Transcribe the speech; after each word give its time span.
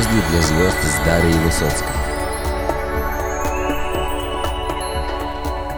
звезды 0.00 0.22
для 0.30 0.42
звезд 0.42 0.76
с 0.84 1.04
Дарьей 1.04 1.38
Высоцкой. 1.40 1.88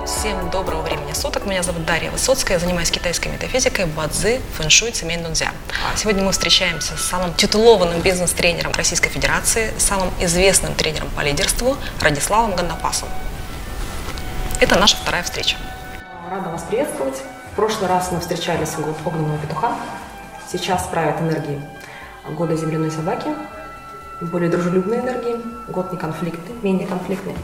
Всем 0.04 0.50
доброго 0.50 0.82
времени 0.82 1.12
суток. 1.14 1.46
Меня 1.46 1.62
зовут 1.62 1.86
Дарья 1.86 2.10
Высоцкая. 2.10 2.58
Я 2.58 2.60
занимаюсь 2.60 2.90
китайской 2.90 3.28
метафизикой, 3.28 3.86
бадзи, 3.86 4.42
фэншуй, 4.58 4.90
цемень 4.90 5.22
дунзя. 5.22 5.52
Сегодня 5.96 6.22
мы 6.22 6.32
встречаемся 6.32 6.98
с 6.98 7.00
самым 7.00 7.32
титулованным 7.32 8.02
бизнес-тренером 8.02 8.72
Российской 8.72 9.08
Федерации, 9.08 9.72
самым 9.78 10.10
известным 10.20 10.74
тренером 10.74 11.08
по 11.16 11.22
лидерству 11.22 11.78
Радиславом 12.02 12.54
Гандапасом. 12.56 13.08
Это 14.60 14.78
наша 14.78 14.96
вторая 14.98 15.22
встреча. 15.22 15.56
Рада 16.30 16.50
вас 16.50 16.64
приветствовать. 16.64 17.22
В 17.52 17.56
прошлый 17.56 17.88
раз 17.88 18.12
мы 18.12 18.20
встречались 18.20 18.70
в 18.70 18.82
год 18.82 18.96
огненного 19.06 19.38
петуха. 19.38 19.72
Сейчас 20.52 20.82
правят 20.88 21.22
энергии 21.22 21.58
года 22.36 22.54
земляной 22.54 22.90
собаки, 22.90 23.28
более 24.20 24.50
дружелюбные 24.50 25.00
энергии, 25.00 25.36
год 25.68 25.92
неконфликтный, 25.92 26.54
менее 26.62 26.86
конфликтный. 26.86 27.34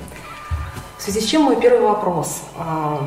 В 0.99 1.03
связи 1.03 1.21
с 1.21 1.25
чем 1.25 1.43
мой 1.43 1.61
первый 1.61 1.83
вопрос. 1.83 2.43
А, 2.59 3.07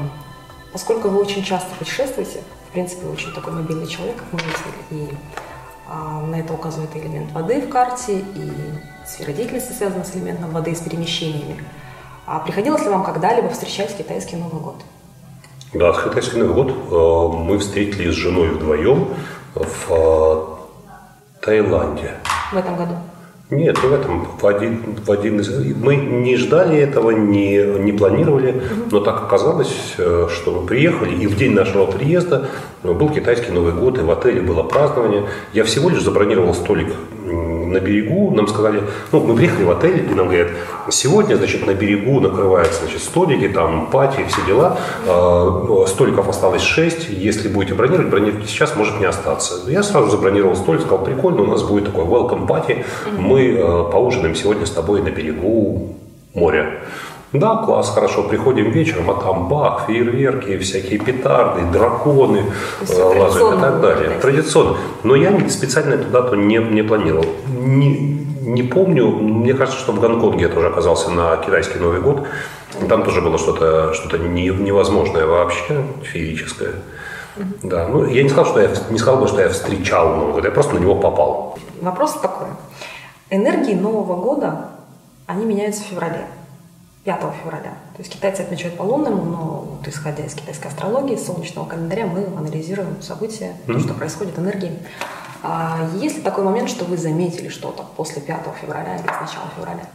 Поскольку 0.71 1.09
вы 1.09 1.19
очень 1.19 1.43
часто 1.43 1.73
путешествуете, 1.75 2.41
в 2.69 2.71
принципе, 2.71 3.05
вы 3.05 3.13
очень 3.13 3.33
такой 3.33 3.53
мобильный 3.53 3.87
человек, 3.87 4.17
как 4.17 4.25
мы 4.31 4.39
выяснили, 4.39 5.09
и 5.09 5.17
а, 5.87 6.21
на 6.21 6.35
это 6.35 6.53
указывает 6.53 6.95
элемент 6.95 7.31
воды 7.31 7.61
в 7.61 7.69
карте, 7.69 8.19
и 8.19 8.51
сфера 9.07 9.31
деятельности 9.31 9.73
связана 9.73 10.03
с 10.03 10.15
элементом 10.15 10.51
воды 10.51 10.71
и 10.71 10.75
с 10.75 10.79
перемещениями. 10.79 11.63
А 12.27 12.39
приходилось 12.39 12.83
ли 12.83 12.89
вам 12.89 13.03
когда-либо 13.03 13.49
встречать 13.49 13.97
китайский 13.97 14.35
Новый 14.35 14.61
год? 14.61 14.75
Да, 15.73 15.91
китайский 15.93 16.38
Новый 16.38 16.53
год 16.53 16.69
э, 16.69 17.38
мы 17.38 17.57
встретились 17.57 18.13
с 18.13 18.17
женой 18.17 18.49
вдвоем 18.49 19.15
в 19.55 19.88
э, 19.89 21.41
Таиланде. 21.41 22.17
В 22.53 22.57
этом 22.57 22.75
году? 22.75 22.95
Нет, 23.52 23.81
не 23.81 23.89
в 23.89 23.94
этом. 23.94 24.28
В 24.39 24.45
один, 24.45 24.95
в 25.03 25.11
один 25.11 25.39
из... 25.39 25.50
Мы 25.75 25.95
не 25.95 26.38
ждали 26.38 26.78
этого, 26.78 27.09
не, 27.09 27.58
не 27.80 27.91
планировали, 27.91 28.61
но 28.91 29.00
так 29.00 29.23
оказалось, 29.23 29.95
э, 29.97 30.28
что 30.31 30.52
мы 30.52 30.67
приехали, 30.67 31.16
и 31.16 31.25
в 31.25 31.36
день 31.36 31.53
нашего 31.53 31.88
приезда 31.88 32.47
был 32.83 33.09
китайский 33.09 33.52
Новый 33.52 33.73
год, 33.73 33.97
и 33.97 34.02
в 34.02 34.11
отеле 34.11 34.41
было 34.41 34.61
празднование. 34.61 35.25
Я 35.52 35.64
всего 35.64 35.89
лишь 35.89 36.03
забронировал 36.03 36.53
столик 36.53 36.94
на 37.72 37.80
берегу, 37.80 38.31
нам 38.31 38.48
сказали, 38.48 38.84
ну, 39.12 39.20
мы 39.22 39.36
приехали 39.36 39.64
в 39.64 39.72
отель, 39.72 40.08
и 40.09 40.14
нам 40.14 40.28
говорят, 40.28 40.50
сегодня, 40.89 41.36
значит, 41.36 41.66
на 41.66 41.73
берегу 41.73 42.20
накрываются, 42.20 42.81
значит, 42.84 43.02
столики, 43.02 43.48
там, 43.50 43.88
пати, 43.92 44.25
все 44.28 44.42
дела, 44.48 44.78
Э, 45.06 45.86
столиков 45.88 46.28
осталось 46.30 46.62
6, 46.62 47.09
если 47.09 47.47
будете 47.47 47.73
бронировать, 47.73 48.09
бронируйте 48.09 48.47
сейчас, 48.47 48.75
может 48.75 49.00
не 49.00 49.06
остаться. 49.06 49.56
Я 49.67 49.84
сразу 49.84 50.09
забронировал 50.09 50.56
столик, 50.56 50.81
сказал, 50.81 51.03
прикольно, 51.03 51.44
у 51.44 51.47
нас 51.47 51.64
будет 51.64 51.86
такой 51.86 52.06
welcome 52.06 52.47
party, 52.47 52.86
мы 53.17 53.53
э, 53.53 53.92
поужинаем 53.92 54.36
сегодня 54.36 54.66
с 54.66 54.72
тобой 54.72 55.02
на 55.02 55.09
берегу 55.09 55.95
моря. 56.34 56.81
Да, 57.31 57.58
класс, 57.58 57.91
хорошо, 57.94 58.23
приходим 58.23 58.72
вечером, 58.72 59.11
а 59.11 59.13
там 59.13 59.47
бах, 59.49 59.85
фейерверки, 59.85 60.58
всякие 60.58 60.97
петарды, 60.99 61.61
драконы 61.72 62.45
э, 62.88 63.02
лазают 63.19 63.58
и 63.58 63.61
так 63.61 63.81
далее. 63.81 64.09
да? 64.09 64.19
Традиционно. 64.19 64.77
Но 65.03 65.16
я 65.16 65.47
специально 65.50 65.97
туда-то 65.97 66.35
не, 66.35 66.57
не 66.57 66.81
планировал. 66.81 67.25
Не, 67.47 68.25
не 68.41 68.63
помню, 68.63 69.07
мне 69.09 69.53
кажется, 69.53 69.80
что 69.80 69.91
в 69.91 70.00
Гонконге 70.00 70.45
я 70.45 70.50
тоже 70.50 70.67
оказался 70.67 71.11
на 71.11 71.38
китайский 71.38 71.77
Новый 71.77 72.02
год. 72.02 72.25
Там 72.88 73.03
тоже 73.03 73.22
было 73.22 73.38
что-то 73.38 73.94
что 73.94 74.17
не- 74.17 74.47
невозможное 74.50 75.25
вообще, 75.27 75.83
феерическое. 76.02 76.72
Да, 77.63 77.88
ну 77.88 78.05
я 78.05 78.23
не 78.23 78.30
сказал, 78.30 78.45
что 78.52 78.59
я 78.61 78.69
не 78.89 78.97
сказал 78.97 79.22
бы, 79.22 79.27
что 79.27 79.41
я 79.41 79.50
встречал 79.50 80.16
Новый 80.16 80.33
год, 80.33 80.45
я 80.45 80.52
просто 80.52 80.73
на 80.75 80.80
него 80.80 80.95
попал. 80.95 81.57
Вопрос 81.81 82.13
такой. 82.13 82.47
Энергии 83.30 83.75
Нового 83.75 84.16
года, 84.16 84.69
они 85.27 85.45
меняются 85.45 85.83
в 85.83 85.85
феврале, 85.85 86.25
5 87.09 87.34
февраля. 87.44 87.74
То 87.96 88.00
есть 88.00 88.12
китайцы 88.12 88.42
отмечают 88.42 88.78
по 88.78 88.84
лунному, 88.84 89.24
но 89.25 89.38
вот 89.78 89.88
исходя 89.88 90.24
из 90.24 90.34
китайской 90.36 90.68
астрологии, 90.68 91.16
солнечного 91.16 91.66
календаря, 91.68 92.06
мы 92.06 92.24
анализируем 92.38 93.02
события, 93.02 93.56
то, 93.66 93.80
что 93.80 93.94
происходит, 93.96 94.38
энергии. 94.38 94.72
А 95.42 95.88
есть 95.96 96.18
ли 96.18 96.22
такой 96.22 96.44
момент, 96.44 96.70
что 96.70 96.86
вы 96.86 96.97
заметили 96.97 97.50
что-то 97.50 97.84
после 97.97 98.22
5 98.22 98.38
февраля 98.62 98.96
или 98.97 99.02
с 99.08 99.22
начала 99.22 99.50
февраля? 99.58 99.86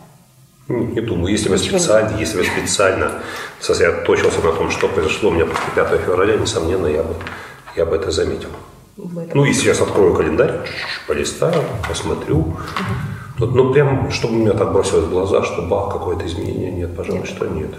Не, 0.66 1.00
думаю. 1.02 1.30
Если 1.30 1.48
бы 1.50 1.56
специально, 1.58 2.16
если 2.18 2.38
бы 2.38 2.44
специально 2.44 3.12
сосредоточился 3.60 4.40
на 4.40 4.50
том, 4.52 4.70
что 4.72 4.88
произошло 4.88 5.28
у 5.30 5.32
меня 5.32 5.46
после 5.46 5.70
5 5.76 6.00
февраля, 6.00 6.36
несомненно, 6.36 6.86
я 6.88 7.02
бы, 7.04 7.14
я 7.76 7.84
бы 7.86 7.94
это 7.94 8.10
заметил. 8.10 8.48
Вы 8.96 9.22
это- 9.22 9.36
Ну, 9.36 9.44
и 9.44 9.52
сейчас 9.52 9.80
открою 9.80 10.14
календарь, 10.14 10.66
полистаю, 11.06 11.62
посмотрю. 11.88 12.56
Тут, 12.76 12.86
ну, 13.38 13.72
прям, 13.72 14.10
чтобы 14.10 14.34
меня 14.36 14.52
так 14.52 14.72
бросилось 14.72 15.06
в 15.06 15.10
глаза, 15.10 15.42
что 15.42 15.62
бах, 15.62 15.92
какое-то 15.92 16.26
изменение. 16.26 16.70
Нет, 16.70 16.96
пожалуй, 16.96 17.20
Нет. 17.20 17.28
что 17.28 17.46
нет. 17.46 17.74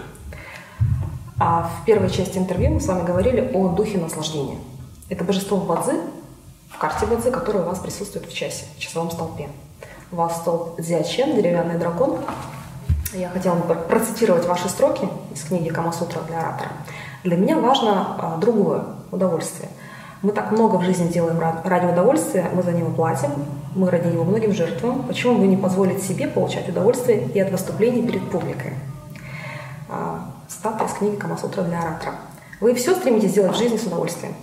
А 1.38 1.70
в 1.82 1.84
первой 1.84 2.10
части 2.10 2.38
интервью 2.38 2.70
мы 2.72 2.80
с 2.80 2.86
вами 2.86 3.06
говорили 3.06 3.50
о 3.54 3.68
духе 3.68 3.98
наслаждения. 3.98 4.58
Это 5.08 5.24
божество 5.24 5.58
Бадзи 5.58 5.92
в 6.70 6.78
карте 6.78 7.06
Бадзи, 7.06 7.30
которое 7.30 7.60
у 7.60 7.66
вас 7.66 7.78
присутствует 7.78 8.26
в 8.26 8.34
часе, 8.34 8.64
в 8.76 8.80
часовом 8.80 9.10
столпе. 9.10 9.48
У 10.12 10.16
вас 10.16 10.36
столб 10.36 10.80
Дзячен, 10.80 11.36
деревянный 11.36 11.78
дракон. 11.78 12.18
Я 13.12 13.28
хотела 13.28 13.54
бы 13.54 13.62
пр- 13.62 13.86
процитировать 13.88 14.46
ваши 14.46 14.68
строки 14.68 15.08
из 15.32 15.42
книги 15.44 15.68
Камасутра 15.68 16.20
для 16.28 16.40
оратора. 16.40 16.70
Для 17.24 17.36
меня 17.36 17.58
важно 17.58 18.16
а, 18.18 18.36
другое– 18.38 18.84
удовольствие. 19.10 19.68
Мы 20.22 20.32
так 20.32 20.50
много 20.52 20.76
в 20.76 20.82
жизни 20.84 21.08
делаем 21.08 21.38
ра- 21.38 21.60
ради 21.68 21.86
удовольствия, 21.92 22.50
мы 22.54 22.62
за 22.62 22.72
него 22.72 22.90
платим, 22.90 23.30
мы 23.74 23.90
ради 23.90 24.08
него 24.08 24.24
многим 24.24 24.52
жертвуем. 24.52 25.02
Почему 25.02 25.38
бы 25.38 25.46
не 25.46 25.56
позволить 25.56 26.02
себе 26.02 26.26
получать 26.26 26.68
удовольствие 26.68 27.28
и 27.34 27.40
от 27.40 27.50
выступлений 27.50 28.02
перед 28.06 28.22
публикой? 28.30 28.72
А, 29.90 30.30
Цитата 30.48 30.84
из 30.84 30.92
книги 30.92 31.16
Камасутра 31.16 31.62
для 31.62 31.80
оратора. 31.80 32.14
Вы 32.60 32.74
все 32.74 32.94
стремитесь 32.94 33.30
сделать 33.32 33.52
в 33.52 33.58
жизни 33.58 33.76
с 33.76 33.82
удовольствием. 33.84 34.34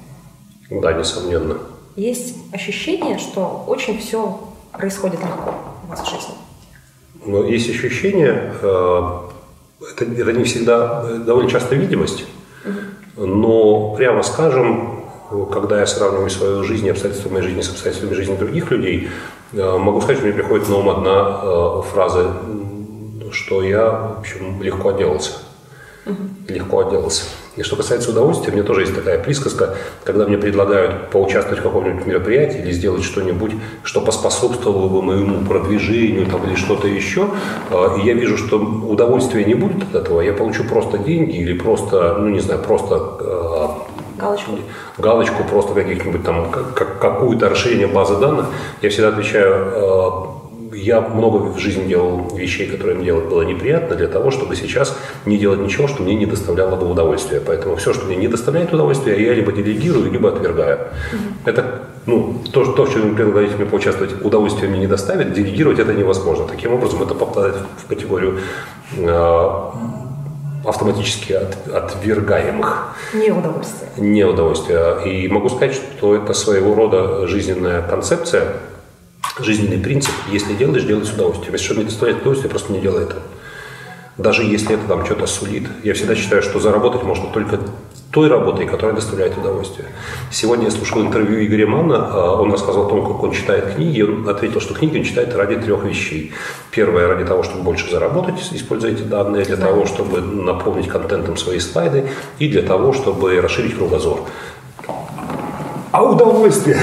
Да, 0.69 0.93
несомненно. 0.93 1.57
Есть 1.95 2.35
ощущение, 2.53 3.17
что 3.17 3.63
очень 3.67 3.97
все 3.99 4.39
происходит 4.71 5.19
легко 5.21 5.53
у 5.85 5.89
вас 5.89 6.01
в 6.01 6.09
жизни. 6.09 6.33
Но 7.25 7.43
есть 7.43 7.69
ощущение, 7.69 8.53
э, 8.61 9.19
это, 9.91 10.05
это 10.05 10.33
не 10.33 10.43
всегда, 10.43 11.03
э, 11.07 11.15
довольно 11.25 11.49
часто 11.49 11.75
видимость, 11.75 12.25
но 13.15 13.95
прямо 13.95 14.23
скажем, 14.23 14.92
когда 15.51 15.79
я 15.79 15.87
сравниваю 15.87 16.29
свою 16.29 16.63
жизнь 16.63 16.85
и 16.85 16.89
обстоятельства 16.89 17.29
моей 17.29 17.43
жизни 17.43 17.61
с 17.61 17.69
обстоятельствами 17.69 18.13
жизни 18.13 18.35
других 18.35 18.71
людей, 18.71 19.09
э, 19.53 19.77
могу 19.77 20.01
сказать, 20.01 20.17
что 20.17 20.27
мне 20.27 20.35
приходит 20.35 20.69
на 20.69 20.75
ум 20.77 20.89
одна 20.89 21.39
э, 21.41 21.81
фраза, 21.91 22.33
что 23.31 23.63
я, 23.63 23.89
в 24.15 24.19
общем, 24.19 24.61
легко 24.61 24.89
отделался. 24.89 25.31
Легко 26.47 26.79
отделался. 26.79 27.23
И 27.55 27.61
что 27.61 27.75
касается 27.75 28.09
удовольствия, 28.09 28.51
мне 28.51 28.63
тоже 28.63 28.81
есть 28.81 28.95
такая 28.95 29.19
присказка, 29.23 29.75
когда 30.03 30.25
мне 30.25 30.37
предлагают 30.37 31.11
поучаствовать 31.11 31.59
в 31.59 31.63
каком-нибудь 31.63 32.05
мероприятии 32.05 32.59
или 32.59 32.71
сделать 32.71 33.03
что-нибудь, 33.03 33.51
что 33.83 34.01
поспособствовало 34.01 34.89
бы 34.89 35.01
моему 35.03 35.45
продвижению 35.45 36.25
там, 36.25 36.43
или 36.45 36.55
что-то 36.55 36.87
еще, 36.87 37.29
э, 37.69 37.99
и 37.99 38.07
я 38.07 38.13
вижу, 38.13 38.37
что 38.37 38.57
удовольствия 38.59 39.45
не 39.45 39.53
будет 39.53 39.83
от 39.83 39.95
этого, 39.95 40.21
я 40.21 40.33
получу 40.33 40.63
просто 40.63 40.97
деньги 40.97 41.37
или 41.37 41.57
просто, 41.57 42.17
ну 42.19 42.29
не 42.29 42.39
знаю, 42.39 42.61
просто 42.61 42.95
Галочку. 44.23 44.51
галочку 44.97 45.43
просто 45.43 45.73
каких-нибудь 45.73 46.23
там, 46.23 46.49
как- 46.51 46.73
как- 46.73 46.99
какую-то 46.99 47.49
расширение 47.49 47.87
базы 47.87 48.15
данных, 48.17 48.45
я 48.81 48.89
всегда 48.89 49.09
отвечаю, 49.09 49.53
э, 49.75 50.09
я 50.75 51.01
много 51.01 51.37
в 51.37 51.59
жизни 51.59 51.87
делал 51.87 52.35
вещей, 52.35 52.67
которые 52.67 52.95
мне 52.95 53.05
делать 53.05 53.25
было 53.25 53.43
неприятно, 53.43 53.95
для 53.95 54.07
того, 54.07 54.31
чтобы 54.31 54.55
сейчас 54.55 54.97
не 55.25 55.37
делать 55.37 55.59
ничего, 55.59 55.87
что 55.87 56.01
мне 56.01 56.15
не 56.15 56.25
доставляло 56.25 56.75
бы 56.75 56.89
удовольствия. 56.89 57.39
Поэтому 57.45 57.75
все, 57.75 57.93
что 57.93 58.05
мне 58.05 58.15
не 58.15 58.27
доставляет 58.27 58.73
удовольствия, 58.73 59.23
я 59.23 59.33
либо 59.33 59.51
делегирую, 59.51 60.11
либо 60.11 60.29
отвергаю. 60.29 60.79
Это 61.45 61.63
ну, 62.05 62.35
то, 62.51 62.65
что- 62.65 62.73
то, 62.73 62.85
в 62.85 62.91
чем 62.93 63.09
вы 63.09 63.15
предлагаете 63.15 63.55
мне 63.55 63.65
поучаствовать, 63.65 64.25
удовольствие 64.25 64.69
мне 64.69 64.79
не 64.79 64.87
доставит, 64.87 65.31
делегировать 65.33 65.79
это 65.79 65.93
невозможно. 65.93 66.45
Таким 66.45 66.73
образом, 66.73 67.01
это 67.01 67.13
попадает 67.15 67.55
в 67.77 67.87
категорию 67.87 68.39
э, 68.97 69.49
автоматически 70.63 71.33
от- 71.33 71.67
отвергаемых 71.67 72.95
Не 73.13 73.31
удовольствие. 73.31 73.89
не 73.97 74.23
удовольствие. 74.23 74.97
И 75.05 75.27
могу 75.27 75.49
сказать, 75.49 75.73
что 75.75 76.15
это 76.15 76.33
своего 76.33 76.73
рода 76.75 77.27
жизненная 77.27 77.81
концепция, 77.81 78.53
жизненный 79.39 79.77
принцип. 79.79 80.13
Если 80.31 80.53
делаешь, 80.53 80.83
делай 80.83 81.05
с 81.05 81.11
удовольствием. 81.11 81.53
Если 81.53 81.65
что 81.65 81.75
не 81.75 81.83
доставляет 81.85 82.21
удовольствие, 82.21 82.49
просто 82.49 82.71
не 82.73 82.79
делай 82.79 83.03
это. 83.03 83.15
Даже 84.17 84.43
если 84.43 84.75
это 84.75 84.87
там 84.87 85.05
что-то 85.05 85.25
сулит. 85.25 85.67
Я 85.83 85.93
всегда 85.95 86.15
считаю, 86.15 86.43
что 86.43 86.59
заработать 86.59 87.03
можно 87.03 87.27
только 87.31 87.59
той 88.13 88.29
работой, 88.29 88.67
которая 88.67 88.95
доставляет 88.95 89.35
удовольствие. 89.35 89.87
Сегодня 90.29 90.65
я 90.65 90.71
слушал 90.71 91.01
интервью 91.01 91.43
Игоря 91.43 91.65
Манна, 91.65 92.09
а, 92.11 92.41
он 92.41 92.51
рассказывал 92.51 92.85
о 92.85 92.89
том, 92.89 93.07
как 93.07 93.23
он 93.23 93.31
читает 93.31 93.73
книги, 93.73 93.97
и 93.97 94.03
он 94.03 94.29
ответил, 94.29 94.61
что 94.61 94.75
книги 94.75 94.99
он 94.99 95.03
читает 95.03 95.35
ради 95.35 95.55
трех 95.55 95.83
вещей. 95.83 96.31
Первое, 96.69 97.07
ради 97.07 97.25
того, 97.25 97.41
чтобы 97.41 97.63
больше 97.63 97.89
заработать, 97.89 98.35
используя 98.51 98.91
эти 98.91 99.01
данные, 99.01 99.45
для 99.45 99.57
того, 99.57 99.87
чтобы 99.87 100.21
наполнить 100.21 100.87
контентом 100.87 101.37
свои 101.37 101.59
слайды, 101.59 102.05
и 102.37 102.47
для 102.47 102.61
того, 102.61 102.93
чтобы 102.93 103.41
расширить 103.41 103.75
кругозор. 103.75 104.19
А 105.91 106.03
удовольствие? 106.03 106.77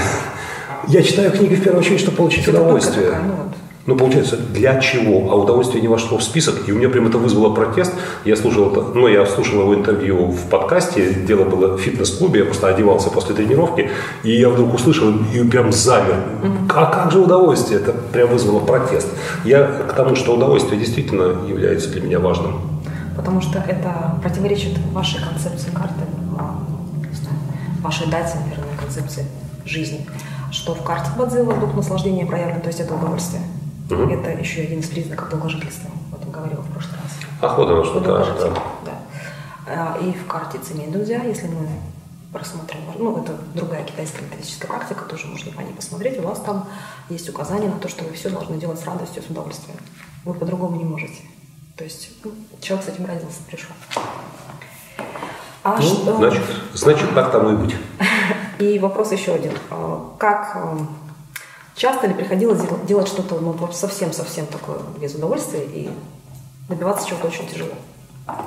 Я 0.88 1.03
читаю 1.05 1.31
книги 1.31 1.55
в 1.55 1.62
первую 1.62 1.81
очередь, 1.81 2.00
чтобы 2.00 2.17
получить 2.17 2.49
удовольствие. 2.49 3.06
такая, 3.06 3.23
ну 3.23 3.35
вот. 3.44 3.55
Ну, 3.87 3.97
получается, 3.97 4.37
для 4.37 4.79
чего? 4.79 5.32
А 5.32 5.37
удовольствие 5.37 5.81
не 5.81 5.88
вошло 5.88 6.19
в 6.19 6.23
список, 6.23 6.69
и 6.69 6.73
у 6.73 6.77
меня 6.77 6.91
прям 6.91 7.06
это 7.06 7.17
вызвало 7.17 7.55
протест. 7.55 7.94
Я 8.27 8.37
слушал 8.37 8.71
это, 8.71 8.82
ну, 8.82 9.09
я 9.09 9.25
слушал 9.25 9.62
его 9.62 9.75
интервью 9.75 10.27
в 10.27 10.50
подкасте, 10.50 11.15
дело 11.15 11.44
было 11.44 11.77
в 11.77 11.81
фитнес-клубе, 11.81 12.41
я 12.41 12.44
просто 12.44 12.69
одевался 12.69 13.09
после 13.09 13.35
тренировки, 13.35 13.91
и 14.23 14.32
я 14.32 14.50
вдруг 14.50 14.75
услышал 14.75 15.11
и 15.35 15.43
прям 15.49 15.73
замер. 15.73 16.17
А 16.69 16.87
как 16.87 17.11
же 17.11 17.21
удовольствие? 17.21 17.81
Это 17.81 17.93
прям 17.93 18.29
вызвало 18.29 18.61
протест. 18.61 19.09
Я 19.44 19.65
к 19.65 19.94
тому, 19.94 20.15
что 20.15 20.35
удовольствие 20.35 20.79
действительно 20.79 21.49
является 21.49 21.91
для 21.91 22.03
меня 22.03 22.21
важным. 22.21 22.61
Потому 23.17 23.41
что 23.41 23.59
это 23.67 24.19
противоречит 24.23 24.79
вашей 24.93 25.21
концепции 25.23 25.71
карты, 25.71 26.05
а, 26.38 26.62
вашей 27.82 28.06
дате, 28.09 28.38
наверное, 28.44 28.77
концепции 28.79 29.25
жизни. 29.65 30.06
Что 30.53 30.75
в 30.75 30.82
карте 30.82 31.11
Бадзи 31.17 31.38
у 31.38 31.44
вас 31.44 31.59
дух 31.59 31.75
наслаждения 31.75 32.27
проявлен, 32.27 32.61
то 32.61 32.69
есть 32.69 32.81
это 32.81 32.94
удовольствие. 32.94 33.43
Мгм. 33.91 34.11
Это 34.11 34.31
еще 34.31 34.63
один 34.63 34.81
из 34.81 34.89
признаков 34.89 35.29
долгожительства. 35.31 35.91
Вот 36.11 36.21
я 36.25 36.31
говорила 36.31 36.61
в 36.61 36.71
прошлый 36.71 36.97
раз. 36.97 37.13
Ах, 37.43 37.59
вот 37.59 37.71
оно 37.71 37.85
что, 37.85 37.95
Вы 37.95 38.01
да, 38.01 38.07
долгожитель, 38.07 38.61
да. 38.85 38.93
А, 39.67 39.99
И 40.01 40.13
в 40.13 40.27
карте 40.27 40.59
Цемень 40.59 40.93
Дунзя, 40.93 41.23
если 41.25 41.49
мы 41.49 41.69
просмотрим, 42.33 42.81
ну, 42.97 43.23
это 43.23 43.37
другая 43.55 43.85
китайская 43.85 44.23
методическая 44.23 44.69
практика, 44.71 45.05
тоже 45.05 45.27
можно 45.27 45.51
по 45.53 45.61
ней 45.61 45.73
посмотреть, 45.73 46.19
у 46.19 46.23
вас 46.23 46.41
там 46.41 46.69
есть 47.09 47.29
указание 47.29 47.69
на 47.69 47.79
то, 47.79 47.89
что 47.89 48.05
вы 48.05 48.13
все 48.13 48.31
должны 48.31 48.57
делать 48.57 48.79
с 48.79 48.85
радостью, 48.87 49.23
с 49.23 49.27
удовольствием. 49.27 49.79
Вы 50.25 50.35
по-другому 50.35 50.77
не 50.77 50.85
можете. 50.85 51.23
То 51.77 51.85
есть 51.85 52.11
ну, 52.25 52.33
человек 52.61 52.87
с 52.87 52.89
этим 52.89 53.07
родился, 53.07 53.43
пришел. 53.49 53.71
А 55.63 55.77
Ну, 55.77 55.83
что... 55.83 56.17
значит, 56.17 56.43
значит, 56.75 57.15
так 57.15 57.33
тому 57.33 57.51
и 57.51 57.57
быть. 57.57 57.77
И 58.59 58.79
вопрос 58.79 59.13
еще 59.13 59.33
один. 59.33 59.53
А, 59.71 60.15
Как 60.19 60.53
а, 60.55 60.79
часто 61.81 62.06
ли 62.09 62.15
приходилось 62.15 62.61
дел- 62.61 62.79
делать 62.87 63.09
что-то 63.09 63.41
ну, 63.41 63.56
совсем-совсем 63.73 64.47
такое 64.47 64.79
без 65.00 65.15
удовольствия 65.15 65.62
и 65.65 65.88
добиваться 66.69 67.09
чего-то 67.09 67.29
очень 67.29 67.49
тяжело? 67.49 67.71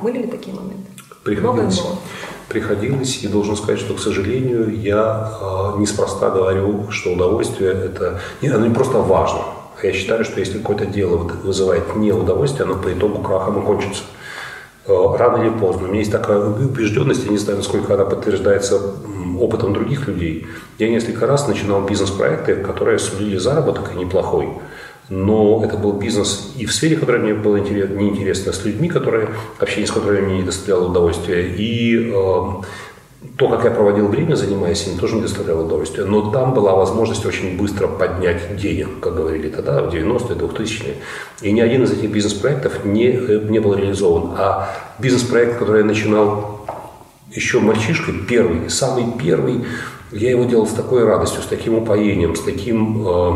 Были 0.03 0.19
ли 0.19 0.27
такие 0.27 0.55
моменты? 0.55 0.85
Много 1.25 1.61
Приходилось, 1.63 1.79
было? 1.81 1.95
приходилось, 2.49 3.23
и 3.23 3.27
должен 3.27 3.55
сказать, 3.55 3.79
что, 3.79 3.95
к 3.95 3.99
сожалению, 3.99 4.79
я 4.79 5.31
э, 5.41 5.79
неспроста 5.79 6.29
говорю, 6.29 6.91
что 6.91 7.13
удовольствие 7.13 7.71
это 7.71 8.19
не, 8.41 8.49
оно 8.49 8.67
не 8.67 8.73
просто 8.73 8.99
важно. 8.99 9.39
Я 9.81 9.93
считаю, 9.93 10.25
что 10.25 10.39
если 10.39 10.59
какое-то 10.59 10.85
дело 10.85 11.17
вызывает 11.17 11.95
не 11.95 12.11
удовольствие, 12.11 12.65
оно 12.65 12.75
по 12.75 12.91
итогу 12.93 13.21
крахом 13.23 13.61
и 13.61 13.65
кончится. 13.65 14.03
Э, 14.85 15.15
Рано 15.17 15.41
или 15.41 15.49
поздно. 15.49 15.85
У 15.85 15.89
меня 15.89 15.99
есть 15.99 16.11
такая 16.11 16.39
убежденность, 16.39 17.25
я 17.25 17.31
не 17.31 17.37
знаю, 17.37 17.57
насколько 17.57 17.93
она 17.93 18.03
подтверждается 18.05 18.79
опытом 19.39 19.73
других 19.73 20.07
людей. 20.07 20.47
Я 20.77 20.89
несколько 20.89 21.25
раз 21.25 21.47
начинал 21.47 21.85
бизнес-проекты, 21.85 22.55
которые 22.55 22.99
сулили 22.99 23.37
заработок 23.37 23.91
и 23.93 23.97
неплохой. 23.97 24.49
Но 25.09 25.61
это 25.63 25.77
был 25.77 25.93
бизнес 25.93 26.53
и 26.57 26.65
в 26.65 26.73
сфере, 26.73 26.95
которая 26.95 27.21
мне 27.21 27.33
была 27.33 27.59
интерес- 27.59 27.93
неинтересна, 27.93 28.53
с 28.53 28.65
людьми, 28.65 28.89
которые, 28.89 29.29
общение 29.59 29.87
с 29.87 29.91
которыми 29.91 30.21
мне 30.25 30.37
не 30.37 30.43
доставляло 30.43 30.89
удовольствия. 30.89 31.47
И 31.55 32.11
э, 32.11 32.41
то, 33.37 33.47
как 33.49 33.63
я 33.63 33.71
проводил 33.71 34.07
время, 34.07 34.35
занимаясь 34.35 34.87
им, 34.87 34.97
тоже 34.97 35.15
не 35.15 35.21
доставляло 35.21 35.65
удовольствия. 35.65 36.05
Но 36.05 36.31
там 36.31 36.53
была 36.53 36.75
возможность 36.75 37.25
очень 37.25 37.57
быстро 37.57 37.87
поднять 37.87 38.55
денег, 38.57 38.99
как 38.99 39.15
говорили 39.15 39.49
тогда, 39.49 39.81
в 39.81 39.93
90-е, 39.93 40.35
2000-е. 40.35 40.95
И 41.41 41.51
ни 41.51 41.59
один 41.59 41.83
из 41.83 41.91
этих 41.91 42.11
бизнес-проектов 42.11 42.85
не, 42.85 43.07
э, 43.07 43.39
не 43.49 43.59
был 43.59 43.73
реализован. 43.73 44.35
А 44.37 44.69
бизнес-проект, 44.99 45.57
который 45.57 45.79
я 45.79 45.85
начинал 45.85 46.65
еще 47.31 47.59
мальчишкой, 47.59 48.13
первый, 48.27 48.69
самый 48.69 49.05
первый, 49.19 49.65
я 50.11 50.29
его 50.29 50.43
делал 50.43 50.67
с 50.67 50.73
такой 50.73 51.03
радостью, 51.03 51.41
с 51.41 51.47
таким 51.47 51.75
упоением, 51.75 52.35
с 52.35 52.41
таким 52.41 53.07
э, 53.07 53.33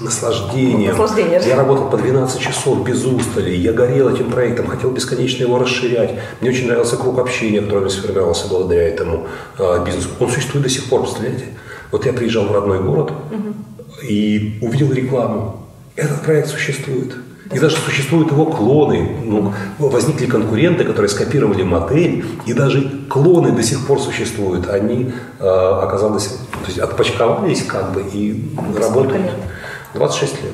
Наслаждение. 0.00 0.90
Наслаждение 0.90 1.40
же. 1.40 1.48
Я 1.48 1.56
работал 1.56 1.88
по 1.88 1.96
12 1.96 2.40
часов 2.40 2.84
без 2.84 3.04
устали, 3.04 3.54
я 3.54 3.72
горел 3.72 4.08
этим 4.14 4.30
проектом, 4.30 4.66
хотел 4.66 4.90
бесконечно 4.90 5.42
его 5.42 5.58
расширять. 5.58 6.18
Мне 6.40 6.50
очень 6.50 6.66
нравился 6.66 6.96
круг 6.96 7.18
общения, 7.18 7.60
который 7.60 7.90
сформировался 7.90 8.48
благодаря 8.48 8.88
этому 8.88 9.26
э, 9.58 9.84
бизнесу. 9.84 10.08
Он 10.20 10.28
существует 10.28 10.64
до 10.64 10.70
сих 10.70 10.88
пор, 10.88 11.02
представляете? 11.02 11.46
Вот 11.90 12.06
я 12.06 12.12
приезжал 12.12 12.44
в 12.46 12.52
родной 12.52 12.82
город 12.82 13.12
и 14.02 14.58
увидел 14.62 14.92
рекламу. 14.92 15.66
Этот 15.96 16.22
проект 16.22 16.48
существует. 16.48 17.14
И 17.54 17.58
даже 17.58 17.76
существуют 17.76 18.30
его 18.30 18.46
клоны. 18.46 19.16
Ну, 19.24 19.52
возникли 19.78 20.26
конкуренты, 20.26 20.84
которые 20.84 21.08
скопировали 21.08 21.62
модель, 21.62 22.24
и 22.46 22.52
даже 22.52 22.88
клоны 23.08 23.52
до 23.52 23.62
сих 23.62 23.86
пор 23.86 24.00
существуют. 24.00 24.68
Они, 24.68 25.12
э, 25.38 25.44
оказалось, 25.46 26.28
то 26.28 26.66
есть 26.66 26.78
отпочковались 26.78 27.62
как 27.64 27.92
бы 27.92 28.02
и 28.12 28.50
Сколько 28.54 28.80
работают. 28.80 29.22
лет? 29.24 29.34
26 29.94 30.42
лет. 30.42 30.52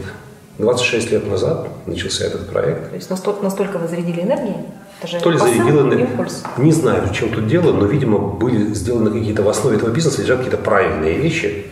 26 0.59 1.13
лет 1.13 1.31
назад 1.31 1.69
начался 1.87 2.25
этот 2.25 2.51
проект. 2.51 2.91
То 2.91 2.97
есть 2.97 3.09
настолько, 3.11 3.45
настолько 3.45 3.79
вы 3.79 3.87
зарядили 3.87 4.23
энергией? 4.23 4.57
Это 5.01 5.07
же 5.13 5.21
То 5.21 5.31
ли 5.31 5.39
посыл, 5.39 5.55
зарядил 5.55 5.81
энергию. 5.83 6.09
импульс. 6.11 6.43
Не 6.57 6.73
знаю, 6.73 7.07
в 7.07 7.13
чем 7.13 7.29
тут 7.31 7.47
дело, 7.47 7.73
но, 7.73 7.87
видимо, 7.87 8.19
были 8.19 8.75
сделаны 8.75 9.11
какие-то 9.13 9.43
в 9.45 9.49
основе 9.49 9.77
этого 9.77 9.91
бизнеса, 9.91 10.21
лежат 10.23 10.39
какие-то 10.39 10.57
правильные 10.59 11.15
вещи. 11.19 11.67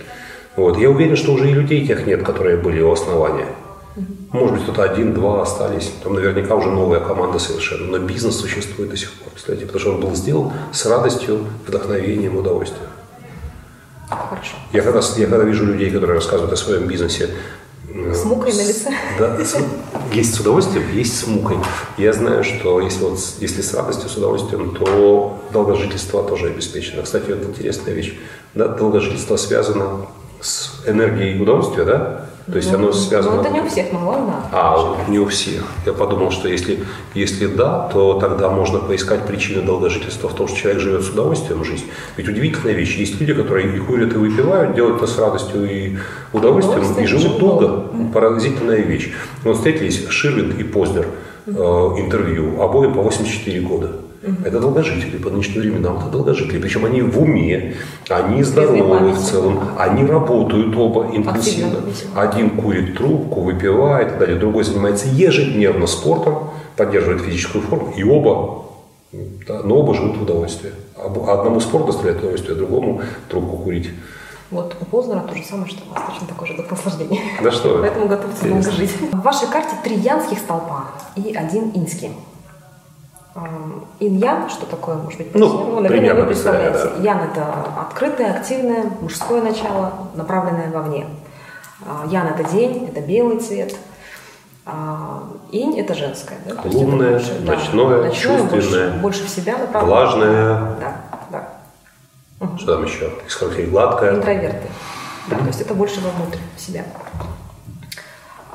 Вот. 0.54 0.78
Я 0.78 0.88
уверен, 0.90 1.16
что 1.16 1.32
уже 1.32 1.50
и 1.50 1.52
людей 1.52 1.84
тех 1.84 2.06
нет, 2.06 2.22
которые 2.22 2.56
были 2.58 2.80
у 2.80 2.92
основания. 2.92 3.48
Может 4.32 4.54
быть, 4.54 4.62
кто-то 4.64 4.82
один-два 4.82 5.42
остались. 5.42 5.90
Там 6.02 6.14
наверняка 6.14 6.54
уже 6.54 6.68
новая 6.70 7.00
команда 7.00 7.38
совершенно. 7.38 7.98
Но 7.98 7.98
бизнес 7.98 8.36
существует 8.36 8.90
до 8.90 8.96
сих 8.96 9.12
пор, 9.12 9.30
представляете, 9.32 9.66
потому 9.66 9.80
что 9.80 9.94
он 9.94 10.00
был 10.00 10.14
сделан 10.14 10.52
с 10.72 10.84
радостью, 10.86 11.46
вдохновением, 11.66 12.36
удовольствием. 12.36 12.88
Хорошо. 14.08 14.56
Я 14.72 14.82
когда, 14.82 15.00
я 15.16 15.26
когда 15.26 15.44
вижу 15.44 15.64
людей, 15.64 15.90
которые 15.90 16.16
рассказывают 16.16 16.52
о 16.52 16.56
своем 16.56 16.86
бизнесе, 16.86 17.30
э, 17.92 18.12
С 18.14 18.24
мукой 18.24 18.52
на 18.52 18.60
лице. 18.62 18.90
Да, 19.18 19.36
с- 19.44 19.56
есть 20.12 20.34
с 20.34 20.40
удовольствием, 20.40 20.84
есть 20.92 21.18
с 21.18 21.26
мукой. 21.26 21.56
Я 21.96 22.12
знаю, 22.12 22.44
что 22.44 22.80
если, 22.80 23.02
вот, 23.02 23.18
если 23.40 23.62
с 23.62 23.74
радостью, 23.74 24.08
с 24.08 24.16
удовольствием, 24.16 24.74
то 24.76 25.42
долгожительство 25.52 26.22
тоже 26.22 26.48
обеспечено. 26.48 27.02
Кстати, 27.02 27.30
вот 27.30 27.42
интересная 27.48 27.94
вещь. 27.94 28.14
Да, 28.54 28.68
долгожительство 28.68 29.36
связано 29.36 30.06
с 30.40 30.82
энергией 30.86 31.40
удовольствия, 31.42 31.84
да? 31.84 32.26
То 32.50 32.56
есть 32.58 32.72
оно 32.72 32.92
связано... 32.92 33.36
Ну, 33.36 33.42
это 33.42 33.50
не 33.50 33.60
у 33.60 33.66
всех, 33.68 33.92
но 33.92 34.08
ладно. 34.08 34.34
А, 34.52 34.96
не 35.08 35.18
у 35.18 35.26
всех. 35.26 35.64
Я 35.84 35.92
подумал, 35.92 36.30
что 36.30 36.48
если, 36.48 36.84
если 37.14 37.46
да, 37.46 37.88
то 37.92 38.14
тогда 38.20 38.50
можно 38.50 38.78
поискать 38.78 39.26
причины 39.26 39.62
долгожительства 39.62 40.28
в 40.28 40.34
том, 40.34 40.46
что 40.46 40.56
человек 40.56 40.80
живет 40.80 41.02
с 41.02 41.10
удовольствием 41.10 41.64
жизнь. 41.64 41.86
Ведь 42.16 42.28
удивительная 42.28 42.74
вещь. 42.74 42.96
Есть 42.96 43.20
люди, 43.20 43.34
которые 43.34 43.76
и 43.76 43.80
курят, 43.80 44.12
и 44.12 44.16
выпивают, 44.16 44.76
делают 44.76 44.98
это 44.98 45.08
с 45.08 45.18
радостью 45.18 45.68
и 45.68 45.96
удовольствием, 46.32 46.78
и 46.78 46.82
Удовольствие, 46.82 47.06
живут 47.08 47.22
живут 47.22 47.38
долго. 47.40 47.66
долго. 47.66 48.12
Поразительная 48.12 48.80
вещь. 48.80 49.12
Вот 49.42 49.56
встретились 49.56 50.06
Ширвинд 50.08 50.56
и 50.58 50.62
Познер 50.62 51.08
э, 51.46 51.50
интервью, 51.50 52.62
обоим 52.62 52.94
по 52.94 53.02
84 53.02 53.60
года. 53.60 53.92
Это 54.44 54.60
долгожители, 54.60 55.18
по 55.18 55.30
нынешним 55.30 55.62
временам 55.62 55.98
это 55.98 56.08
долгожители. 56.08 56.58
Причем 56.58 56.84
они 56.84 57.02
в 57.02 57.20
уме, 57.20 57.74
они 58.08 58.42
здоровы 58.42 59.12
в 59.12 59.20
целом, 59.20 59.60
они 59.78 60.04
работают 60.04 60.76
оба 60.76 61.06
интенсивно. 61.12 61.78
Активно. 61.78 62.20
Один 62.20 62.50
курит 62.50 62.96
трубку, 62.96 63.42
выпивает 63.42 64.16
и 64.16 64.18
далее, 64.18 64.38
другой 64.38 64.64
занимается 64.64 65.08
ежедневно 65.08 65.86
спортом, 65.86 66.50
поддерживает 66.76 67.22
физическую 67.22 67.62
форму, 67.62 67.92
и 67.96 68.02
оба, 68.02 68.64
да, 69.46 69.62
но 69.62 69.76
оба 69.76 69.94
живут 69.94 70.16
в 70.16 70.22
удовольствии. 70.22 70.72
Одному 70.96 71.60
спорт 71.60 71.86
доставляет 71.86 72.18
удовольствие, 72.18 72.54
а 72.54 72.58
другому 72.58 73.02
трубку 73.28 73.58
курить. 73.58 73.90
Вот 74.50 74.76
у 74.80 74.84
Познера 74.84 75.20
то 75.20 75.34
же 75.36 75.42
самое, 75.42 75.68
что 75.68 75.82
у 75.90 75.92
вас, 75.92 76.02
точно 76.08 76.28
такой 76.28 76.46
же 76.46 76.54
дух 76.54 76.70
наслаждения. 76.70 77.20
Да 77.42 77.50
что. 77.50 77.78
Поэтому 77.80 78.06
готовьтесь 78.06 78.48
долго 78.48 78.70
жить. 78.70 78.90
В 79.12 79.20
вашей 79.20 79.48
карте 79.48 79.70
три 79.82 79.96
янских 79.96 80.38
столпа 80.38 80.84
и 81.16 81.34
один 81.34 81.72
инский. 81.74 82.12
Инь-ян, 84.00 84.48
что 84.48 84.66
такое, 84.66 84.96
может 84.96 85.18
быть, 85.18 85.34
Ну, 85.34 85.48
поясню? 85.48 85.64
наверное, 85.66 85.88
примерно 85.88 86.20
вы 86.22 86.26
представляете. 86.28 86.70
представляю, 86.78 87.04
Ян– 87.04 87.18
это 87.32 87.54
открытое, 87.80 88.30
активное, 88.34 88.84
мужское 89.00 89.42
начало, 89.42 89.92
направленное 90.14 90.70
вовне. 90.70 91.06
А, 91.86 92.06
Ян– 92.08 92.26
это 92.38 92.44
день, 92.50 92.86
это 92.88 93.00
белый 93.00 93.38
цвет. 93.38 93.74
А, 94.64 95.24
Инь– 95.52 95.78
это 95.80 95.94
женское. 95.94 96.38
Да? 96.46 96.60
Лунное, 96.64 97.12
больше, 97.12 97.38
да, 97.40 97.52
ночное, 97.52 98.02
ночное, 98.02 98.02
больше, 98.02 98.20
чувственное, 98.60 98.98
больше 98.98 99.24
в 99.24 99.28
себя 99.28 99.58
направлено. 99.58 99.94
Влажное, 99.94 100.58
Да, 100.80 100.96
да. 101.30 102.48
что 102.58 102.74
там 102.76 102.84
еще? 102.84 103.10
Характеристик 103.28 103.70
гладкое. 103.70 104.14
Интроверты. 104.16 104.66
Да, 105.28 105.36
то 105.36 105.46
есть 105.46 105.60
это 105.60 105.74
больше 105.74 106.00
вовнутрь, 106.00 106.38
в 106.56 106.60
себя. 106.60 106.84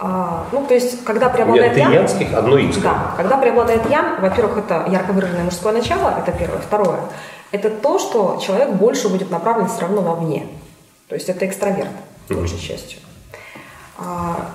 А, 0.03 0.47
ну, 0.51 0.65
то 0.65 0.73
есть, 0.73 1.03
когда 1.03 1.29
преобладает 1.29 1.77
ян, 1.77 1.91
янских, 1.91 2.33
одно 2.33 2.59
инское. 2.59 2.81
да, 2.85 3.13
когда 3.15 3.37
преобладает 3.37 3.87
ян, 3.87 4.19
во-первых, 4.19 4.57
это 4.57 4.87
ярко 4.89 5.11
выраженное 5.11 5.43
мужское 5.43 5.71
начало, 5.73 6.17
это 6.17 6.31
первое. 6.31 6.57
Второе, 6.59 7.01
это 7.51 7.69
то, 7.69 7.99
что 7.99 8.41
человек 8.43 8.69
больше 8.69 9.09
будет 9.09 9.29
направлен 9.29 9.67
все 9.67 9.81
равно 9.81 10.01
вовне. 10.01 10.47
То 11.07 11.13
есть 11.13 11.29
это 11.29 11.45
экстраверт, 11.45 11.91
большей 12.29 12.57
частью. 12.57 12.97
А, 13.99 14.49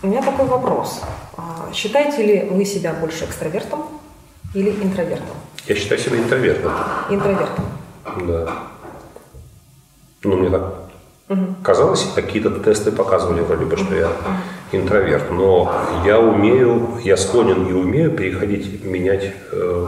у 0.00 0.06
меня 0.06 0.22
такой 0.22 0.46
вопрос. 0.46 1.02
А, 1.36 1.70
считаете 1.74 2.24
ли 2.24 2.48
вы 2.48 2.64
себя 2.64 2.94
больше 2.94 3.26
экстравертом 3.26 3.84
или 4.54 4.70
интровертом? 4.70 5.36
Я 5.66 5.74
считаю 5.74 6.00
себя 6.00 6.16
интровертом. 6.16 6.72
Интровертом. 7.10 7.64
Да. 8.26 8.52
Ну, 10.22 10.36
мне 10.38 10.48
так 10.48 10.83
Казалось, 11.62 12.06
какие-то 12.14 12.50
тесты 12.50 12.92
показывали 12.92 13.40
вроде 13.40 13.64
бы, 13.64 13.76
что 13.78 13.94
я 13.94 14.08
интроверт, 14.72 15.30
но 15.30 15.72
я 16.04 16.20
умею, 16.20 16.98
я 17.02 17.16
склонен 17.16 17.66
и 17.66 17.72
умею 17.72 18.10
переходить, 18.10 18.84
менять 18.84 19.32
э, 19.50 19.86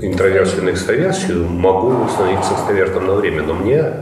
интроверсию 0.00 0.64
на 0.64 0.70
экстраверсию, 0.70 1.46
могу 1.46 2.08
становиться 2.08 2.54
экстравертом 2.54 3.06
на 3.06 3.14
время, 3.14 3.42
но 3.42 3.52
мне 3.54 3.92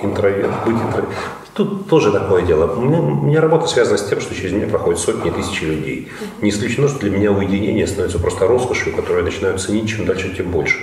интроверт, 0.00 0.52
быть 0.64 0.76
интровертом, 0.76 1.14
Тут 1.58 1.88
тоже 1.88 2.12
такое 2.12 2.42
дело. 2.42 2.72
У 2.72 2.82
меня, 2.82 3.00
у 3.00 3.26
меня 3.26 3.40
работа 3.40 3.66
связана 3.66 3.98
с 3.98 4.08
тем, 4.08 4.20
что 4.20 4.32
через 4.32 4.52
меня 4.52 4.68
проходят 4.68 5.00
сотни 5.00 5.28
тысяч 5.28 5.60
людей. 5.60 6.08
Не 6.40 6.50
исключено, 6.50 6.86
что 6.86 7.00
для 7.00 7.10
меня 7.10 7.32
уединение 7.32 7.84
становится 7.88 8.20
просто 8.20 8.46
роскошью, 8.46 8.94
которую 8.94 9.24
я 9.24 9.24
начинаю 9.24 9.58
ценить, 9.58 9.88
чем 9.88 10.06
дальше, 10.06 10.32
тем 10.36 10.52
больше. 10.52 10.76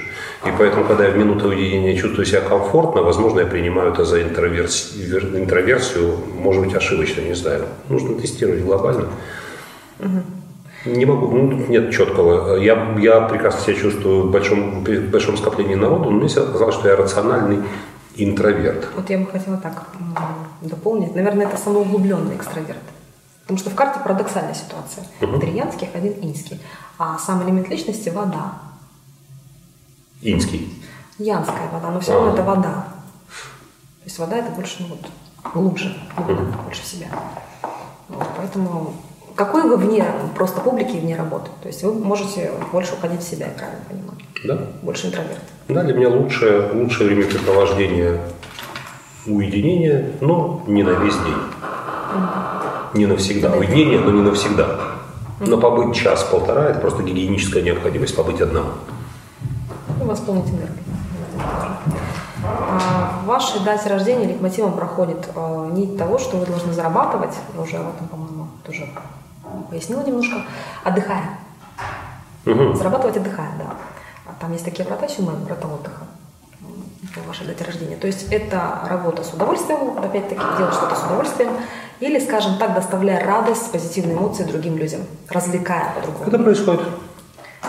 И 0.46 0.50
поэтому, 0.60 0.86
когда 0.86 1.06
я 1.06 1.12
в 1.12 1.18
минуту 1.18 1.48
уединения 1.48 1.96
чувствую 1.96 2.26
себя 2.26 2.42
комфортно, 2.42 3.02
возможно, 3.02 3.40
я 3.40 3.48
принимаю 3.48 3.92
это 3.92 4.06
за 4.06 4.22
интроверсию, 4.22 5.42
интроверсию 5.42 6.18
может 6.40 6.64
быть, 6.64 6.76
ошибочно, 6.76 7.22
не 7.22 7.34
знаю. 7.34 7.66
Нужно 7.90 8.16
тестировать 8.20 8.62
глобально. 8.62 9.08
Не 10.86 11.06
могу, 11.06 11.36
ну, 11.36 11.66
нет 11.68 11.92
четкого. 11.92 12.58
Я, 12.58 12.96
я 13.00 13.22
прекрасно 13.22 13.62
себя 13.62 13.76
чувствую 13.76 14.28
в 14.28 14.32
большом, 14.32 14.84
в 14.84 15.10
большом 15.10 15.36
скоплении 15.36 15.74
народу, 15.74 16.12
но 16.12 16.18
мне 16.18 16.28
всегда 16.28 16.52
казалось, 16.52 16.76
что 16.76 16.90
я 16.90 16.96
рациональный 16.96 17.64
интроверт. 18.16 18.88
Вот 18.96 19.10
я 19.10 19.18
бы 19.18 19.26
хотела 19.26 19.58
так 19.58 19.88
дополнить. 20.62 21.16
Наверное, 21.16 21.48
это 21.48 21.58
самоуглубленный 21.58 22.36
экстраверт. 22.36 22.78
Потому 23.42 23.58
что 23.58 23.72
в 23.72 23.76
карте 23.76 24.00
парадоксальная 24.04 24.54
ситуация. 24.54 25.06
Мгм. 25.22 25.40
Три 25.40 25.52
янских, 25.54 25.88
один 25.94 26.14
инский. 26.22 26.60
А 27.00 27.18
сам 27.18 27.44
элемент 27.44 27.68
личности– 27.70 28.10
вода. 28.14 28.54
Инский. 30.22 30.74
Янская 31.18 31.70
вода, 31.72 31.92
но 31.92 32.00
все 32.00 32.14
равно 32.14 32.32
А. 32.32 32.34
это 32.34 32.44
вода. 32.44 32.88
То 34.00 34.06
есть 34.06 34.20
вода– 34.20 34.38
это 34.38 34.52
больше, 34.52 34.76
ну 34.80 34.88
вот, 34.88 35.54
глубже, 35.54 35.96
глубже, 36.18 36.54
больше 36.64 36.84
себя. 36.84 37.08
Вот, 38.10 38.28
поэтому 38.38 38.94
какой 39.36 39.64
вы 39.64 39.78
вне 39.78 40.06
просто 40.36 40.62
публики 40.62 40.96
и 40.96 41.00
вне 41.00 41.16
работы? 41.16 41.50
То 41.62 41.68
есть 41.68 41.84
вы 41.84 41.94
можете 41.94 42.52
больше 42.72 42.94
уходить 42.94 43.22
в 43.22 43.28
себя, 43.28 43.48
я 43.48 43.54
правильно 43.54 43.82
понимаю? 43.90 44.18
Да? 44.46 44.68
Больше 44.82 45.08
интроверт. 45.08 45.42
Да, 45.68 45.84
для 45.84 45.94
меня 45.94 46.10
лучшее, 46.10 46.72
лучшее 46.72 47.10
времяпрепровождение 47.10 48.22
уединение, 49.26 50.12
но 50.22 50.64
не 50.68 50.84
на 50.84 50.92
весь 50.92 51.16
день. 51.16 51.34
Не 52.94 53.08
навсегда. 53.08 53.52
Уединение, 53.54 54.00
но 54.00 54.12
не 54.12 54.22
навсегда. 54.22 54.80
Но 55.40 55.58
побыть 55.58 55.96
час-полтора– 55.96 56.66
это 56.70 56.80
просто 56.80 57.04
гигиеническая 57.04 57.62
необходимость, 57.62 58.16
побыть 58.16 58.40
одному. 58.40 58.70
Восполнить 60.06 60.50
энергию. 60.50 60.84
А 62.44 63.22
В 63.24 63.26
вашей 63.26 63.60
дате 63.62 63.90
рождения 63.90 64.26
лейтмотивом 64.28 64.74
проходит 64.74 65.30
э, 65.36 65.70
нить 65.74 65.98
того, 65.98 66.20
что 66.20 66.38
вы 66.38 66.46
должны 66.46 66.74
зарабатывать, 66.74 67.34
я 67.56 67.62
уже 67.62 67.78
об 67.78 67.96
этом, 67.96 68.08
по-моему, 68.08 68.48
тоже 68.64 68.88
пояснила 69.70 70.02
немножко, 70.04 70.44
отдыхая. 70.84 71.40
Мгм. 72.46 72.76
Зарабатывать 72.76 73.18
отдыхая, 73.18 73.52
да. 73.58 73.74
А 74.28 74.34
Там 74.40 74.52
есть 74.54 74.64
такие 74.64 74.88
врата 74.88 75.08
Сюмен, 75.08 75.44
врата 75.46 75.68
отдыха 75.68 76.04
по 77.16 77.22
вашей 77.28 77.48
дате 77.48 77.64
рождения. 77.64 77.96
То 77.96 78.08
есть 78.08 78.28
это 78.32 78.82
работа 78.88 79.24
с 79.24 79.34
удовольствием, 79.34 79.98
опять-таки 79.98 80.42
делать 80.58 80.74
что-то 80.74 80.96
с 80.96 81.04
удовольствием, 81.04 81.50
или, 82.00 82.20
скажем 82.20 82.58
так, 82.58 82.74
доставляя 82.74 83.26
радость, 83.26 83.72
позитивные 83.72 84.18
эмоции 84.18 84.44
другим 84.44 84.78
людям, 84.78 85.02
развлекая 85.30 85.94
по-другому. 85.96 86.28
Это 86.28 86.40
происходит. 86.40 86.88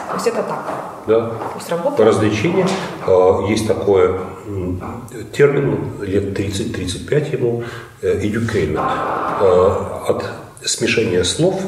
То 0.09 0.15
есть 0.15 0.27
это 0.27 0.43
так. 0.43 0.65
Да. 1.07 1.21
То 1.29 1.53
есть 1.57 1.71
работа... 1.71 2.05
Развлечение. 2.05 2.67
Э, 3.07 3.47
Есть 3.49 3.67
такой 3.67 4.17
термин, 5.33 5.79
лет 6.03 6.39
30-35 6.39 7.33
ему, 7.39 7.65
э, 8.03 8.21
edutainment. 8.23 8.89
Э, 9.41 10.11
От 10.11 10.25
смешения 10.65 11.25
слов 11.25 11.61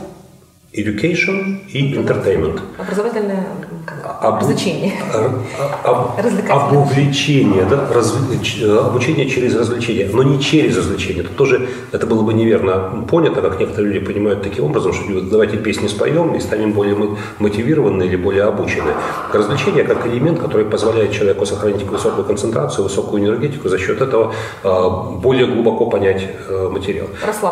education 0.73 1.67
и 1.69 1.95
entertainment. 1.95 2.61
Образовательное 2.79 3.47
как, 3.89 4.23
Обу- 4.23 4.41
развлечение. 4.41 4.93
А- 5.15 5.81
об- 5.85 6.25
Развлекательное. 6.25 6.83
Обучение, 6.83 7.65
да, 7.71 7.87
э, 7.91 8.79
обучение 8.87 9.29
через 9.29 9.55
развлечение, 9.57 10.11
но 10.13 10.23
не 10.23 10.41
через 10.41 10.77
развлечение. 10.77 11.23
Тут 11.23 11.37
тоже 11.37 11.69
это 11.93 12.07
было 12.07 12.23
бы 12.23 12.35
неверно 12.35 13.05
понято, 13.11 13.41
как 13.41 13.59
некоторые 13.61 13.93
люди 13.95 14.05
понимают 14.07 14.43
таким 14.43 14.65
образом, 14.65 14.93
что 14.93 15.21
давайте 15.21 15.57
песни 15.57 15.87
споем 15.89 16.35
и 16.35 16.41
станем 16.41 16.73
более 16.73 16.95
мо- 16.95 17.17
мотивированы 17.39 18.05
или 18.05 18.17
более 18.17 18.45
обучены. 18.45 18.93
Развлечение 19.33 19.85
как 19.85 20.07
элемент, 20.07 20.39
который 20.41 20.67
позволяет 20.67 21.13
человеку 21.13 21.47
сохранить 21.47 21.83
высокую 21.85 22.25
концентрацию, 22.27 22.85
высокую 22.85 23.23
энергетику, 23.25 23.69
за 23.69 23.79
счет 23.79 24.01
этого 24.01 24.33
э, 24.63 24.89
более 25.23 25.47
глубоко 25.47 25.87
понять 25.87 26.23
э, 26.49 26.69
материал. 26.71 27.07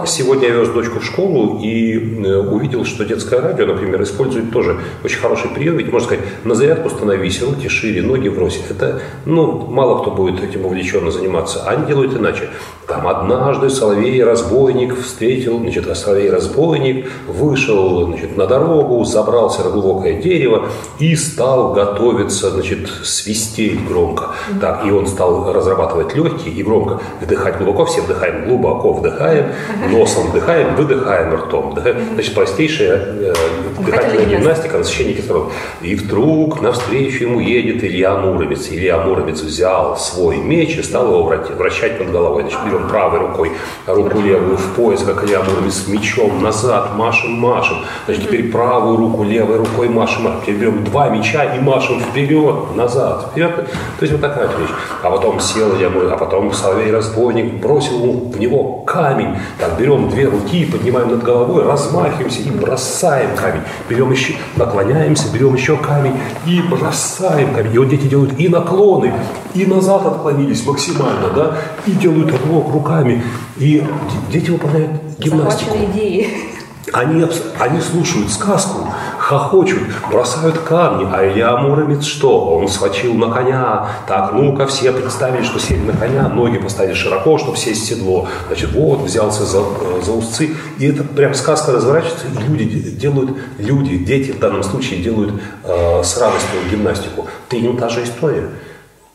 Сегодня 0.07 0.49
я 0.49 0.55
вез 0.55 0.69
дочку 0.69 0.99
в 1.01 1.05
школу 1.05 1.59
и 1.63 2.23
э, 2.25 2.37
увидел, 2.39 2.85
что 2.85 3.05
детское 3.05 3.41
радио, 3.41 3.67
например, 3.67 4.03
использует 4.03 4.51
тоже 4.53 4.79
очень 5.05 5.19
хороший 5.19 5.51
прием. 5.51 5.77
Ведь 5.77 5.93
можно 5.93 6.07
сказать, 6.09 6.26
на 6.45 6.55
зарядку 6.55 6.91
становись, 6.91 7.43
руки 7.43 7.69
шире, 7.69 8.03
ноги 8.03 8.29
брось. 8.29 8.61
Это, 8.69 9.01
ну, 9.25 9.67
мало 9.69 10.03
кто 10.03 10.11
будет 10.11 10.43
этим 10.43 10.65
увлеченно 10.67 11.11
заниматься. 11.11 11.63
А 11.67 11.71
они 11.71 11.87
делают 11.87 12.17
иначе. 12.17 12.49
Там 12.87 13.09
однажды 13.09 13.69
соловей-разбойник 13.69 14.97
встретил, 15.01 15.59
значит, 15.59 15.85
соловей-разбойник 15.97 17.11
вышел, 17.27 18.05
значит, 18.07 18.37
на 18.37 18.47
дорогу, 18.47 19.05
забрался 19.05 19.65
на 19.65 19.71
глубокое 19.71 20.23
дерево 20.23 20.69
и 21.01 21.17
стал 21.17 21.73
готовиться, 21.73 22.51
значит, 22.51 22.89
свистеть 23.03 23.85
громко. 23.87 24.31
Так, 24.61 24.87
и 24.87 24.91
он 24.91 25.07
стал 25.09 25.53
разрабатывать 25.53 26.15
легкие 26.15 26.55
и 26.55 26.63
громко 26.63 27.01
вдыхать 27.21 27.59
глубоко. 27.59 27.87
Все 27.87 28.03
вдыхаем 28.03 28.47
глубоко, 28.47 28.93
вдыхаем, 28.93 29.47
носом 29.91 30.29
вдыхаем, 30.29 30.77
выдыхаем 30.77 31.35
ртом. 31.35 31.73
Вдыхаем. 31.73 31.97
Значит, 32.15 32.35
простейшая 32.35 32.97
э, 32.97 33.35
дыхательная 33.85 34.27
гимнастика. 34.27 34.39
гимнастика, 34.39 34.79
насыщение 34.79 35.15
кислорода. 35.15 35.51
И 35.83 35.95
вдруг 35.95 36.16
навстречу 36.63 37.25
ему 37.25 37.41
едет 37.41 37.85
Илья 37.85 38.17
Муромец. 38.17 38.69
Илья 38.71 38.99
Муромец 38.99 39.43
взял 39.43 39.97
свой 39.97 40.39
меч 40.39 40.77
и 40.77 40.83
стал 40.83 41.09
его 41.09 41.23
вращать 41.25 41.99
над 41.99 42.11
головой. 42.11 42.43
Значит, 42.43 42.61
берем 42.65 42.89
правой 42.89 43.19
рукой, 43.19 43.53
руку 43.87 44.21
левую 44.21 44.57
в 44.57 44.75
пояс, 44.75 45.03
как 45.03 45.25
Илья 45.25 45.43
Муромец 45.43 45.87
мечом 45.89 46.43
назад, 46.43 46.97
машем, 46.97 47.33
машем. 47.33 47.79
Значит, 48.07 48.25
теперь 48.25 48.51
правую 48.51 48.97
руку 48.97 49.25
левой 49.25 49.59
рукой 49.59 49.89
машем, 49.89 50.23
машем. 50.23 50.41
Теперь 50.43 50.57
берем 50.57 50.85
два 50.85 51.09
меча 51.11 51.45
и 51.55 51.61
машем 51.61 52.01
вперед, 52.01 52.75
назад, 52.75 53.29
вперед. 53.31 53.55
То 53.55 54.03
есть 54.03 54.13
вот 54.13 54.23
такая 54.23 54.47
вещь. 54.47 54.71
А 55.03 55.11
потом 55.11 55.39
сел 55.41 55.77
Илья 55.77 55.91
Муромец, 55.91 56.13
а 56.15 56.17
потом 56.17 56.53
соловей-разбойник 56.53 57.55
бросил 57.61 58.01
ему 58.01 58.31
в 58.31 58.41
него 58.41 58.83
камень. 58.87 59.37
Так, 59.59 59.79
берем 59.79 60.09
две 60.09 60.27
руки, 60.27 60.65
поднимаем 60.65 61.11
над 61.11 61.23
головой, 61.23 61.65
размахиваемся 61.65 62.41
и 62.41 62.51
бросаем 62.51 63.37
камень. 63.37 63.63
Берем 63.89 64.11
еще, 64.11 64.35
наклоняемся, 64.57 65.31
берем 65.33 65.55
еще 65.55 65.77
камень 65.77 65.96
и 66.47 66.61
бросаем 66.63 67.55
камень. 67.55 67.75
И 67.75 67.79
вот 67.79 67.89
дети 67.89 68.07
делают 68.07 68.39
и 68.39 68.49
наклоны, 68.49 69.13
и 69.55 69.67
назад 69.67 70.07
отклонились 70.07 70.67
максимально, 70.67 71.29
да, 71.35 71.57
и 71.87 71.93
делают 71.93 72.31
рывок 72.33 72.73
руками. 72.73 73.23
И 73.57 73.85
де- 74.31 74.39
дети 74.39 74.51
выполняют 74.51 74.91
гимнастику. 75.19 75.71
Захваченные 75.71 75.91
идеи. 75.93 76.29
Они, 76.93 77.27
они 77.59 77.81
слушают 77.81 78.31
сказку, 78.31 78.87
хохочут, 79.27 79.81
бросают 80.09 80.59
камни. 80.59 81.09
А 81.13 81.27
Илья 81.27 81.57
Муромец 81.57 82.05
что? 82.05 82.59
Он 82.59 82.69
вскочил 82.69 83.15
на 83.15 83.33
коня. 83.33 83.89
Так, 84.07 84.33
ну-ка, 84.33 84.69
все 84.69 84.93
представили, 84.93 85.43
что 85.43 85.59
сели 85.59 85.81
на 85.81 85.93
коня, 85.93 86.29
ноги 86.29 86.59
поставили 86.59 86.95
широко, 86.95 87.37
чтобы 87.37 87.57
сесть 87.57 87.83
в 87.83 87.87
седло. 87.87 88.29
Значит, 88.47 88.73
вот, 88.73 89.01
взялся 89.01 89.45
за, 89.45 89.63
за 90.05 90.13
узцы. 90.13 90.55
И 90.79 90.87
это 90.87 91.03
прям 91.03 91.35
сказка 91.35 91.73
разворачивается, 91.73 92.27
и 92.29 92.49
люди 92.49 92.65
де- 92.67 92.91
делают, 92.91 93.31
люди, 93.59 93.97
дети 93.97 94.31
в 94.31 94.39
данном 94.39 94.63
случае 94.63 95.01
делают 95.01 95.35
э, 95.65 96.03
с 96.05 96.17
радостью 96.19 96.61
гимнастику. 96.71 97.27
Ты 97.49 97.61
не 97.61 97.77
та 97.77 97.89
же 97.89 98.05
история. 98.05 98.49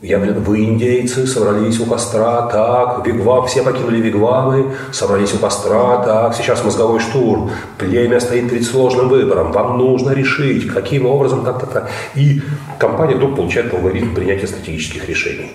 Я, 0.01 0.17
блин, 0.17 0.41
вы, 0.41 0.63
индейцы, 0.63 1.27
собрались 1.27 1.79
у 1.79 1.85
костра, 1.85 2.47
так, 2.47 3.05
вигвам, 3.05 3.45
все 3.45 3.61
покинули 3.61 4.01
вигвамы, 4.01 4.73
собрались 4.91 5.31
у 5.35 5.37
костра, 5.37 6.03
так, 6.03 6.33
сейчас 6.33 6.63
мозговой 6.63 6.99
штурм, 6.99 7.51
племя 7.77 8.19
стоит 8.19 8.49
перед 8.49 8.65
сложным 8.65 9.09
выбором, 9.09 9.51
вам 9.51 9.77
нужно 9.77 10.11
решить, 10.11 10.67
каким 10.67 11.05
образом, 11.05 11.45
так, 11.45 11.59
так, 11.59 11.71
так. 11.71 11.89
И 12.15 12.41
компания 12.79 13.15
вдруг 13.15 13.35
получает 13.35 13.71
алгоритм 13.71 14.15
принятия 14.15 14.47
стратегических 14.47 15.07
решений. 15.07 15.51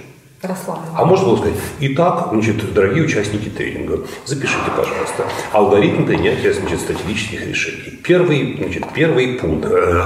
Расслабленно. 0.46 0.92
А 0.96 1.04
можно 1.04 1.26
было 1.26 1.36
сказать, 1.36 1.56
итак, 1.80 2.28
значит, 2.32 2.72
дорогие 2.72 3.04
участники 3.04 3.48
тренинга, 3.48 4.00
запишите, 4.24 4.70
пожалуйста, 4.76 5.24
алгоритм 5.52 6.04
принятия 6.06 6.52
значит, 6.52 6.80
стратегических 6.80 7.46
решений. 7.46 7.98
Первый, 8.02 8.56
значит, 8.56 8.84
первый 8.94 9.34
пункт. 9.34 9.66
Э, 9.68 10.02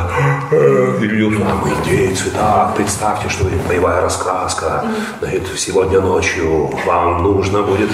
э, 0.50 0.99
мы 1.00 1.70
индейцы, 1.70 2.30
так, 2.30 2.75
представьте, 2.76 3.28
что 3.28 3.47
это 3.49 3.56
боевая 3.68 4.00
раскраска. 4.00 4.85
Значит, 5.20 5.42
сегодня 5.56 6.00
ночью 6.00 6.70
вам 6.87 7.23
нужно 7.23 7.62
будет 7.62 7.90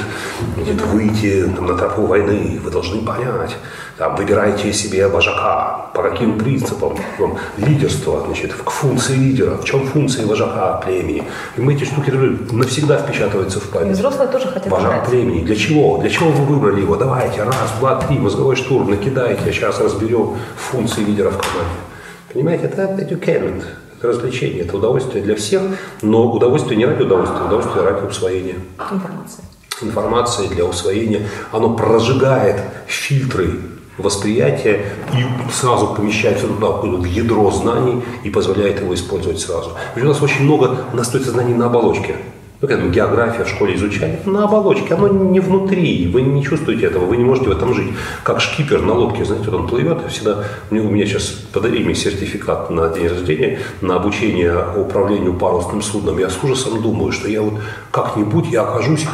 значит, 0.55 0.81
выйти 0.83 1.45
там, 1.57 1.67
на 1.67 1.77
тропу 1.77 2.07
войны, 2.07 2.61
вы 2.63 2.71
должны 2.71 3.05
понять, 3.05 3.57
там, 3.99 4.15
выбирайте 4.17 4.73
себе 4.73 5.09
вожака, 5.09 5.87
по 5.95 6.03
каким 6.03 6.39
принципам, 6.39 6.97
там, 7.19 7.39
лидерство, 7.57 8.23
значит, 8.27 8.53
к 8.53 8.69
функции 8.71 9.15
лидера, 9.15 9.57
в 9.57 9.65
чем 9.65 9.87
функции 9.87 10.25
вожака 10.25 10.83
племени. 10.85 11.23
И 11.57 11.61
мы 11.63 11.75
эти 11.75 11.85
штуки, 11.85 12.11
навсегда 12.11 12.99
впечатывается 12.99 13.59
в 13.59 13.69
И 13.71 13.73
память. 13.73 13.97
взрослые 13.97 14.29
тоже 14.29 14.49
хотят 14.49 14.69
Пожар 14.69 14.97
играть. 14.99 15.09
племени. 15.09 15.45
Для 15.45 15.57
чего? 15.57 15.99
Для 15.99 16.11
чего 16.11 16.29
вы 16.31 16.45
выбрали 16.45 16.83
его? 16.83 16.97
Давайте, 16.97 17.43
раз, 17.43 17.57
два, 17.81 17.97
три, 18.03 18.19
мозговой 18.19 18.57
штурм, 18.57 18.91
накидайте, 18.91 19.51
сейчас 19.51 19.81
разберем 19.81 20.37
функции 20.57 21.01
лидера 21.03 21.31
в 21.31 21.39
команде. 21.39 21.79
Понимаете, 22.33 22.65
это 22.67 22.83
edutainment, 22.83 23.63
это 23.99 24.09
развлечение, 24.09 24.61
это 24.65 24.77
удовольствие 24.77 25.25
для 25.25 25.37
всех, 25.37 25.63
но 26.03 26.31
удовольствие 26.31 26.77
не 26.77 26.85
ради 26.85 27.03
удовольствия, 27.03 27.39
а 27.41 27.47
удовольствие 27.47 27.83
ради 27.83 28.05
усвоения 28.07 28.57
Информация. 28.79 29.45
информации 29.81 30.47
для 30.49 30.67
усвоения, 30.67 31.27
оно 31.51 31.75
прожигает 31.75 32.61
фильтры 32.87 33.53
восприятия 33.99 34.85
и 35.15 35.53
сразу 35.53 35.95
помещает 35.95 36.39
все 36.39 36.49
туда, 36.49 36.69
в 36.69 37.05
ядро 37.05 37.51
знаний 37.51 38.03
и 38.25 38.31
позволяет 38.31 38.81
его 38.81 38.95
использовать 38.95 39.41
сразу. 39.41 39.73
У 39.97 40.01
нас 40.01 40.23
очень 40.23 40.45
много 40.45 40.79
настроится 40.93 41.33
знаний 41.33 41.55
на 41.55 41.67
оболочке. 41.67 42.17
Ну, 42.63 42.69
как 42.69 42.91
география 42.91 43.45
в 43.45 43.49
школе 43.51 43.75
изучали, 43.75 44.19
на 44.25 44.45
оболочке, 44.45 44.95
оно 44.95 45.09
не 45.09 45.41
внутри, 45.41 46.11
вы 46.11 46.23
не 46.23 46.43
чувствуете 46.43 46.87
этого, 46.87 47.05
вы 47.05 47.19
не 47.19 47.25
можете 47.25 47.51
в 47.51 47.53
этом 47.53 47.75
жить. 47.75 47.89
Как 48.23 48.41
шкипер 48.41 48.81
на 48.81 48.95
лодке, 48.95 49.27
знаете, 49.27 49.51
вот 49.51 49.61
он 49.61 49.69
плывет, 49.69 49.99
всегда, 50.09 50.43
у 50.71 50.75
меня 50.75 51.05
сейчас 51.05 51.25
подарили 51.53 51.85
мне 51.85 51.95
сертификат 51.95 52.71
на 52.71 52.89
день 52.89 53.09
рождения 53.09 53.59
на 53.83 53.97
обучение 53.97 54.57
управлению 54.75 55.35
парусным 55.35 55.83
судном. 55.83 56.19
Я 56.19 56.31
с 56.31 56.43
ужасом 56.43 56.81
думаю, 56.81 57.13
что 57.13 57.29
я 57.29 57.43
вот 57.43 57.61
как-нибудь 57.91 58.47
я 58.51 58.63
окажусь 58.63 59.07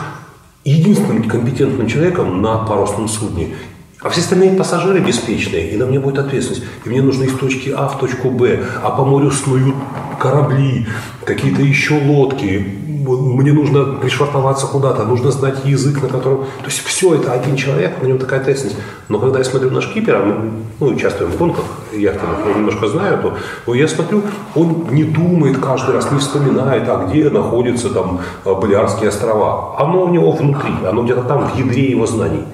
единственным 0.65 1.25
компетентным 1.25 1.89
человеком 1.89 2.41
на 2.43 2.59
парусном 2.59 3.09
судне. 3.09 3.57
А 4.03 4.09
все 4.09 4.21
остальные 4.21 4.57
пассажиры 4.57 4.99
беспечные, 4.99 5.71
и 5.71 5.77
на 5.77 5.87
мне 5.87 6.01
будет 6.01 6.19
ответственность. 6.19 6.65
И 6.85 6.89
мне 6.89 7.03
нужно 7.03 7.25
из 7.25 7.35
точки 7.35 7.71
А 7.71 7.87
в 7.87 7.99
точку 7.99 8.31
Б, 8.31 8.61
а 8.83 8.91
по 8.91 9.05
морю 9.05 9.31
снуют 9.31 9.77
корабли, 10.19 10.87
какие-то 11.25 11.63
еще 11.63 11.95
лодки. 11.95 12.79
Мне 13.05 13.53
нужно 13.53 13.85
пришвартоваться 14.01 14.67
куда-то, 14.67 15.05
нужно 15.05 15.31
знать 15.31 15.65
язык, 15.65 16.03
на 16.03 16.09
котором... 16.09 16.39
То 16.39 16.67
есть 16.67 16.85
все 16.85 17.15
это 17.15 17.33
один 17.33 17.57
человек, 17.57 18.01
на 18.01 18.07
нем 18.07 18.19
такая 18.19 18.41
ответственность. 18.41 18.79
Но 19.09 19.19
когда 19.19 19.39
я 19.39 19.45
смотрю 19.45 19.71
на 19.71 19.81
шкипера, 19.81 20.19
мы 20.21 20.51
ну, 20.79 20.87
участвуем 20.87 21.33
в 21.33 21.37
гонках 21.37 21.65
яхтенных, 21.93 22.39
я 22.47 22.55
немножко 22.55 22.87
знаю, 22.89 23.35
то 23.67 23.75
я 23.75 23.89
смотрю, 23.89 24.23
он 24.55 24.87
не 24.91 25.05
думает 25.05 25.59
каждый 25.59 25.95
раз, 25.95 26.11
не 26.13 26.19
вспоминает, 26.19 26.89
а 26.89 27.07
где 27.07 27.29
находятся 27.29 27.91
там 27.91 28.21
э, 28.45 28.55
Балиарские 28.55 29.09
острова. 29.09 29.77
Оно 29.79 30.05
у 30.05 30.09
него 30.09 30.33
внутри, 30.33 30.73
оно 30.89 31.03
где-то 31.03 31.23
там 31.23 31.49
в 31.49 31.59
ядре 31.59 31.91
его 31.91 32.07
знаний. 32.07 32.45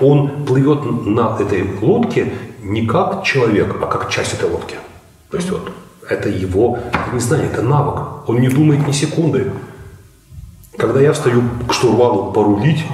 Он 0.00 0.44
плывет 0.44 0.80
на 1.06 1.36
этой 1.40 1.68
лодке 1.80 2.32
не 2.62 2.86
как 2.86 3.24
человек, 3.24 3.76
а 3.80 3.86
как 3.86 4.10
часть 4.10 4.34
этой 4.34 4.50
лодки. 4.50 4.76
То 5.30 5.36
есть 5.36 5.50
вот 5.50 5.70
это 6.08 6.28
его, 6.28 6.78
не 7.12 7.20
знаю, 7.20 7.44
это 7.44 7.62
навык. 7.62 8.02
Он 8.26 8.40
не 8.40 8.48
думает 8.48 8.86
ни 8.86 8.92
секунды. 8.92 9.50
Когда 10.76 11.00
я 11.00 11.12
встаю 11.12 11.42
к 11.66 11.72
штурвалу 11.72 12.32
порулить, 12.32 12.84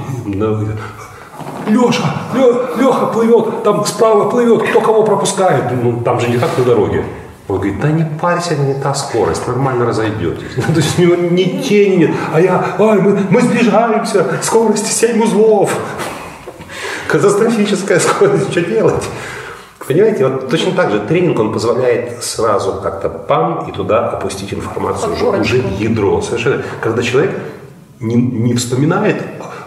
Леша, 1.66 2.04
Леха 2.34 3.06
плывет, 3.06 3.62
там 3.64 3.84
справа 3.86 4.28
плывет, 4.28 4.62
кто 4.68 4.80
кого 4.80 5.02
пропускает. 5.02 5.64
Ну, 5.82 6.00
там 6.00 6.20
же 6.20 6.28
не 6.28 6.38
так 6.38 6.56
на 6.58 6.64
дороге. 6.64 7.04
Он 7.48 7.56
говорит, 7.56 7.80
да 7.80 7.90
не 7.90 8.04
парься, 8.04 8.56
не 8.56 8.74
та 8.74 8.94
скорость, 8.94 9.46
нормально 9.46 9.84
разойдетесь. 9.84 10.54
То 10.66 10.76
есть 10.76 10.98
у 10.98 11.02
него 11.02 11.16
ни 11.16 11.60
тени 11.60 11.96
нет. 11.96 12.10
А 12.32 12.40
я, 12.40 12.76
ой, 12.78 13.00
мы, 13.00 13.20
мы 13.30 13.40
сближаемся, 13.40 14.26
скорость 14.42 14.86
7 14.86 15.22
узлов. 15.22 15.76
Катастрофическая 17.12 17.98
скорость, 18.00 18.50
что 18.50 18.62
делать? 18.62 19.04
Понимаете, 19.86 20.26
вот 20.26 20.48
точно 20.48 20.72
так 20.72 20.90
же 20.90 21.00
тренинг, 21.00 21.38
он 21.38 21.52
позволяет 21.52 22.24
сразу 22.24 22.80
как-то 22.82 23.10
пам 23.10 23.68
и 23.68 23.72
туда 23.72 24.08
опустить 24.08 24.54
информацию, 24.54 25.12
уже, 25.12 25.26
уже 25.26 25.60
в 25.60 25.78
ядро. 25.78 26.22
Совершенно. 26.22 26.62
Когда 26.80 27.02
человек 27.02 27.38
не, 28.00 28.14
не 28.14 28.54
вспоминает, 28.54 29.22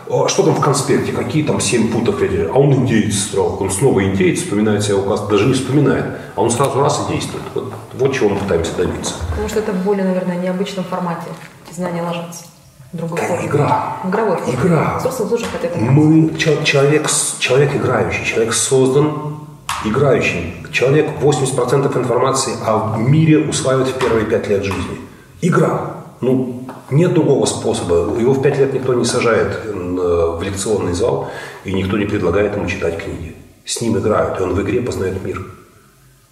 а 0.10 0.28
что 0.28 0.42
там 0.42 0.56
в 0.56 0.60
конспекте, 0.60 1.12
какие 1.12 1.44
там 1.44 1.62
7 1.62 1.92
путов, 1.92 2.20
а 2.20 2.58
он 2.58 2.74
индеец 2.74 3.26
стал, 3.26 3.58
он 3.62 3.70
снова 3.70 4.04
индеец, 4.04 4.40
вспоминает 4.40 4.84
себя 4.84 4.98
указ, 4.98 5.28
даже 5.28 5.46
не 5.46 5.54
вспоминает, 5.54 6.06
а 6.36 6.42
он 6.42 6.50
сразу 6.50 6.80
раз 6.80 7.06
и 7.08 7.14
действует. 7.14 7.44
Вот, 7.54 7.74
вот 7.94 8.12
чего 8.12 8.30
мы 8.30 8.40
пытаемся 8.40 8.76
добиться. 8.76 9.14
Потому 9.30 9.50
что 9.50 9.60
это 9.60 9.72
в 9.72 9.84
более, 9.84 10.06
наверное, 10.06 10.38
необычном 10.38 10.86
формате. 10.86 11.28
Знания 11.72 12.02
ложатся. 12.02 12.46
Другой 12.96 13.20
Это 13.20 13.46
игра. 13.46 13.98
Игровой 14.08 14.38
форме. 14.38 14.54
Игра. 14.54 14.98
Взрослые 15.00 15.30
тоже 15.30 15.46
играть. 15.46 15.76
Мы, 15.82 16.36
чел- 16.38 16.64
человек, 16.64 17.08
человек 17.40 17.76
играющий, 17.76 18.26
человек 18.26 18.54
создан 18.54 19.38
играющим. 19.84 20.54
Человек 20.72 21.08
80% 21.22 21.98
информации 21.98 22.54
о 22.66 22.98
мире 22.98 23.40
усваивает 23.40 23.90
в 23.90 23.98
первые 23.98 24.26
5 24.26 24.48
лет 24.48 24.64
жизни. 24.64 24.98
Игра. 25.42 25.92
Ну, 26.22 26.64
нет 26.90 27.14
другого 27.14 27.46
способа. 27.46 28.18
Его 28.20 28.34
в 28.34 28.42
5 28.42 28.58
лет 28.60 28.74
никто 28.74 28.94
не 28.94 29.06
сажает 29.06 29.60
э, 29.66 29.72
в 29.72 30.42
лекционный 30.42 30.94
зал, 30.94 31.30
и 31.66 31.74
никто 31.74 31.98
не 31.98 32.06
предлагает 32.06 32.56
ему 32.56 32.68
читать 32.68 33.04
книги. 33.04 33.36
С 33.66 33.82
ним 33.82 33.98
играют, 33.98 34.40
и 34.40 34.44
он 34.44 34.54
в 34.54 34.62
игре 34.62 34.82
познает 34.82 35.24
мир. 35.26 35.42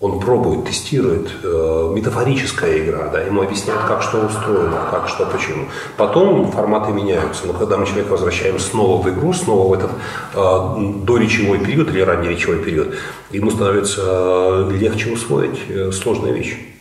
Он 0.04 0.20
пробует, 0.20 0.66
тестирует, 0.66 1.30
э, 1.44 1.92
метафорическая 1.96 2.80
игра, 2.80 3.08
да, 3.08 3.22
ему 3.22 3.42
объясняют, 3.42 3.84
как 3.84 4.02
что 4.02 4.18
устроено, 4.18 4.80
как 4.92 5.08
что, 5.08 5.26
почему. 5.26 5.68
Потом 5.96 6.52
форматы 6.52 6.92
меняются, 6.92 7.48
но 7.48 7.54
когда 7.54 7.78
мы 7.78 7.86
человека 7.86 8.10
возвращаем 8.12 8.60
снова 8.60 9.02
в 9.02 9.10
игру, 9.10 9.32
снова 9.32 9.70
в 9.70 9.80
этот 9.80 9.92
э, 10.36 11.06
доречевой 11.06 11.60
период 11.60 11.88
или 11.88 12.02
ранний 12.02 12.28
речевой 12.28 12.58
период, 12.58 12.96
ему 13.32 13.50
становится 13.50 14.02
э, 14.04 14.72
легче 14.74 15.10
усвоить 15.14 15.62
э, 15.70 15.94
сложные 15.94 16.34
вещи, 16.34 16.73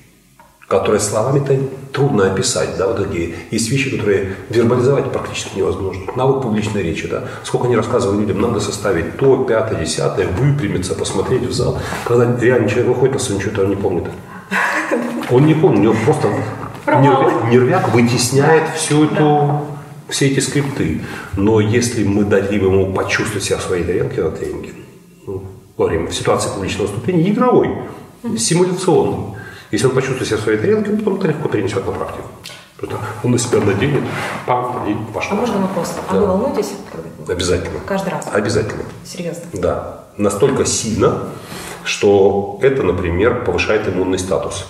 которые 0.72 1.02
словами-то 1.02 1.54
трудно 1.92 2.32
описать, 2.32 2.78
да, 2.78 2.86
вот 2.86 2.96
такие. 2.96 3.34
Есть 3.50 3.70
вещи, 3.70 3.90
которые 3.90 4.36
вербализовать 4.48 5.12
практически 5.12 5.58
невозможно. 5.58 6.04
Навык 6.16 6.40
публичной 6.40 6.82
речи, 6.82 7.06
да. 7.06 7.24
Сколько 7.44 7.66
они 7.66 7.76
рассказывали 7.76 8.20
людям, 8.20 8.40
надо 8.40 8.58
составить 8.58 9.18
то, 9.18 9.44
пятое, 9.44 9.78
десятое, 9.78 10.26
выпрямиться, 10.28 10.94
посмотреть 10.94 11.42
в 11.42 11.52
зал. 11.52 11.78
Когда 12.06 12.34
реально 12.40 12.70
человек 12.70 12.88
выходит 12.88 13.14
на 13.14 13.20
сцену, 13.20 13.40
что-то 13.40 13.64
он 13.64 13.68
не 13.68 13.76
помнит. 13.76 14.04
Он 15.30 15.44
не 15.44 15.52
помнит, 15.52 15.80
у 15.80 15.82
него 15.82 15.94
просто 16.06 16.28
нервяк, 16.86 17.50
нервяк 17.50 17.88
вытесняет 17.92 18.70
всю 18.74 19.04
эту, 19.04 19.60
все 20.08 20.28
эти 20.28 20.40
скрипты. 20.40 21.02
Но 21.36 21.60
если 21.60 22.02
мы 22.02 22.24
дадим 22.24 22.64
ему 22.64 22.94
почувствовать 22.94 23.44
себя 23.44 23.58
в 23.58 23.62
своей 23.62 23.84
тарелке 23.84 24.22
на 24.22 24.30
тренинге, 24.30 24.70
ну, 25.26 25.42
во 25.76 25.86
время 25.86 26.06
в 26.06 26.14
ситуации 26.14 26.48
публичного 26.48 26.86
выступления, 26.86 27.30
игровой, 27.30 27.68
симуляционный, 28.38 29.36
если 29.72 29.86
он 29.86 29.94
почувствует 29.94 30.28
себя 30.28 30.38
в 30.38 30.42
своей 30.42 30.58
тарелке, 30.58 30.90
он 30.90 30.98
потом 30.98 31.14
это 31.16 31.28
легко 31.28 31.48
перенесет 31.48 31.84
на 31.84 31.92
практику. 31.92 32.28
Просто 32.76 32.96
он 33.24 33.30
на 33.32 33.38
себя 33.38 33.60
наденет, 33.60 34.02
пам, 34.46 34.84
и 34.88 34.92
А 34.92 35.14
пошло. 35.14 35.36
можно 35.36 35.58
вопрос? 35.60 35.94
А 36.08 36.16
вы 36.16 36.26
волнуетесь? 36.26 36.72
Обязательно. 37.28 37.80
Каждый 37.86 38.10
раз? 38.10 38.28
Обязательно. 38.32 38.82
Серьезно? 39.04 39.42
Да. 39.54 40.04
Настолько 40.16 40.64
сильно, 40.64 41.20
что 41.84 42.58
это, 42.62 42.82
например, 42.82 43.44
повышает 43.44 43.88
иммунный 43.88 44.18
статус. 44.18 44.66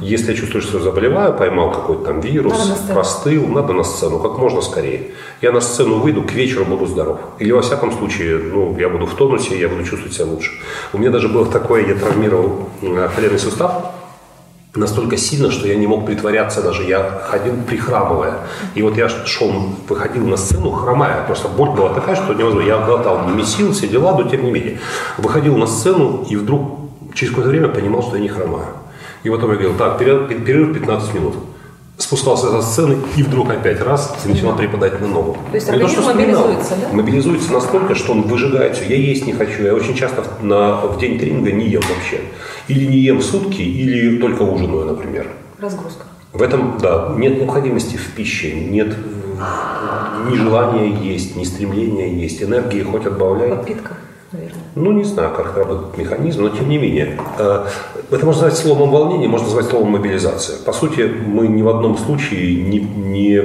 Если 0.00 0.32
я 0.32 0.36
чувствую, 0.36 0.60
что 0.62 0.80
заболеваю, 0.80 1.34
поймал 1.34 1.70
какой-то 1.70 2.06
там 2.06 2.20
вирус, 2.20 2.52
Надо 2.52 2.70
на 2.88 2.94
простыл, 2.94 3.46
надо 3.46 3.72
на 3.72 3.84
сцену, 3.84 4.18
как 4.18 4.36
можно 4.36 4.60
скорее. 4.60 5.12
Я 5.40 5.52
на 5.52 5.60
сцену 5.60 6.00
выйду, 6.00 6.22
к 6.22 6.32
вечеру 6.32 6.64
буду 6.64 6.86
здоров. 6.86 7.20
Или, 7.38 7.52
во 7.52 7.62
всяком 7.62 7.92
случае, 7.92 8.38
ну, 8.38 8.76
я 8.76 8.88
буду 8.88 9.06
в 9.06 9.14
тонусе, 9.14 9.56
я 9.56 9.68
буду 9.68 9.84
чувствовать 9.84 10.14
себя 10.14 10.24
лучше. 10.24 10.50
У 10.92 10.98
меня 10.98 11.10
даже 11.10 11.28
было 11.28 11.46
такое, 11.46 11.86
я 11.86 11.94
травмировал 11.94 12.70
э, 12.82 13.08
коленный 13.14 13.38
сустав, 13.38 13.92
настолько 14.74 15.16
сильно, 15.16 15.50
что 15.50 15.66
я 15.66 15.76
не 15.76 15.86
мог 15.86 16.06
притворяться 16.06 16.62
даже. 16.62 16.84
Я 16.84 17.22
ходил 17.24 17.54
прихрамывая. 17.66 18.34
И 18.74 18.82
вот 18.82 18.96
я 18.96 19.08
шел, 19.08 19.52
выходил 19.88 20.26
на 20.26 20.36
сцену 20.36 20.70
хромая. 20.70 21.24
Просто 21.24 21.48
боль 21.48 21.70
была 21.70 21.94
такая, 21.94 22.16
что 22.16 22.34
невозможно. 22.34 22.66
Я 22.66 22.78
глотал, 22.78 23.28
месил, 23.28 23.72
все 23.72 23.88
дела, 23.88 24.16
но 24.16 24.28
тем 24.28 24.44
не 24.44 24.50
менее. 24.50 24.78
Выходил 25.16 25.56
на 25.56 25.66
сцену 25.66 26.26
и 26.28 26.36
вдруг 26.36 26.78
через 27.14 27.30
какое-то 27.30 27.50
время 27.50 27.68
понимал, 27.68 28.02
что 28.02 28.16
я 28.16 28.22
не 28.22 28.28
хромаю. 28.28 28.66
И 29.24 29.30
потом 29.30 29.50
я 29.50 29.56
говорил, 29.56 29.76
так, 29.76 29.98
перерыв 29.98 30.74
15 30.74 31.14
минут. 31.14 31.34
Спускался 31.98 32.48
со 32.48 32.62
сцены 32.62 32.96
и 33.16 33.24
вдруг 33.24 33.50
опять 33.50 33.80
раз 33.82 34.14
и 34.24 34.28
начинал 34.28 34.56
преподать 34.56 35.00
на 35.00 35.08
ногу. 35.08 35.36
То 35.50 35.54
есть 35.56 35.66
то, 35.66 35.72
что 35.72 35.82
организм 35.82 36.02
вспоминал. 36.02 36.42
мобилизуется, 36.44 36.74
да? 36.80 36.96
Мобилизуется 36.96 37.52
настолько, 37.52 37.94
что 37.96 38.12
он 38.12 38.22
выжигает 38.22 38.76
все. 38.76 38.86
Я 38.86 38.96
есть 38.96 39.26
не 39.26 39.32
хочу. 39.32 39.64
Я 39.64 39.74
очень 39.74 39.94
часто 39.94 40.22
на, 40.40 40.76
в 40.76 40.98
день 40.98 41.18
тренинга 41.18 41.50
не 41.50 41.66
ем 41.66 41.82
вообще. 41.82 42.20
Или 42.68 42.86
не 42.86 42.98
ем 42.98 43.20
сутки, 43.20 43.62
или 43.62 44.18
только 44.18 44.42
ужинаю, 44.42 44.84
например. 44.86 45.26
Разгрузка. 45.58 46.04
В 46.32 46.42
этом, 46.42 46.78
да, 46.80 47.14
нет 47.16 47.38
необходимости 47.38 47.96
в 47.96 48.12
пище, 48.12 48.54
нет 48.54 48.94
э, 49.40 50.30
ни 50.30 50.36
желания 50.36 50.90
есть, 50.90 51.36
ни 51.36 51.42
стремления 51.42 52.14
есть, 52.14 52.42
энергии 52.42 52.82
хоть 52.82 53.06
отбавляй. 53.06 53.48
Подпитка, 53.48 53.94
наверное. 54.30 54.62
Ну, 54.76 54.92
не 54.92 55.04
знаю, 55.04 55.34
как 55.34 55.56
работает 55.56 55.96
механизм, 55.98 56.42
но 56.42 56.50
тем 56.50 56.68
не 56.68 56.78
менее. 56.78 57.18
Это 58.10 58.24
можно 58.24 58.44
назвать 58.44 58.58
словом 58.58 58.90
волнение, 58.90 59.28
можно 59.28 59.46
назвать 59.46 59.66
словом 59.66 59.90
мобилизация. 59.90 60.58
По 60.64 60.72
сути, 60.72 61.02
мы 61.02 61.46
ни 61.46 61.60
в 61.60 61.68
одном 61.68 61.98
случае 61.98 62.62
не, 62.62 62.78
не, 62.80 63.42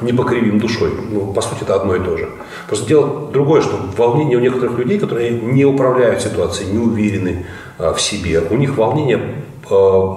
не 0.00 0.12
покривим 0.12 0.60
душой. 0.60 0.92
Ну, 1.10 1.32
по 1.32 1.40
сути, 1.40 1.62
это 1.62 1.74
одно 1.74 1.96
и 1.96 1.98
то 1.98 2.16
же. 2.16 2.28
Просто 2.68 2.86
дело 2.86 3.28
другое, 3.32 3.62
что 3.62 3.76
волнение 3.96 4.38
у 4.38 4.40
некоторых 4.40 4.78
людей, 4.78 5.00
которые 5.00 5.30
не 5.32 5.64
управляют 5.64 6.22
ситуацией, 6.22 6.70
не 6.70 6.78
уверены 6.78 7.44
э, 7.78 7.92
в 7.92 8.00
себе, 8.00 8.40
у 8.48 8.54
них 8.54 8.76
волнение, 8.76 9.20
э, 9.68 10.14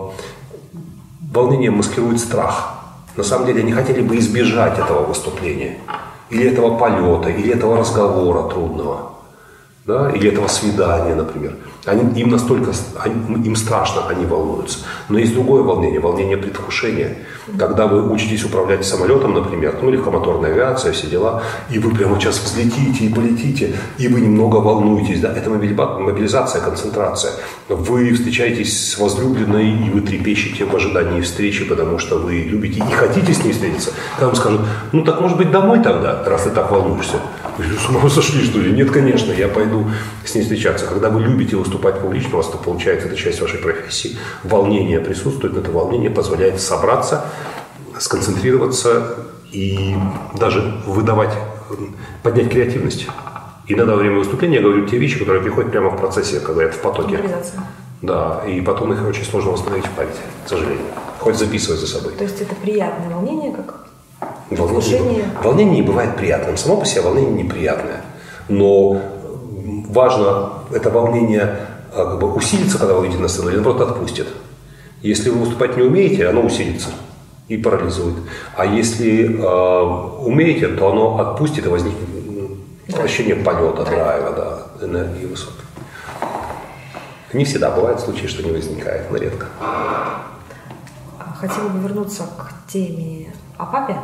волнение 1.32 1.72
маскирует 1.72 2.20
страх. 2.20 2.76
На 3.16 3.24
самом 3.24 3.48
деле 3.48 3.62
они 3.62 3.72
хотели 3.72 4.02
бы 4.02 4.18
избежать 4.18 4.78
этого 4.78 5.06
выступления, 5.06 5.78
или 6.30 6.52
этого 6.52 6.78
полета, 6.78 7.30
или 7.30 7.52
этого 7.52 7.78
разговора 7.78 8.48
трудного 8.48 9.13
да, 9.86 10.10
или 10.12 10.30
этого 10.30 10.48
свидания, 10.48 11.16
например. 11.16 11.58
Они, 11.86 12.22
им 12.22 12.30
настолько, 12.30 12.72
они, 13.00 13.46
им 13.46 13.56
страшно, 13.56 14.08
они 14.08 14.26
волнуются. 14.26 14.80
Но 15.10 15.20
есть 15.20 15.34
другое 15.34 15.64
волнение, 15.64 16.00
волнение 16.00 16.38
предвкушения. 16.38 17.18
Когда 17.58 17.88
вы 17.88 18.10
учитесь 18.10 18.46
управлять 18.46 18.86
самолетом, 18.86 19.34
например, 19.34 19.76
ну, 19.82 19.90
легкомоторная 19.90 20.52
авиация, 20.52 20.94
все 20.94 21.08
дела, 21.08 21.44
и 21.70 21.78
вы 21.78 21.94
прямо 21.94 22.20
сейчас 22.20 22.40
взлетите 22.40 23.06
и 23.06 23.14
полетите, 23.14 23.76
и 23.98 24.08
вы 24.08 24.22
немного 24.22 24.58
волнуетесь, 24.58 25.20
да, 25.20 25.34
это 25.36 25.50
мобилизация, 25.50 26.62
концентрация. 26.62 27.34
Вы 27.68 28.14
встречаетесь 28.14 28.92
с 28.92 28.98
возлюбленной, 28.98 29.72
и 29.72 29.90
вы 29.90 30.02
трепещете 30.02 30.66
в 30.66 30.76
ожидании 30.76 31.22
встречи, 31.22 31.66
потому 31.66 32.00
что 32.00 32.18
вы 32.18 32.36
любите 32.44 32.80
и 32.80 32.94
хотите 32.94 33.34
с 33.34 33.44
ней 33.44 33.52
встретиться. 33.52 33.92
Когда 34.14 34.28
вам 34.28 34.36
скажут, 34.36 34.62
ну 34.92 35.04
так 35.04 35.20
может 35.20 35.38
быть 35.38 35.52
домой 35.52 35.82
тогда, 35.84 36.24
раз 36.26 36.44
ты 36.44 36.52
так 36.52 36.72
волнуешься. 36.72 37.18
Вы 37.58 37.66
с 37.66 37.88
ума 37.88 38.10
сошли, 38.10 38.44
что 38.44 38.60
ли? 38.60 38.72
Нет, 38.72 38.90
конечно, 38.90 39.32
я 39.32 39.48
пойду 39.48 39.86
с 40.26 40.34
ней 40.34 40.42
встречаться. 40.42 40.88
Когда 40.88 41.10
вы 41.10 41.22
любите 41.22 41.56
выступать 41.56 42.00
публично, 42.00 42.34
у 42.34 42.38
вас 42.38 42.50
это 42.50 42.58
получается, 42.58 43.08
это 43.08 43.16
часть 43.16 43.42
вашей 43.42 43.60
профессии. 43.60 44.18
Волнение 44.44 45.00
присутствует, 45.00 45.56
это 45.56 45.72
волнение 45.72 46.10
позволяет 46.10 46.60
собраться, 46.60 47.26
сконцентрироваться 48.00 49.16
и 49.52 49.96
даже 50.36 50.82
выдавать, 50.86 51.34
поднять 52.22 52.50
креативность. 52.50 53.08
Иногда 53.68 53.94
во 53.94 54.00
время 54.00 54.18
выступления 54.18 54.56
я 54.58 54.62
говорю 54.62 54.86
те 54.88 54.98
вещи, 54.98 55.20
которые 55.20 55.42
приходят 55.42 55.72
прямо 55.72 55.90
в 55.90 55.98
процессе, 55.98 56.40
когда 56.40 56.64
это 56.64 56.74
в 56.74 56.82
потоке. 56.82 57.20
Да, 58.02 58.44
и 58.46 58.60
потом 58.60 58.92
их 58.92 59.08
очень 59.08 59.24
сложно 59.24 59.52
восстановить 59.52 59.86
в 59.86 59.92
памяти, 59.92 60.20
к 60.46 60.50
сожалению. 60.50 60.86
Хоть 61.20 61.38
записывать 61.38 61.80
за 61.80 61.88
собой. 61.88 62.14
То 62.14 62.26
есть 62.26 62.42
это 62.42 62.54
приятное 62.56 63.10
волнение, 63.10 63.54
как 63.54 63.84
Волнение, 64.50 65.26
волнение 65.42 65.76
не 65.76 65.82
бывает 65.82 66.16
приятным. 66.16 66.58
Само 66.58 66.78
по 66.78 66.86
себе 66.86 67.02
волнение 67.02 67.44
неприятное. 67.44 68.02
Но 68.50 69.02
важно 69.90 70.50
это 70.72 70.90
волнение 70.90 71.58
а, 71.94 72.06
как 72.06 72.20
бы 72.20 72.34
усилится, 72.34 72.78
когда 72.78 72.94
вы 72.94 73.02
выйдете 73.02 73.22
на 73.22 73.28
сцену, 73.28 73.50
или 73.50 73.56
наоборот 73.56 73.90
отпустит. 73.90 74.28
Если 75.02 75.30
вы 75.30 75.40
выступать 75.40 75.78
не 75.78 75.84
умеете, 75.84 76.28
оно 76.28 76.42
усилится 76.42 76.90
и 77.54 77.58
парализует. 77.58 78.16
А 78.56 78.66
если 78.66 79.40
э, 79.40 80.26
умеете, 80.26 80.68
то 80.70 80.92
оно 80.92 81.20
отпустит 81.20 81.66
и 81.66 81.70
возникнет 81.70 82.10
ощущение 82.98 83.36
полета, 83.36 83.84
драйва, 83.86 84.32
да, 84.80 84.86
энергии 84.86 85.26
высокой. 85.26 85.64
Не 87.34 87.46
всегда 87.46 87.72
бывает 87.72 88.00
случаи, 88.00 88.28
что 88.28 88.44
не 88.44 88.52
возникает, 88.52 89.10
но 89.12 89.18
редко. 89.18 89.48
Хотела 91.36 91.70
бы 91.70 91.80
вернуться 91.80 92.24
к 92.24 92.72
теме 92.72 93.34
о 93.58 93.66
папе. 93.66 93.98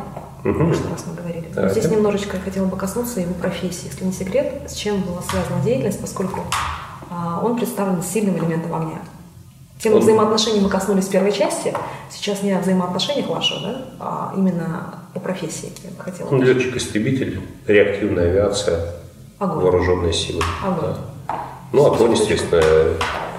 Угу. 0.44 0.52
В 0.52 0.56
прошлый 0.56 0.92
раз 0.92 1.04
мы 1.06 1.14
говорили. 1.14 1.48
Да, 1.54 1.68
Здесь 1.68 1.84
это... 1.84 1.94
немножечко 1.94 2.36
я 2.36 2.42
хотела 2.42 2.66
бы 2.66 2.76
коснуться 2.76 3.20
его 3.20 3.34
профессии. 3.34 3.86
Если 3.86 4.04
не 4.04 4.12
секрет, 4.12 4.62
с 4.68 4.74
чем 4.74 5.00
была 5.02 5.22
связана 5.22 5.62
деятельность, 5.62 6.00
поскольку 6.00 6.40
а, 7.10 7.40
он 7.42 7.56
представлен 7.56 8.02
сильным 8.02 8.36
элементом 8.38 8.74
огня. 8.74 9.00
Тему 9.82 9.96
он... 9.96 10.02
взаимоотношений 10.02 10.60
мы 10.60 10.68
коснулись 10.68 11.06
в 11.06 11.10
первой 11.10 11.32
части. 11.32 11.74
Сейчас 12.10 12.42
не 12.42 12.52
о 12.52 12.60
взаимоотношениях 12.60 13.28
ваших, 13.28 13.62
да, 13.62 13.84
а 13.98 14.32
именно 14.36 14.94
о 15.14 15.20
профессии. 15.20 15.72
Я 15.82 15.90
бы 15.90 16.02
хотела. 16.02 16.28
Он 16.28 16.42
летчик-истребитель, 16.42 17.40
реактивная 17.66 18.26
авиация, 18.26 18.86
огонь. 19.38 19.64
вооруженные 19.64 20.12
силы. 20.12 20.42
Огонь. 20.62 20.94
Да. 21.28 21.40
Ну, 21.72 21.86
огонь, 21.86 22.12
естественно, 22.12 22.60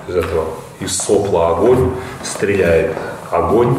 из 0.08 0.16
этого, 0.16 0.46
из 0.80 0.98
сопла 0.98 1.50
огонь, 1.50 1.92
стреляет 2.24 2.96
огонь. 3.30 3.78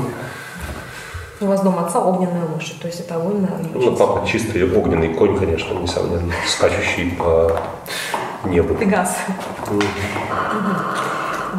У 1.40 1.46
вас 1.46 1.60
дом 1.62 1.76
отца 1.80 1.98
огненная 1.98 2.46
лошадь, 2.46 2.78
то 2.78 2.86
есть 2.86 3.00
это 3.00 3.18
огненная 3.18 3.58
лошадь. 3.58 3.74
Ну, 3.74 3.96
папа 3.96 4.24
чистый 4.24 4.62
огненный 4.62 5.14
конь, 5.14 5.36
конечно, 5.36 5.74
несомненно, 5.74 6.32
скачущий 6.46 7.10
по 7.10 7.60
небу. 8.44 8.74
Пегас. 8.76 9.16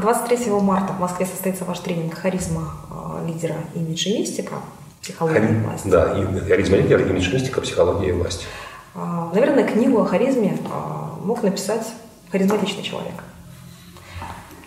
23 0.02 0.52
марта 0.52 0.94
в 0.94 1.00
Москве 1.00 1.26
состоится 1.26 1.66
ваш 1.66 1.80
тренинг 1.80 2.16
«Харизма 2.16 2.74
э, 2.90 3.28
лидера 3.28 3.56
имиджа 3.76 4.10
и 4.10 4.20
мистика. 4.20 4.56
Психология 5.02 5.42
Хари... 5.42 5.54
и 5.54 5.58
власть». 5.58 5.90
Да, 5.90 6.16
«Харизма 6.48 6.78
лидера, 6.78 7.04
имидж 7.04 7.30
и 7.30 7.34
мистика. 7.34 7.62
Психология 7.62 8.10
и 8.10 8.12
власть». 8.12 8.48
А, 8.96 9.30
наверное, 9.34 9.64
книгу 9.64 10.00
о 10.00 10.06
харизме 10.06 10.58
а, 10.72 11.16
мог 11.24 11.44
написать 11.44 11.86
харизматичный 12.32 12.84
человек. 12.84 13.24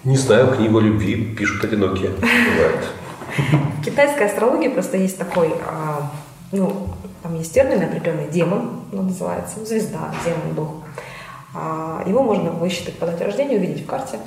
Не 0.05 0.17
знаю, 0.17 0.55
книгу 0.55 0.79
о 0.79 0.81
любви 0.81 1.35
пишут 1.35 1.65
одинокие. 1.65 2.11
Бывает. 2.11 2.85
В 3.81 3.85
китайской 3.85 4.27
астрологии 4.27 4.69
просто 4.69 4.97
есть 4.97 5.19
такой, 5.19 5.53
а, 5.67 6.11
ну, 6.53 6.89
там 7.23 7.37
есть 7.37 7.53
термин 7.53 7.83
определенный, 7.83 8.29
демон, 8.29 8.83
он 8.93 9.07
называется, 9.09 9.65
звезда, 9.65 10.13
демон, 10.25 10.55
дух. 10.55 10.69
Его 12.07 12.23
можно 12.23 12.51
высчитать 12.51 12.99
по 12.99 13.07
дате 13.07 13.25
рождения, 13.25 13.57
увидеть 13.57 13.85
в 13.85 13.87
карте. 13.87 14.19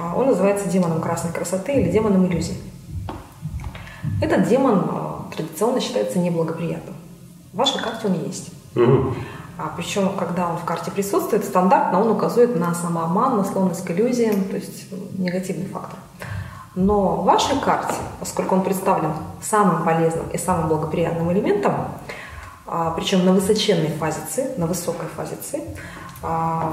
А, 0.00 0.14
он 0.16 0.26
называется 0.26 0.68
демоном 0.68 1.00
красной 1.00 1.32
красоты 1.32 1.74
или 1.74 1.90
демоном 1.90 2.26
иллюзий. 2.26 2.56
Этот 4.22 4.48
демон 4.48 5.26
традиционно 5.34 5.80
считается 5.80 6.18
неблагоприятным. 6.18 6.94
В 7.52 7.56
вашей 7.56 7.80
карте 7.82 8.06
он 8.06 8.14
есть. 8.24 8.50
Угу. 8.74 9.14
А, 9.58 9.72
причем, 9.76 10.10
когда 10.16 10.48
он 10.48 10.56
в 10.56 10.64
карте 10.64 10.90
присутствует, 10.90 11.44
стандартно 11.44 12.00
он 12.00 12.10
указывает 12.10 12.56
на 12.56 12.74
самообман, 12.74 13.36
на 13.36 13.44
склонность 13.44 13.84
к 13.84 13.90
иллюзиям, 13.90 14.44
то 14.44 14.56
есть 14.56 14.86
негативный 15.18 15.66
фактор. 15.66 15.98
Но 16.74 17.16
в 17.16 17.24
вашей 17.24 17.58
карте, 17.60 17.94
поскольку 18.20 18.54
он 18.54 18.62
представлен 18.62 19.12
самым 19.42 19.84
полезным 19.84 20.28
и 20.30 20.38
самым 20.38 20.68
благоприятным 20.68 21.30
элементом, 21.32 21.74
а, 22.66 22.92
причем 22.92 23.24
на 23.26 23.32
высоченной 23.32 23.88
фазе 23.88 24.20
Ци, 24.30 24.54
на 24.56 24.66
высокой 24.66 25.08
фазе 25.08 25.36
Ци, 25.42 25.60
а, 26.22 26.72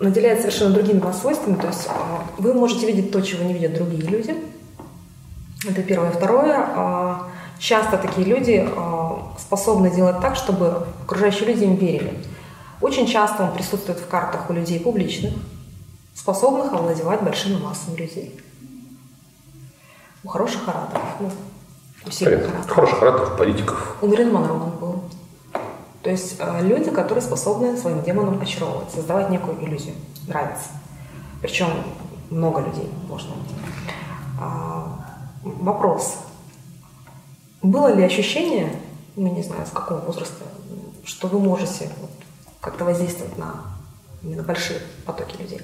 наделяет 0.00 0.40
совершенно 0.40 0.74
другими 0.74 0.98
вас 0.98 1.20
свойствами. 1.20 1.56
То 1.56 1.68
есть 1.68 1.88
а, 1.88 2.24
вы 2.38 2.54
можете 2.54 2.86
видеть 2.86 3.10
то, 3.10 3.20
чего 3.20 3.44
не 3.44 3.52
видят 3.52 3.74
другие 3.74 4.02
люди. 4.02 4.34
Это 5.68 5.82
первое. 5.82 6.10
Второе. 6.10 7.18
Часто 7.58 7.98
такие 7.98 8.24
люди 8.24 8.68
способны 9.36 9.90
делать 9.90 10.20
так, 10.20 10.36
чтобы 10.36 10.86
окружающие 11.02 11.48
люди 11.48 11.64
им 11.64 11.74
верили. 11.74 12.14
Очень 12.80 13.08
часто 13.08 13.42
он 13.42 13.52
присутствует 13.52 13.98
в 13.98 14.06
картах 14.06 14.48
у 14.48 14.52
людей 14.52 14.78
публичных, 14.78 15.34
способных 16.14 16.72
овладевать 16.72 17.22
большими 17.22 17.60
массами 17.60 17.96
людей 17.96 18.40
у 20.24 20.28
хороших 20.28 20.68
ораторов, 20.68 21.06
ну, 21.20 21.30
у 22.06 22.10
сильных 22.10 22.42
ораторов. 22.42 22.70
Хороших 22.70 23.02
ораторов, 23.02 23.36
политиков. 23.38 23.96
У 24.02 24.06
Мэрин 24.06 24.32
Монро. 24.32 24.52
То 26.08 26.12
есть 26.12 26.36
э, 26.38 26.60
люди, 26.62 26.90
которые 26.90 27.20
способны 27.20 27.76
своим 27.76 28.02
демоном 28.02 28.40
очаровывать, 28.40 28.90
создавать 28.90 29.28
некую 29.28 29.62
иллюзию, 29.62 29.94
нравится. 30.26 30.70
Причем 31.42 31.68
много 32.30 32.62
людей 32.62 32.90
можно. 33.06 33.34
А, 34.40 35.04
вопрос. 35.42 36.16
Было 37.60 37.94
ли 37.94 38.02
ощущение, 38.02 38.72
ну, 39.16 39.34
не 39.34 39.42
знаю, 39.42 39.66
с 39.66 39.70
какого 39.70 39.98
возраста, 39.98 40.46
что 41.04 41.28
вы 41.28 41.40
можете 41.40 41.90
как-то 42.62 42.86
воздействовать 42.86 43.36
на 43.36 43.56
именно 44.22 44.42
большие 44.42 44.80
потоки 45.04 45.36
людей? 45.36 45.60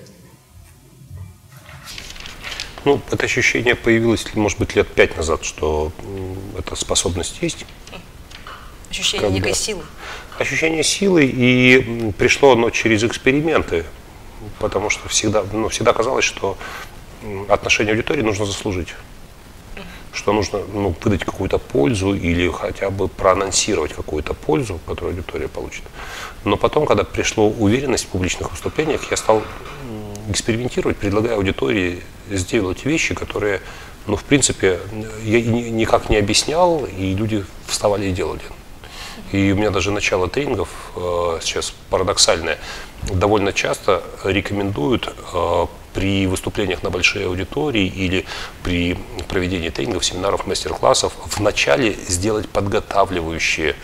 Ну, 2.85 3.01
это 3.11 3.25
ощущение 3.25 3.77
появилось, 3.77 4.27
может 4.35 4.59
быть, 4.59 4.77
лет 4.77 4.93
пять 4.93 5.17
назад, 5.17 5.43
что 5.43 5.91
эта 6.59 6.77
способность 6.77 7.39
есть. 7.41 7.65
Ощущение 8.95 9.27
Когда... 9.27 9.39
некой 9.39 9.55
силы. 9.55 9.83
Ощущение 10.39 10.85
силы, 10.85 11.25
и 11.25 12.13
пришло 12.17 12.53
оно 12.53 12.71
через 12.71 13.03
эксперименты, 13.03 13.85
потому 14.61 14.89
что 14.89 15.09
всегда, 15.09 15.45
ну, 15.53 15.69
всегда 15.69 15.93
казалось, 15.93 16.25
что 16.25 16.57
отношение 17.49 17.93
аудитории 17.93 18.23
нужно 18.23 18.47
заслужить 18.47 18.95
что 20.13 20.33
нужно 20.33 20.61
ну, 20.73 20.95
выдать 21.03 21.25
какую-то 21.25 21.59
пользу 21.59 22.15
или 22.15 22.49
хотя 22.49 22.91
бы 22.91 23.09
проанонсировать 23.09 23.93
какую-то 23.93 24.33
пользу, 24.33 24.79
которую 24.87 25.17
аудитория 25.17 25.49
получит. 25.49 25.83
Но 26.45 26.57
потом, 26.57 26.87
когда 26.87 27.03
пришла 27.03 27.45
уверенность 27.45 28.05
в 28.05 28.09
публичных 28.09 28.53
выступлениях, 28.53 29.11
я 29.11 29.17
стал 29.17 29.43
экспериментировать, 30.31 30.97
предлагая 30.97 31.35
аудитории 31.35 32.01
сделать 32.31 32.85
вещи, 32.85 33.15
которые, 33.15 33.61
ну, 34.07 34.15
в 34.15 34.23
принципе, 34.23 34.79
я 35.25 35.43
никак 35.43 36.09
не 36.09 36.17
объяснял, 36.17 36.87
и 36.87 37.13
люди 37.15 37.45
вставали 37.67 38.07
и 38.07 38.13
делали. 38.13 38.41
И 39.35 39.51
у 39.51 39.57
меня 39.57 39.71
даже 39.71 39.91
начало 39.91 40.29
тренингов 40.29 40.69
э, 40.95 41.41
сейчас 41.43 41.75
парадоксальное. 41.91 42.57
Довольно 43.11 43.53
часто 43.53 44.05
рекомендуют 44.23 45.13
э, 45.33 45.67
при 45.95 46.27
выступлениях 46.27 46.83
на 46.83 46.91
большие 46.91 47.27
аудитории 47.27 47.87
или 47.87 48.27
при 48.63 48.99
проведении 49.29 49.71
тренингов, 49.71 50.05
семинаров, 50.05 50.47
мастер-классов 50.47 51.13
вначале 51.37 51.93
сделать 51.93 52.49
подготавливающие 52.49 53.77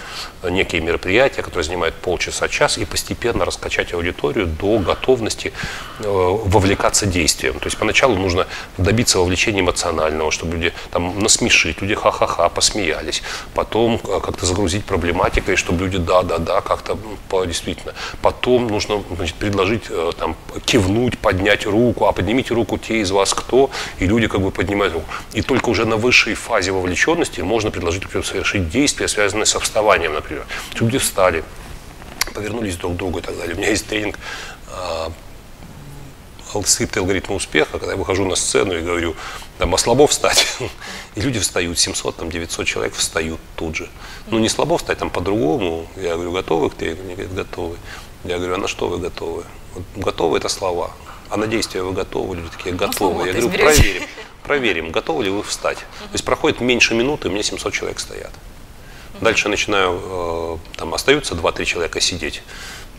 некие 0.43 0.81
мероприятия, 0.81 1.43
которые 1.43 1.65
занимают 1.65 1.95
полчаса-час, 1.95 2.79
и 2.79 2.85
постепенно 2.85 3.45
раскачать 3.45 3.93
аудиторию 3.93 4.47
до 4.47 4.79
готовности 4.79 5.53
э, 5.99 6.05
вовлекаться 6.05 7.07
действием. 7.07 7.55
То 7.55 7.67
есть 7.67 7.77
поначалу 7.77 8.17
нужно 8.17 8.47
добиться 8.79 9.19
вовлечения 9.19 9.61
эмоционального, 9.61 10.31
чтобы 10.31 10.55
люди 10.55 10.73
там 10.91 11.19
насмешить, 11.21 11.83
люди 11.83 11.95
ха-ха-ха, 11.95 12.49
посмеялись. 12.49 13.23
Потом 13.55 14.01
э, 14.03 14.21
как-то 14.21 14.47
загрузить 14.47 14.85
проблематикой, 14.85 15.57
чтобы 15.57 15.85
люди 15.85 15.99
да-да-да, 15.99 16.61
как-то 16.61 16.99
действительно. 17.47 17.95
Потом 18.23 18.67
нужно 18.69 19.03
значит, 19.17 19.37
предложить 19.37 19.85
э, 19.91 20.13
там, 20.19 20.37
кивнуть, 20.65 21.19
поднять 21.19 21.67
руку, 21.67 22.00
а 22.09 22.13
поднимите 22.13 22.55
руку 22.55 22.79
те 22.79 23.01
из 23.01 23.11
вас 23.11 23.35
кто, 23.35 23.71
и 23.99 24.07
люди 24.07 24.27
как 24.27 24.41
бы 24.41 24.51
поднимают 24.51 24.95
руку. 24.95 25.07
И 25.33 25.43
только 25.43 25.69
уже 25.69 25.85
на 25.87 25.97
высшей 25.97 26.35
фазе 26.35 26.73
вовлеченности 26.73 27.41
можно 27.41 27.71
предложить 27.71 28.05
совершить 28.25 28.69
действия, 28.71 29.09
связанные 29.09 29.47
со 29.47 29.61
вставанием, 29.61 30.15
например. 30.15 30.47
Люди 30.75 30.99
встали, 30.99 31.45
повернулись 32.35 32.77
друг 32.77 32.95
к 32.95 32.97
другу 32.97 33.19
и 33.19 33.23
так 33.23 33.37
далее. 33.37 33.55
У 33.55 33.59
меня 33.59 33.71
есть 33.71 33.87
тренинг 33.87 34.19
а, 34.73 35.13
скрипты 36.65 37.01
алгоритма 37.01 37.37
успеха, 37.37 37.79
когда 37.79 37.93
я 37.93 37.97
выхожу 37.97 38.25
на 38.25 38.35
сцену 38.35 38.77
и 38.77 38.83
говорю, 38.83 39.15
там, 39.59 39.75
а 39.75 39.79
слабо 39.79 40.07
встать? 40.07 40.47
И 41.15 41.21
люди 41.21 41.39
встают, 41.39 41.79
700, 41.79 42.17
там, 42.17 42.31
900 42.31 42.67
человек 42.67 42.95
встают 42.95 43.41
тут 43.57 43.77
же. 43.77 43.89
Ну, 44.29 44.39
не 44.39 44.49
слабо 44.49 44.79
встать, 44.79 44.99
там, 44.99 45.11
по-другому. 45.11 45.87
Я 45.97 46.15
говорю, 46.15 46.33
готовы 46.33 46.71
к 46.71 46.75
тренингу? 46.75 47.03
Они 47.05 47.15
говорят, 47.15 47.35
готовы. 47.35 47.77
Я 48.25 48.39
говорю, 48.39 48.55
а 48.55 48.59
на 48.59 48.69
что 48.69 48.89
вы 48.89 48.99
готовы? 48.99 49.45
Вот, 49.75 49.85
готовы 49.97 50.39
это 50.39 50.49
слова. 50.49 50.91
А 51.31 51.37
на 51.37 51.47
действия 51.47 51.83
вы 51.83 51.93
готовы? 51.93 52.37
Люди 52.37 52.49
такие, 52.57 52.75
готовы. 52.75 53.27
Я 53.29 53.33
говорю, 53.33 53.51
проверим. 53.51 54.03
Проверим, 54.43 54.91
готовы 54.91 55.25
ли 55.25 55.31
вы 55.31 55.43
встать. 55.43 55.79
То 55.79 56.13
есть 56.13 56.25
проходит 56.25 56.61
меньше 56.61 56.95
минуты, 56.95 57.29
у 57.29 57.31
меня 57.31 57.43
700 57.43 57.73
человек 57.73 58.01
стоят. 58.01 58.33
Дальше 59.21 59.49
начинаю, 59.49 60.01
э, 60.03 60.57
там 60.77 60.95
остаются 60.95 61.35
2-3 61.35 61.65
человека 61.65 62.01
сидеть 62.01 62.43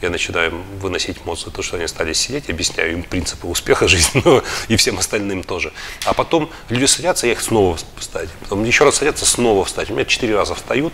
я 0.01 0.09
начинаю 0.09 0.63
выносить 0.79 1.25
мозг 1.25 1.49
то, 1.51 1.61
что 1.61 1.77
они 1.77 1.87
стали 1.87 2.13
сидеть, 2.13 2.49
объясняю 2.49 2.93
им 2.93 3.03
принципы 3.03 3.47
успеха 3.47 3.87
жизненного 3.87 4.43
и 4.67 4.75
всем 4.75 4.97
остальным 4.97 5.43
тоже. 5.43 5.71
А 6.05 6.13
потом 6.13 6.49
люди 6.69 6.85
садятся, 6.85 7.27
я 7.27 7.33
их 7.33 7.41
снова 7.41 7.77
встать. 7.97 8.29
Потом 8.41 8.63
еще 8.63 8.83
раз 8.83 8.95
садятся, 8.95 9.25
снова 9.25 9.63
встать. 9.65 9.89
У 9.89 9.93
меня 9.93 10.05
четыре 10.05 10.35
раза 10.35 10.55
встают. 10.55 10.93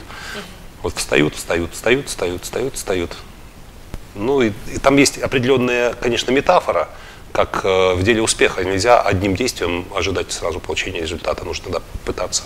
Вот 0.84 0.96
встают, 0.96 1.36
встают, 1.36 1.74
встают, 1.74 2.08
встают, 2.08 2.44
встают, 2.44 2.76
встают. 2.76 3.18
Ну 4.16 4.42
и, 4.42 4.52
и 4.74 4.78
там 4.80 4.98
есть 4.98 5.18
определенная, 5.18 5.94
конечно, 5.94 6.32
метафора, 6.32 6.90
как 7.32 7.62
э, 7.64 7.94
в 7.94 8.04
деле 8.04 8.22
успеха. 8.22 8.64
Нельзя 8.64 9.02
одним 9.02 9.36
действием 9.36 9.86
ожидать 9.96 10.32
сразу 10.32 10.60
получения 10.60 11.02
результата. 11.02 11.44
Нужно 11.46 11.66
тогда 11.66 11.82
пытаться 12.06 12.44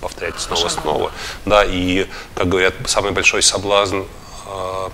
повторять 0.00 0.38
снова 0.40 0.66
и 0.66 0.70
снова. 0.70 1.12
Да, 1.46 1.64
и, 1.64 2.06
как 2.34 2.48
говорят, 2.48 2.74
самый 2.86 3.12
большой 3.12 3.42
соблазн 3.42 4.02
э, 4.46 4.88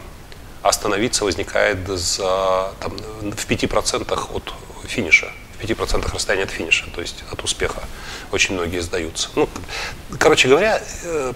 остановиться 0.62 1.25
возникает 1.25 1.87
за, 1.88 2.73
там, 2.81 2.97
в 2.97 3.49
5% 3.49 4.35
от 4.35 4.55
финиша, 4.87 5.33
в 5.59 5.64
5% 5.64 6.14
расстояния 6.14 6.45
от 6.45 6.51
финиша, 6.51 6.87
то 6.95 7.01
есть 7.01 7.25
от 7.33 7.43
успеха. 7.43 7.83
Очень 8.33 8.55
многие 8.55 8.81
сдаются. 8.81 9.31
Ну, 9.35 9.49
короче 10.19 10.49
говоря, 10.49 10.83
э, 11.05 11.33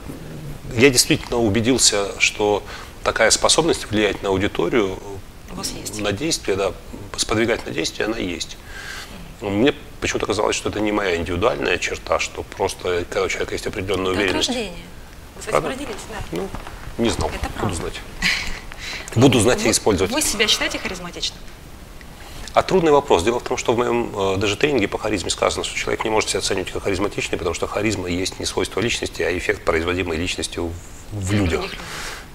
я 0.76 0.90
действительно 0.90 1.38
убедился, 1.38 2.08
что 2.20 2.62
такая 3.02 3.30
способность 3.30 3.90
влиять 3.90 4.22
на 4.22 4.28
аудиторию, 4.28 4.98
на 5.98 6.12
действие, 6.12 6.56
да, 6.56 6.72
сподвигать 7.16 7.66
на 7.66 7.72
действие, 7.72 8.06
она 8.06 8.18
есть. 8.18 8.56
Мне 9.40 9.74
почему-то 10.00 10.26
казалось, 10.26 10.56
что 10.56 10.68
это 10.68 10.80
не 10.80 10.92
моя 10.92 11.16
индивидуальная 11.16 11.78
черта, 11.78 12.18
что 12.18 12.42
просто 12.42 13.04
когда 13.08 13.24
у 13.24 13.28
человека 13.28 13.54
есть 13.54 13.66
определенная 13.66 14.12
уверенность. 14.12 14.48
Это 14.48 14.58
от 14.58 14.64
рождения. 14.64 14.84
Вы 15.36 15.42
с 15.42 15.48
этим 15.48 15.66
родились, 15.66 16.02
да. 16.10 16.16
Ну, 16.32 16.48
не 16.98 17.10
знал, 17.10 17.30
это 17.34 17.48
буду 17.60 17.74
знать. 17.74 18.00
Буду 19.14 19.40
знать 19.40 19.60
вы, 19.60 19.68
и 19.68 19.70
использовать. 19.72 20.10
Вы 20.10 20.22
себя 20.22 20.48
считаете 20.48 20.78
харизматичным? 20.78 21.38
А 22.54 22.62
трудный 22.62 22.92
вопрос. 22.92 23.22
Дело 23.22 23.40
в 23.40 23.42
том, 23.42 23.56
что 23.56 23.72
в 23.72 23.78
моем 23.78 24.10
э, 24.14 24.36
даже 24.36 24.56
тренинге 24.56 24.88
по 24.88 24.98
харизме 24.98 25.30
сказано, 25.30 25.64
что 25.64 25.76
человек 25.76 26.04
не 26.04 26.10
может 26.10 26.30
себя 26.30 26.40
оценивать 26.40 26.70
как 26.70 26.82
харизматичный, 26.82 27.38
потому 27.38 27.54
что 27.54 27.66
харизма 27.66 28.08
есть 28.08 28.38
не 28.40 28.46
свойство 28.46 28.80
личности, 28.80 29.22
а 29.22 29.36
эффект, 29.36 29.64
производимый 29.64 30.18
личностью 30.18 30.70
в 31.12 31.32
людях. 31.32 31.62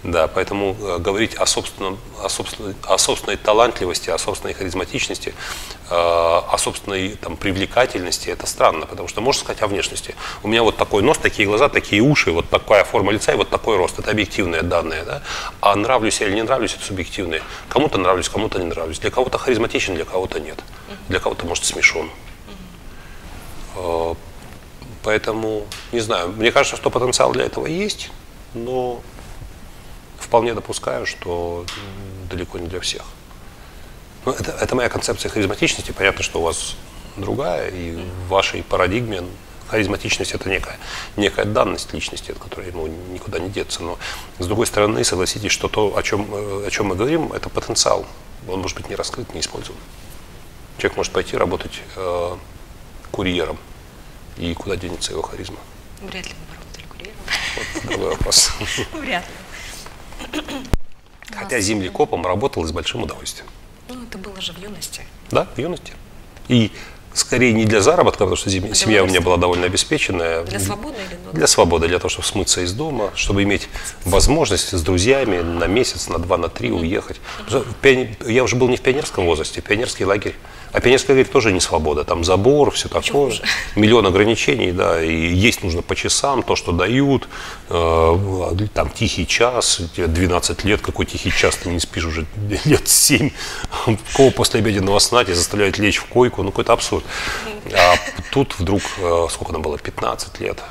Да, 0.03 0.27
поэтому 0.27 0.75
э, 0.79 0.99
говорить 0.99 1.35
о, 1.35 1.45
собственном, 1.47 1.97
о, 2.21 2.29
собственной, 2.29 2.75
о 2.83 2.97
собственной 2.99 3.35
талантливости, 3.35 4.11
о 4.11 4.17
собственной 4.19 4.53
харизматичности, 4.53 5.33
э, 5.89 5.93
о 5.93 6.55
собственной 6.57 7.15
там, 7.15 7.35
привлекательности, 7.35 8.29
это 8.29 8.45
странно, 8.45 8.85
потому 8.85 9.07
что 9.07 9.21
можно 9.21 9.41
сказать 9.41 9.61
о 9.63 9.67
внешности. 9.67 10.15
У 10.43 10.47
меня 10.49 10.61
вот 10.61 10.77
такой 10.77 11.01
нос, 11.01 11.17
такие 11.17 11.47
глаза, 11.47 11.67
такие 11.67 12.03
уши, 12.03 12.31
вот 12.31 12.47
такая 12.47 12.83
форма 12.83 13.11
лица 13.11 13.33
и 13.33 13.35
вот 13.35 13.49
такой 13.49 13.77
рост. 13.77 13.97
Это 13.97 14.11
объективные 14.11 14.61
данные. 14.61 15.03
Да? 15.03 15.23
А 15.61 15.75
нравлюсь 15.75 16.21
я 16.21 16.27
или 16.27 16.35
не 16.35 16.43
нравлюсь, 16.43 16.75
это 16.75 16.85
субъективные. 16.85 17.41
Кому-то 17.67 17.97
нравлюсь, 17.97 18.29
кому-то 18.29 18.59
не 18.59 18.65
нравлюсь. 18.65 18.99
Для 18.99 19.09
кого-то 19.09 19.39
харизматичен, 19.39 19.95
для 19.95 20.05
кого-то 20.05 20.39
нет. 20.39 20.59
Для 21.09 21.19
кого-то, 21.19 21.47
может, 21.47 21.65
смешон. 21.65 22.11
Э, 23.75 24.13
поэтому, 25.01 25.65
не 25.91 26.01
знаю, 26.01 26.33
мне 26.37 26.51
кажется, 26.51 26.77
что 26.77 26.91
потенциал 26.91 27.31
для 27.31 27.45
этого 27.45 27.65
есть, 27.65 28.11
но 28.53 29.01
вполне 30.19 30.53
допускаю, 30.53 31.05
что 31.05 31.65
далеко 32.29 32.59
не 32.59 32.67
для 32.67 32.79
всех. 32.79 33.03
Но 34.25 34.33
это, 34.33 34.51
это 34.51 34.75
моя 34.75 34.89
концепция 34.89 35.29
харизматичности. 35.29 35.91
Понятно, 35.91 36.23
что 36.23 36.39
у 36.39 36.43
вас 36.43 36.75
другая, 37.15 37.69
и 37.69 37.95
в 37.95 38.27
вашей 38.27 38.63
парадигме 38.63 39.23
харизматичность 39.67 40.31
это 40.31 40.49
некая, 40.49 40.77
некая 41.15 41.45
данность 41.45 41.93
личности, 41.93 42.31
от 42.31 42.39
которой 42.39 42.67
ему 42.67 42.87
никуда 42.87 43.39
не 43.39 43.49
деться. 43.49 43.83
Но 43.83 43.97
с 44.39 44.45
другой 44.45 44.65
стороны, 44.67 45.03
согласитесь, 45.03 45.51
что 45.51 45.67
то, 45.67 45.95
о 45.97 46.03
чем, 46.03 46.27
о 46.31 46.69
чем 46.69 46.87
мы 46.87 46.95
говорим, 46.95 47.33
это 47.33 47.49
потенциал. 47.49 48.05
Он 48.47 48.61
может 48.61 48.77
быть 48.77 48.89
не 48.89 48.95
раскрыт, 48.95 49.33
не 49.33 49.41
использован. 49.41 49.79
Человек 50.77 50.97
может 50.97 51.11
пойти 51.11 51.35
работать 51.35 51.81
э, 51.95 52.37
курьером, 53.11 53.57
и 54.37 54.53
куда 54.53 54.75
денется 54.75 55.11
его 55.11 55.21
харизма? 55.21 55.57
Вряд 56.01 56.25
ли 56.25 56.33
вы 56.33 56.55
работали 56.55 56.85
курьером. 56.85 57.19
Вот 57.55 57.89
другой 57.89 58.09
вопрос. 58.11 58.51
Вряд 58.93 59.23
ли. 59.23 59.33
Хотя 61.35 61.59
землекопом 61.59 62.25
работал 62.25 62.65
с 62.65 62.71
большим 62.71 63.03
удовольствием. 63.03 63.47
Ну, 63.89 64.03
это 64.03 64.17
было 64.17 64.39
же 64.41 64.53
в 64.53 64.57
юности. 64.57 65.01
Да, 65.31 65.47
в 65.55 65.59
юности. 65.59 65.93
И 66.47 66.71
скорее 67.13 67.53
не 67.53 67.65
для 67.65 67.81
заработка, 67.81 68.19
потому 68.19 68.35
что 68.35 68.49
семья, 68.49 68.73
семья 68.73 69.03
у 69.03 69.07
меня 69.07 69.21
была 69.21 69.37
довольно 69.37 69.65
обеспеченная. 69.65 70.43
Для 70.43 70.59
свободы 70.59 70.95
или 71.09 71.19
ну, 71.25 71.31
Для 71.33 71.47
свободы, 71.47 71.87
для 71.87 71.99
того, 71.99 72.09
чтобы 72.09 72.27
смыться 72.27 72.61
из 72.61 72.73
дома, 72.73 73.11
чтобы 73.15 73.43
иметь 73.43 73.69
возможность 74.05 74.73
с 74.77 74.81
друзьями 74.81 75.39
на 75.39 75.65
месяц, 75.65 76.07
на 76.07 76.19
два, 76.19 76.37
на 76.37 76.49
три 76.49 76.71
уехать. 76.71 77.19
Я 78.25 78.43
уже 78.43 78.55
был 78.55 78.69
не 78.69 78.77
в 78.77 78.81
пионерском 78.81 79.25
возрасте, 79.25 79.61
пионерский 79.61 80.05
лагерь 80.05 80.35
а 80.71 80.79
пионерская 80.81 81.15
лагерь 81.15 81.31
тоже 81.31 81.51
не 81.51 81.59
свобода. 81.59 82.03
Там 82.03 82.23
забор, 82.23 82.71
все 82.71 82.89
такое. 82.89 83.33
Миллион 83.75 84.05
ограничений, 84.05 84.71
да. 84.71 85.01
И 85.01 85.33
есть 85.33 85.63
нужно 85.63 85.81
по 85.81 85.95
часам, 85.95 86.43
то, 86.43 86.55
что 86.55 86.71
дают. 86.71 87.27
Э, 87.69 88.67
там 88.73 88.89
тихий 88.89 89.25
час, 89.25 89.81
12 89.95 90.63
лет, 90.65 90.81
какой 90.81 91.05
тихий 91.05 91.31
час, 91.31 91.55
ты 91.57 91.69
не 91.69 91.79
спишь 91.79 92.05
уже 92.05 92.25
лет 92.65 92.87
7. 92.87 93.31
Кого 94.13 94.31
после 94.31 94.59
обеденного 94.59 94.99
сна 94.99 95.23
тебя 95.23 95.35
заставляют 95.35 95.77
лечь 95.77 95.97
в 95.97 96.05
койку. 96.05 96.43
Ну, 96.43 96.51
какой-то 96.51 96.73
абсурд. 96.73 97.05
А 97.73 97.95
тут 98.31 98.55
вдруг, 98.59 98.81
э, 98.97 99.27
сколько 99.29 99.53
нам 99.53 99.61
было, 99.61 99.77
15 99.77 100.39
лет. 100.39 100.61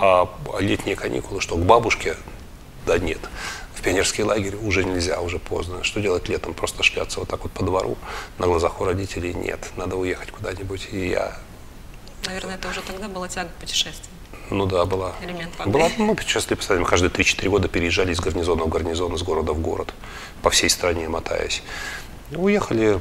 А 0.00 0.28
летние 0.58 0.96
каникулы, 0.96 1.40
что 1.40 1.56
к 1.56 1.64
бабушке? 1.64 2.16
Да 2.86 2.98
нет 2.98 3.20
в 3.76 3.82
пионерский 3.82 4.24
лагерь 4.24 4.56
уже 4.56 4.84
нельзя, 4.84 5.20
уже 5.20 5.38
поздно. 5.38 5.84
Что 5.84 6.00
делать 6.00 6.28
летом? 6.28 6.54
Просто 6.54 6.82
шляться 6.82 7.20
вот 7.20 7.28
так 7.28 7.42
вот 7.42 7.52
по 7.52 7.64
двору 7.64 7.96
на 8.38 8.46
глазах 8.46 8.80
у 8.80 8.84
родителей? 8.84 9.34
Нет, 9.34 9.70
надо 9.76 9.96
уехать 9.96 10.30
куда-нибудь. 10.30 10.88
И 10.92 11.08
я... 11.10 11.38
Наверное, 12.24 12.56
это 12.56 12.68
уже 12.68 12.80
тогда 12.80 13.08
была 13.08 13.28
тяга 13.28 13.50
к 13.50 13.60
путешествиям. 13.60 14.12
Ну 14.50 14.66
да, 14.66 14.84
была. 14.84 15.14
Элемент 15.22 15.52
была, 15.66 15.90
ну, 15.98 16.14
путешествие 16.14 16.56
постоянно. 16.56 16.84
Мы 16.84 16.90
каждые 16.90 17.10
3-4 17.10 17.48
года 17.48 17.68
переезжали 17.68 18.12
из 18.12 18.20
гарнизона 18.20 18.64
в 18.64 18.68
гарнизон, 18.68 19.14
из 19.14 19.22
города 19.22 19.52
в 19.52 19.60
город, 19.60 19.92
по 20.42 20.50
всей 20.50 20.70
стране 20.70 21.08
мотаясь. 21.08 21.62
Уехали, 22.32 23.00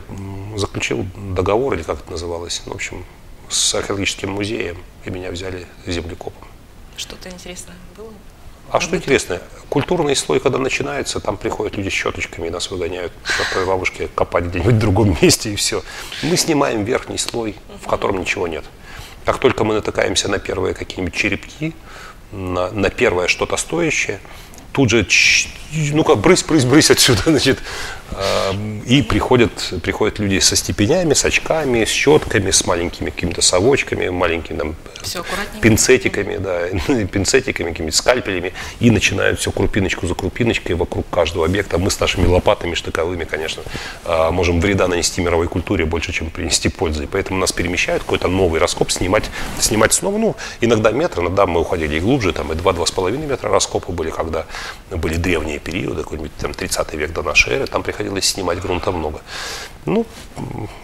заключил 0.55 1.05
договор, 1.15 1.75
или 1.75 1.83
как 1.83 2.01
это 2.01 2.11
называлось, 2.11 2.61
ну, 2.65 2.73
в 2.73 2.75
общем, 2.75 3.05
с 3.49 3.75
археологическим 3.75 4.31
музеем, 4.31 4.83
и 5.05 5.09
меня 5.09 5.31
взяли 5.31 5.67
землекопом. 5.85 6.47
Что-то 6.97 7.29
интересное 7.29 7.75
было? 7.95 8.13
А 8.75 8.81
что 8.81 8.97
интересно, 8.97 9.41
культурный 9.69 10.17
слой, 10.17 10.41
когда 10.41 10.57
начинается, 10.57 11.21
там 11.21 11.37
приходят 11.37 11.77
люди 11.77 11.87
с 11.87 11.93
щеточками 11.93 12.47
и 12.47 12.49
нас 12.49 12.69
выгоняют 12.69 13.13
на 13.39 13.45
твоей 13.45 13.65
бабушке 13.65 14.09
копать 14.13 14.43
где-нибудь 14.47 14.73
в 14.73 14.79
другом 14.79 15.17
месте 15.21 15.53
и 15.53 15.55
все. 15.55 15.81
Мы 16.23 16.35
снимаем 16.35 16.83
верхний 16.83 17.17
слой, 17.17 17.55
в 17.81 17.87
котором 17.87 18.19
ничего 18.19 18.49
нет. 18.49 18.65
Как 19.23 19.37
только 19.37 19.63
мы 19.63 19.75
натыкаемся 19.75 20.27
на 20.27 20.39
первые 20.39 20.73
какие-нибудь 20.73 21.15
черепки, 21.15 21.73
на, 22.33 22.69
на 22.71 22.89
первое 22.89 23.29
что-то 23.29 23.55
стоящее, 23.55 24.19
тут 24.73 24.89
же, 24.89 25.07
ну-ка, 25.93 26.15
брысь, 26.15 26.43
брысь, 26.43 26.65
брысь 26.65 26.91
отсюда, 26.91 27.21
значит, 27.27 27.59
И 28.85 29.01
приходят, 29.01 29.73
приходят 29.81 30.19
люди 30.19 30.39
со 30.39 30.55
степенями, 30.55 31.13
с 31.13 31.25
очками, 31.25 31.83
с 31.83 31.89
щетками, 31.89 32.51
с 32.51 32.65
маленькими 32.65 33.09
какими-то 33.09 33.41
совочками, 33.41 34.09
маленькими 34.09 34.57
там, 34.57 34.75
пинцетиками, 35.61 36.37
да, 36.37 36.67
пинцетиками, 37.11 37.71
какими-то 37.71 37.97
скальпелями, 37.97 38.53
и 38.79 38.91
начинают 38.91 39.39
все 39.39 39.51
крупиночку 39.51 40.07
за 40.07 40.15
крупиночкой 40.15 40.75
вокруг 40.75 41.09
каждого 41.09 41.45
объекта. 41.45 41.77
Мы 41.77 41.89
с 41.89 41.99
нашими 41.99 42.27
лопатами 42.27 42.75
штыковыми, 42.75 43.23
конечно, 43.23 43.63
э, 44.05 44.29
можем 44.31 44.61
вреда 44.61 44.87
нанести 44.87 45.21
мировой 45.21 45.47
культуре 45.47 45.85
больше, 45.85 46.11
чем 46.13 46.29
принести 46.29 46.69
пользы. 46.69 47.05
И 47.05 47.07
поэтому 47.07 47.39
нас 47.39 47.51
перемещают 47.51 48.03
какой-то 48.03 48.27
новый 48.27 48.59
раскоп, 48.59 48.91
снимать, 48.91 49.25
снимать 49.59 49.93
снова, 49.93 50.17
ну, 50.17 50.35
иногда 50.61 50.91
метр, 50.91 51.21
иногда 51.21 51.45
мы 51.45 51.61
уходили 51.61 51.97
и 51.97 51.99
глубже, 51.99 52.33
там 52.33 52.51
и 52.51 52.55
2-2,5 52.55 53.17
метра 53.27 53.49
раскопы 53.49 53.91
были, 53.91 54.11
когда 54.11 54.45
были 54.91 55.15
древние 55.15 55.59
периоды, 55.59 56.03
какой-нибудь 56.03 56.35
там 56.37 56.53
30 56.53 56.93
век 56.93 57.11
до 57.13 57.23
нашей 57.23 57.53
эры, 57.53 57.67
там 57.67 57.83
приходилось 57.95 58.25
снимать 58.25 58.59
грунта 58.59 58.91
много. 58.91 59.21
Ну, 59.85 60.05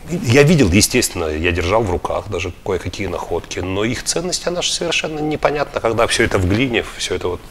я 0.10 0.44
видел, 0.44 0.70
естественно, 0.72 1.26
я 1.26 1.52
держал 1.52 1.84
в 1.84 1.90
руках 1.90 2.30
даже 2.30 2.54
кое-какие 2.64 3.08
находки, 3.08 3.60
но 3.60 3.84
их 3.84 4.04
ценность, 4.04 4.48
она 4.48 4.62
же 4.62 4.72
совершенно 4.72 5.20
непонятна, 5.20 5.82
когда 5.82 6.06
все 6.06 6.24
это 6.24 6.38
в 6.38 6.48
глине, 6.48 6.86
все 6.98 7.16
это 7.16 7.28
вот. 7.28 7.42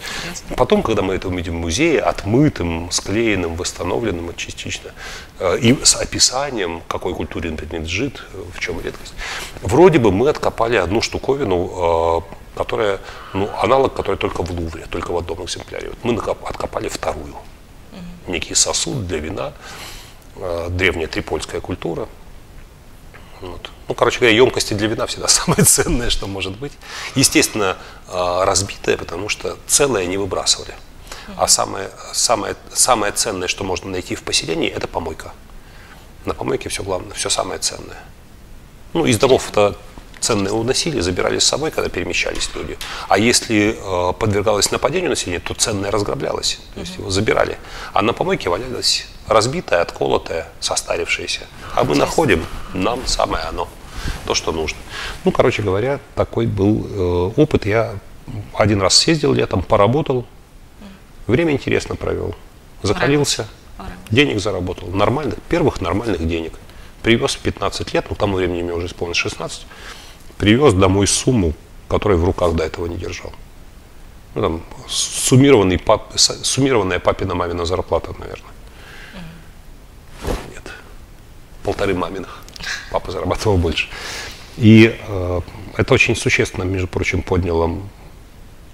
Потом, 0.57 0.83
когда 0.83 1.03
мы 1.03 1.15
это 1.15 1.29
увидим 1.29 1.57
в 1.57 1.61
музее, 1.61 2.01
отмытым, 2.01 2.91
склеенным, 2.91 3.57
восстановленным 3.57 4.35
частично, 4.37 4.93
э, 5.41 5.59
и 5.59 5.85
с 5.85 5.97
описанием, 5.97 6.83
какой 6.87 7.15
культуре 7.15 7.51
он 7.51 7.57
принадлежит, 7.57 8.23
в 8.55 8.61
чем 8.61 8.81
редкость, 8.81 9.15
вроде 9.63 9.99
бы 9.99 10.13
мы 10.13 10.29
откопали 10.29 10.77
одну 10.77 11.03
штуковину, 11.03 12.23
э, 12.25 12.57
которая, 12.57 12.99
ну, 13.35 13.51
аналог, 13.61 13.93
который 13.95 14.17
только 14.17 14.43
в 14.45 14.51
Лувре, 14.51 14.87
только 14.89 15.11
в 15.11 15.17
одном 15.17 15.43
экземпляре. 15.45 15.89
Вот 15.89 15.99
мы 16.05 16.17
откопали 16.49 16.89
вторую. 16.89 17.35
Некий 18.27 18.55
сосуд 18.55 19.07
для 19.07 19.19
вина, 19.19 19.53
э, 20.37 20.69
древняя 20.71 21.09
трипольская 21.09 21.61
культура. 21.61 22.09
Вот. 23.41 23.71
Ну, 23.89 23.95
короче 23.95 24.21
говоря, 24.21 24.37
емкости 24.37 24.75
для 24.75 24.89
вина 24.89 25.07
всегда 25.07 25.29
самое 25.29 25.65
ценное, 25.65 26.11
что 26.11 26.27
может 26.27 26.57
быть. 26.59 26.73
Естественно, 27.15 27.77
э, 28.09 28.45
разбитое, 28.45 28.97
потому 28.97 29.29
что 29.29 29.57
целое 29.67 30.07
не 30.07 30.17
выбрасывали. 30.17 30.75
А 31.37 31.47
самое, 31.47 31.91
самое, 32.13 32.57
самое 32.73 33.13
ценное, 33.13 33.49
что 33.49 33.63
можно 33.63 33.91
найти 33.91 34.15
в 34.15 34.23
поселении, 34.23 34.69
это 34.69 34.89
помойка. 34.89 35.33
На 36.25 36.35
помойке 36.35 36.69
все 36.69 36.83
главное, 36.83 37.15
все 37.15 37.31
самое 37.31 37.61
ценное. 37.61 38.03
Ну, 38.93 39.07
из 39.07 39.19
домов 39.19 39.51
это 40.21 40.27
ценное 40.27 40.53
уносили, 40.53 41.01
забирали 41.01 41.39
с 41.39 41.45
собой, 41.45 41.71
когда 41.71 41.89
перемещались 41.89 42.51
люди. 42.55 42.77
А 43.09 43.19
если 43.19 43.77
э, 43.77 44.13
подвергалось 44.13 44.71
нападению 44.71 45.11
населения, 45.11 45.41
то 45.41 45.55
ценное 45.55 45.91
разграблялось, 45.91 46.61
то 46.75 46.81
есть 46.81 46.99
его 46.99 47.11
забирали. 47.11 47.59
А 47.93 48.03
на 48.03 48.13
помойке 48.13 48.51
валялось 48.51 49.07
разбитое, 49.27 49.83
отколотое, 49.83 50.47
состарившееся. 50.61 51.41
А 51.75 51.85
мы 51.85 51.97
находим 51.97 52.45
нам 52.75 53.07
самое 53.07 53.45
оно, 53.45 53.69
то, 54.27 54.35
что 54.35 54.53
нужно. 54.53 54.79
Ну, 55.25 55.33
короче 55.33 55.63
говоря, 55.63 56.01
такой 56.15 56.47
был 56.47 56.87
э, 56.89 57.41
опыт. 57.41 57.67
Я 57.67 57.95
один 58.55 58.81
раз 58.81 58.95
съездил 58.95 59.33
летом, 59.33 59.63
поработал, 59.63 60.27
время 61.27 61.53
интересно 61.53 61.97
провел, 61.97 62.35
закалился, 62.83 63.49
денег 64.11 64.41
заработал, 64.41 64.89
нормальных, 64.89 65.37
первых 65.49 65.81
нормальных 65.81 66.27
денег. 66.27 66.53
Привез 67.03 67.35
в 67.35 67.39
15 67.39 67.95
лет, 67.95 68.05
ну, 68.11 68.15
к 68.15 68.19
тому 68.19 68.37
времени 68.37 68.63
мне 68.63 68.75
уже 68.75 68.87
исполнилось 68.87 69.17
16, 69.17 69.63
привез 70.41 70.73
домой 70.73 71.07
сумму, 71.07 71.53
которую 71.87 72.19
в 72.19 72.25
руках 72.25 72.55
до 72.55 72.65
этого 72.65 72.87
не 72.87 72.97
держал. 72.97 73.33
Ну, 74.35 74.43
там, 74.43 74.63
суммированный 74.89 75.79
пап, 75.79 76.13
суммированная 76.17 76.99
папина 76.99 77.35
мамина 77.35 77.67
зарплата, 77.67 78.15
наверное. 78.19 78.53
Нет. 80.51 80.63
Полторы 81.63 81.95
маминых. 81.95 82.43
Папа 82.91 83.13
зарабатывал 83.13 83.59
больше. 83.59 83.89
И 84.57 84.97
э, 85.07 85.41
это 85.77 85.95
очень 85.95 86.17
существенно, 86.17 86.65
между 86.65 86.89
прочим, 86.89 87.23
подняло 87.23 87.79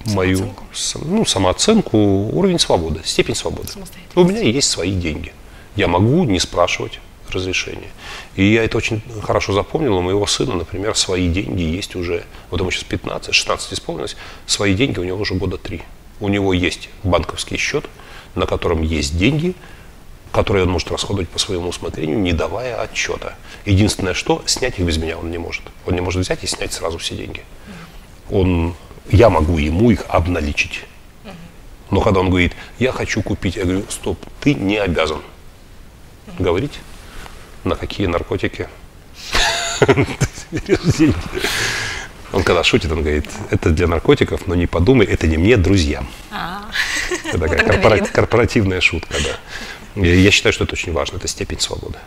мою 0.05 0.55
сам- 0.73 1.03
ну, 1.05 1.25
самооценку, 1.25 1.99
уровень 1.99 2.61
свободы, 2.61 3.01
степень 3.05 3.35
свободы. 3.35 3.69
У 4.15 4.23
меня 4.23 4.41
есть 4.41 4.71
свои 4.71 4.93
деньги. 4.93 5.33
Я 5.75 5.89
могу 5.89 6.23
не 6.25 6.39
спрашивать 6.39 7.01
разрешения. 7.29 7.91
И 8.37 8.45
я 8.53 8.65
это 8.65 8.77
очень 8.77 9.03
хорошо 9.23 9.55
запомнил. 9.55 9.97
У 9.97 10.03
моего 10.03 10.27
сына, 10.27 10.55
например, 10.55 10.95
свои 10.95 11.29
деньги 11.29 11.63
есть 11.63 11.97
уже, 11.97 12.25
вот 12.51 12.61
ему 12.61 12.71
сейчас 12.71 12.85
15, 12.85 13.35
16 13.35 13.73
исполнилось, 13.73 14.17
свои 14.47 14.75
деньги 14.75 14.99
у 14.99 15.05
него 15.05 15.19
уже 15.19 15.35
года 15.35 15.57
три. 15.57 15.83
У 16.21 16.29
него 16.29 16.53
есть 16.53 16.91
банковский 17.03 17.57
счет, 17.57 17.87
на 18.35 18.47
котором 18.47 18.83
есть 18.83 19.17
деньги, 19.17 19.55
которые 20.33 20.65
он 20.65 20.71
может 20.71 20.91
расходовать 20.91 21.31
по 21.31 21.39
своему 21.39 21.69
усмотрению, 21.69 22.19
не 22.19 22.33
давая 22.33 22.79
отчета. 22.79 23.35
Единственное, 23.65 24.13
что 24.13 24.43
снять 24.45 24.79
их 24.79 24.85
без 24.85 24.99
меня 24.99 25.17
он 25.17 25.31
не 25.31 25.39
может. 25.39 25.63
Он 25.87 25.95
не 25.95 26.03
может 26.03 26.21
взять 26.21 26.45
и 26.45 26.47
снять 26.47 26.75
сразу 26.75 26.99
все 26.99 27.17
деньги. 27.17 27.43
Он, 28.31 28.75
я 29.11 29.31
могу 29.31 29.57
ему 29.57 29.91
их 29.91 30.05
обналичить. 30.09 30.85
Но 31.91 32.01
когда 32.03 32.21
он 32.21 32.29
говорит, 32.29 32.53
я 32.79 32.93
хочу 32.93 33.23
купить, 33.23 33.57
я 33.57 33.63
говорю, 33.65 33.85
стоп, 33.89 34.19
ты 34.41 34.53
не 34.55 34.77
обязан 34.77 35.23
говорить, 36.39 36.81
на 37.67 37.77
какие 37.77 38.07
наркотики. 38.07 38.69
Он 42.33 42.43
когда 42.43 42.65
шутит, 42.65 42.91
он 42.91 43.03
говорит, 43.03 43.27
это 43.51 43.71
для 43.71 43.87
наркотиков, 43.87 44.47
но 44.47 44.55
не 44.55 44.67
подумай, 44.67 45.07
это 45.07 45.27
не 45.27 45.37
мне, 45.37 45.57
друзьям. 45.57 46.09
Это 47.25 47.39
такая 47.39 48.05
корпоративная 48.05 48.81
шутка, 48.81 49.15
да. 49.23 50.03
Я, 50.03 50.31
считаю, 50.31 50.53
что 50.53 50.65
это 50.65 50.75
очень 50.75 50.93
важно, 50.93 51.17
это 51.17 51.29
степень 51.29 51.61
свободы. 51.61 51.99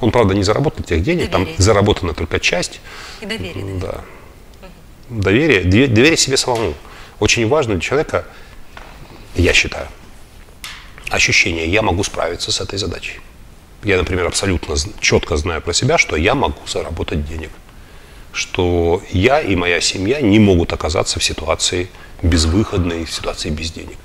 Он, 0.00 0.10
правда, 0.10 0.34
не 0.34 0.42
заработал 0.42 0.84
тех 0.84 1.02
денег, 1.02 1.30
там 1.30 1.48
заработана 1.58 2.14
только 2.14 2.40
часть. 2.40 2.80
И 3.20 3.26
доверие. 3.26 3.78
Да. 3.80 4.00
Доверие, 5.08 5.62
доверие 5.64 6.16
себе 6.16 6.36
самому. 6.36 6.74
Очень 7.18 7.48
важно 7.48 7.74
для 7.74 7.80
человека, 7.80 8.24
я 9.34 9.52
считаю, 9.52 9.88
ощущение, 11.10 11.66
я 11.66 11.82
могу 11.82 12.04
справиться 12.04 12.50
с 12.52 12.60
этой 12.60 12.78
задачей. 12.78 13.20
Я, 13.82 13.96
например, 13.96 14.26
абсолютно 14.26 14.74
четко 15.00 15.36
знаю 15.36 15.62
про 15.62 15.72
себя, 15.72 15.98
что 15.98 16.16
я 16.16 16.34
могу 16.34 16.66
заработать 16.66 17.26
денег. 17.26 17.50
Что 18.32 19.02
я 19.10 19.40
и 19.40 19.56
моя 19.56 19.80
семья 19.80 20.20
не 20.20 20.38
могут 20.38 20.72
оказаться 20.72 21.18
в 21.18 21.24
ситуации 21.24 21.88
безвыходной, 22.22 23.04
в 23.04 23.12
ситуации 23.12 23.50
без 23.50 23.72
денег. 23.72 23.96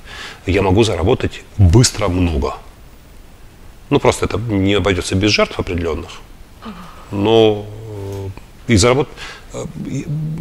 Я 0.46 0.62
могу 0.62 0.84
заработать 0.84 1.42
быстро 1.58 2.08
много. 2.08 2.56
Ну, 3.90 4.00
просто 4.00 4.26
это 4.26 4.38
не 4.38 4.74
обойдется 4.74 5.16
без 5.16 5.32
жертв 5.32 5.60
определенных. 5.60 6.10
Но 7.12 7.66
э, 8.68 8.74
и 8.74 8.78
заработать, 8.78 9.14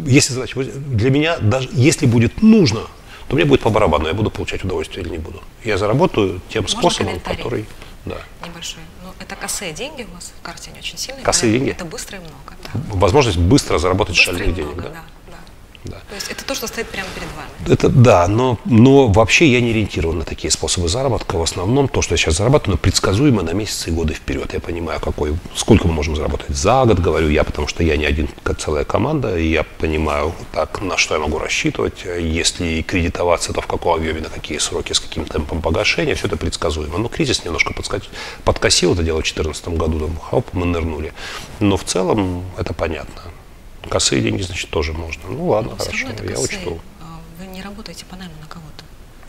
если 0.05 0.33
задача, 0.33 0.63
для 0.63 1.09
меня, 1.09 1.37
даже 1.39 1.69
если 1.73 2.07
будет 2.07 2.41
нужно, 2.41 2.81
то 3.27 3.35
мне 3.35 3.45
будет 3.45 3.61
по 3.61 3.69
барабану, 3.69 4.07
я 4.07 4.13
буду 4.13 4.31
получать 4.31 4.63
удовольствие 4.63 5.03
или 5.03 5.11
не 5.11 5.17
буду. 5.17 5.41
Я 5.63 5.77
заработаю 5.77 6.41
тем 6.49 6.63
Можно 6.63 6.79
способом, 6.79 7.19
который... 7.19 7.65
Да. 8.05 8.17
Небольшой. 8.45 8.81
Это 9.19 9.35
косые 9.35 9.73
деньги 9.73 10.03
у 10.09 10.13
вас 10.13 10.33
в 10.37 10.41
карте, 10.41 10.69
они 10.71 10.79
очень 10.79 10.97
сильные. 10.97 11.23
Косые 11.23 11.53
деньги? 11.53 11.71
Это 11.71 11.85
быстро 11.85 12.17
и 12.17 12.21
много. 12.21 12.53
Да. 12.63 12.69
Возможность 12.95 13.37
быстро 13.37 13.77
заработать 13.77 14.15
Быстро 14.15 14.33
шальных 14.37 14.57
много, 14.57 14.73
денег, 14.73 14.83
да? 14.83 14.89
да, 14.89 15.03
да. 15.85 15.97
То 16.09 16.15
есть 16.15 16.27
это 16.29 16.45
то, 16.45 16.55
что 16.55 16.67
стоит 16.67 16.87
прямо 16.87 17.07
перед 17.15 17.27
вами. 17.35 17.73
Это 17.73 17.89
да, 17.89 18.27
но, 18.27 18.59
но 18.65 19.07
вообще 19.07 19.47
я 19.47 19.61
не 19.61 19.71
ориентирован 19.71 20.19
на 20.19 20.25
такие 20.25 20.51
способы 20.51 20.89
заработка. 20.89 21.37
В 21.37 21.41
основном 21.41 21.87
то, 21.87 22.01
что 22.01 22.13
я 22.13 22.17
сейчас 22.17 22.37
зарабатываю, 22.37 22.77
предсказуемо 22.77 23.43
на 23.43 23.51
месяцы 23.51 23.89
и 23.89 23.93
годы 23.93 24.13
вперед. 24.13 24.53
Я 24.53 24.59
понимаю, 24.59 24.99
какой, 24.99 25.37
сколько 25.55 25.87
мы 25.87 25.93
можем 25.93 26.15
заработать 26.15 26.55
за 26.55 26.85
год, 26.85 26.99
говорю 26.99 27.29
я, 27.29 27.43
потому 27.43 27.67
что 27.67 27.83
я 27.83 27.97
не 27.97 28.05
один, 28.05 28.27
как 28.43 28.59
целая 28.59 28.83
команда, 28.83 29.37
и 29.37 29.47
я 29.47 29.63
понимаю, 29.63 30.33
так, 30.51 30.81
на 30.81 30.97
что 30.97 31.15
я 31.15 31.19
могу 31.19 31.37
рассчитывать. 31.37 32.05
Если 32.05 32.81
кредитоваться, 32.81 33.53
то 33.53 33.61
в 33.61 33.67
каком 33.67 33.95
объеме, 33.95 34.21
на 34.21 34.29
какие 34.29 34.57
сроки, 34.57 34.93
с 34.93 34.99
каким 34.99 35.25
темпом 35.25 35.61
погашения, 35.61 36.15
все 36.15 36.27
это 36.27 36.37
предсказуемо. 36.37 36.97
Но 36.97 37.07
кризис 37.09 37.45
немножко 37.45 37.73
подска- 37.73 38.03
подкосил 38.43 38.93
это 38.93 39.03
дело 39.03 39.17
в 39.17 39.23
2014 39.23 39.67
году, 39.69 39.99
там, 39.99 40.17
хоп, 40.17 40.47
мы 40.53 40.65
нырнули. 40.65 41.13
Но 41.59 41.77
в 41.77 41.83
целом 41.83 42.43
это 42.57 42.73
понятно. 42.73 43.21
Косые 43.89 44.21
деньги, 44.21 44.41
значит, 44.41 44.69
тоже 44.69 44.93
можно. 44.93 45.23
Ну 45.29 45.47
ладно, 45.47 45.71
Но 45.71 45.77
хорошо, 45.77 46.07
я 46.07 46.13
косые. 46.13 46.37
учту. 46.59 46.79
А, 47.01 47.19
Вы 47.39 47.47
не 47.47 47.61
работаете 47.61 48.05
по 48.05 48.15
найму 48.15 48.33
на 48.41 48.47
кого-то. 48.47 48.83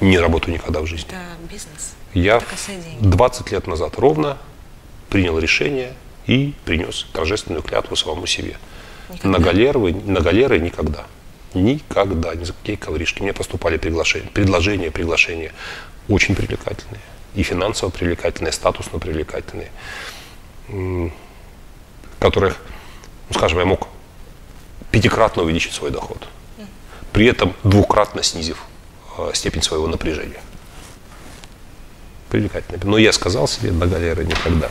Не 0.05 0.19
работаю 0.19 0.55
никогда 0.55 0.81
в 0.81 0.87
жизни. 0.87 1.09
Это 1.09 1.53
бизнес. 1.53 1.95
Я 2.15 2.37
это 2.37 2.47
косые 2.47 2.81
деньги. 2.81 3.07
20 3.07 3.53
лет 3.53 3.67
назад 3.67 3.99
ровно 3.99 4.39
принял 5.09 5.39
решение 5.39 5.93
и 6.27 6.55
принес 6.65 7.07
торжественную 7.13 7.63
клятву 7.63 7.97
самому 7.97 8.27
себе. 8.27 8.57
Никогда? 9.09 9.29
На 9.39 9.45
галеры, 9.45 9.95
на 9.95 10.21
галеры 10.21 10.59
никогда. 10.59 11.07
Никогда, 11.55 12.35
ни 12.35 12.45
за 12.45 12.53
какие 12.53 12.77
ковришки. 12.77 13.23
Мне 13.23 13.33
поступали 13.33 13.77
приглашения, 13.79 14.29
предложения, 14.29 14.91
приглашения 14.91 15.53
очень 16.09 16.35
привлекательные. 16.35 17.01
И 17.35 17.43
финансово 17.43 17.91
привлекательные, 17.91 18.53
статусно 18.53 18.99
привлекательные. 18.99 19.71
Которых, 22.19 22.57
ну, 23.29 23.35
скажем, 23.37 23.59
я 23.59 23.65
мог 23.65 23.89
пятикратно 24.97 25.43
увеличить 25.43 25.75
свой 25.75 25.91
доход. 25.91 26.27
При 27.13 27.27
этом 27.27 27.55
двукратно 27.65 28.23
снизив 28.23 28.65
э, 29.19 29.31
степень 29.35 29.61
своего 29.63 29.87
напряжения. 29.87 30.41
привлекательно. 32.31 32.79
Но 32.85 32.97
я 32.97 33.13
сказал 33.13 33.47
себе 33.47 33.73
до 33.73 33.87
галеры 33.87 34.25
никогда. 34.25 34.71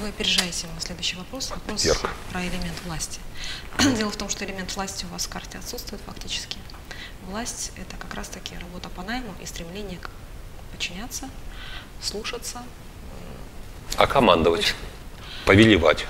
Вы 0.00 0.08
опережаете 0.08 0.68
мой 0.68 0.80
следующий 0.80 1.16
вопрос. 1.16 1.50
Вопрос 1.50 1.84
Ярко. 1.84 2.10
про 2.30 2.42
элемент 2.42 2.80
власти. 2.86 3.18
Дело 3.98 4.12
в 4.12 4.16
том, 4.16 4.28
что 4.28 4.44
элемент 4.44 4.76
власти 4.76 5.04
у 5.04 5.08
вас 5.08 5.26
в 5.26 5.28
карте 5.28 5.58
отсутствует 5.58 6.00
фактически. 6.06 6.58
Власть– 7.26 7.72
это 7.76 7.96
как 7.96 8.14
раз-таки 8.14 8.54
работа 8.54 8.88
по 8.88 9.02
найму 9.02 9.34
и 9.42 9.46
стремление 9.46 9.98
подчиняться, 10.70 11.28
слушаться. 12.00 12.62
А 13.96 14.06
командовать, 14.06 14.76
повелевать. 15.48 16.04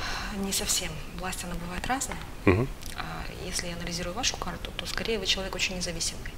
Не 0.45 0.53
совсем. 0.53 0.91
Власть, 1.21 1.45
она 1.45 1.55
бывает 1.55 1.87
разная. 1.87 2.19
Мгм. 2.45 2.69
А 2.97 3.05
если 3.47 3.69
я 3.69 3.75
анализирую 3.77 4.15
вашу 4.15 4.37
карту, 4.37 4.73
то 4.77 4.85
скорее 4.87 5.19
вы 5.19 5.27
человек 5.27 5.55
очень 5.55 5.77
независимый. 5.77 6.33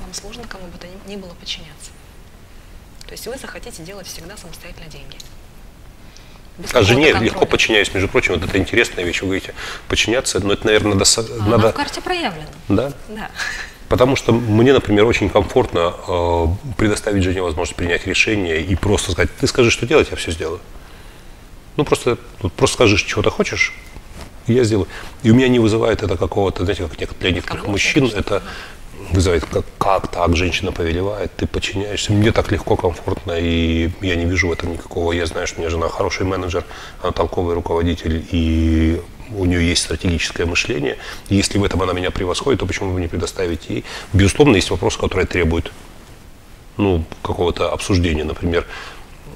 Вам 0.00 0.12
сложно 0.12 0.42
кому 0.48 0.66
бы 0.66 0.76
то 0.78 0.86
ни- 1.06 1.16
было 1.16 1.34
подчиняться. 1.34 1.90
То 3.06 3.12
есть 3.12 3.26
вы 3.26 3.36
захотите 3.38 3.82
делать 3.84 4.06
всегда 4.08 4.36
самостоятельно 4.36 4.86
деньги. 4.90 5.16
Без 6.58 6.74
А 6.74 6.82
жене 6.82 7.06
какого-то 7.06 7.24
легко 7.24 7.38
контроля. 7.40 7.50
подчиняюсь. 7.50 7.94
Между 7.94 8.08
прочим, 8.08 8.34
вот 8.34 8.42
это 8.48 8.58
интересная 8.58 9.04
вещь. 9.04 9.20
Вы 9.22 9.26
говорите, 9.28 9.54
подчиняться, 9.88 10.40
но 10.40 10.52
это, 10.52 10.66
наверное, 10.66 10.94
надо... 10.94 11.04
А 11.16 11.48
надо 11.48 11.70
в 11.70 11.74
карте 11.74 12.00
проявлена. 12.00 12.46
да? 12.68 12.92
Да. 13.08 13.30
Потому 13.88 14.16
что 14.16 14.32
мне, 14.32 14.72
например, 14.72 15.04
очень 15.06 15.30
комфортно 15.30 15.94
э, 16.06 16.46
предоставить 16.76 17.22
жене 17.24 17.42
возможность 17.42 17.76
принять 17.76 18.06
решение 18.06 18.60
и 18.60 18.74
просто 18.76 19.12
сказать, 19.12 19.30
ты 19.36 19.46
скажи, 19.46 19.70
что 19.70 19.86
делать, 19.86 20.08
я 20.10 20.16
все 20.16 20.30
сделаю. 20.32 20.60
Ну, 21.76 21.84
просто, 21.84 22.18
просто 22.56 22.74
скажи, 22.74 22.96
чего 22.96 23.22
ты 23.22 23.30
хочешь, 23.30 23.72
я 24.46 24.64
сделаю. 24.64 24.88
И 25.22 25.30
у 25.30 25.34
меня 25.34 25.48
не 25.48 25.58
вызывает 25.58 26.02
это 26.02 26.16
какого-то, 26.16 26.64
знаете, 26.64 26.82
как 26.82 26.98
некоторых- 26.98 27.20
для 27.20 27.30
некоторых 27.30 27.62
Дискомфорта, 27.62 27.70
мужчин, 27.70 28.10
конечно. 28.10 28.18
это 28.18 28.42
вызывает, 29.12 29.44
как, 29.44 29.64
как 29.78 30.08
так 30.08 30.36
женщина 30.36 30.72
повелевает, 30.72 31.32
ты 31.36 31.46
подчиняешься. 31.46 32.12
Мне 32.12 32.32
так 32.32 32.50
легко, 32.52 32.76
комфортно, 32.76 33.32
и 33.32 33.90
я 34.00 34.16
не 34.16 34.24
вижу 34.24 34.48
в 34.48 34.52
этом 34.52 34.72
никакого. 34.72 35.12
Я 35.12 35.26
знаю, 35.26 35.46
что 35.46 35.56
у 35.56 35.60
меня 35.60 35.70
жена 35.70 35.88
хороший 35.88 36.26
менеджер, 36.26 36.64
она 37.02 37.12
толковый 37.12 37.54
руководитель, 37.54 38.24
и 38.30 39.00
у 39.36 39.44
нее 39.44 39.68
есть 39.68 39.82
стратегическое 39.82 40.44
мышление. 40.44 40.96
И 41.28 41.36
если 41.36 41.58
в 41.58 41.64
этом 41.64 41.82
она 41.82 41.92
меня 41.92 42.10
превосходит, 42.10 42.60
то 42.60 42.66
почему 42.66 42.92
бы 42.92 43.00
не 43.00 43.08
предоставить 43.08 43.68
ей? 43.70 43.84
Безусловно, 44.12 44.56
есть 44.56 44.70
вопросы, 44.70 44.98
которые 44.98 45.26
требуют 45.26 45.72
ну, 46.76 47.04
какого-то 47.22 47.72
обсуждения, 47.72 48.24
например, 48.24 48.66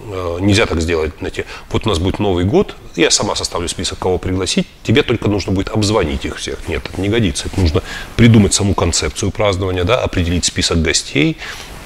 нельзя 0.05 0.67
так 0.67 0.81
сделать, 0.81 1.13
знаете, 1.19 1.47
вот 1.71 1.87
у 1.87 1.89
нас 1.89 1.99
будет 1.99 2.19
Новый 2.19 2.45
год, 2.45 2.77
я 2.97 3.11
сама 3.11 3.35
составлю 3.35 3.69
список, 3.69 3.99
кого 3.99 4.19
пригласить, 4.19 4.67
тебе 4.83 5.03
только 5.03 5.29
нужно 5.29 5.53
будет 5.53 5.71
обзвонить 5.71 6.25
их 6.25 6.37
всех. 6.37 6.69
Нет, 6.69 6.83
это 6.91 7.01
не 7.01 7.09
годится, 7.09 7.49
это 7.49 7.61
нужно 7.61 7.83
придумать 8.17 8.55
саму 8.55 8.75
концепцию 8.75 9.31
празднования, 9.31 9.85
да, 9.85 10.01
определить 10.01 10.45
список 10.45 10.83
гостей, 10.83 11.39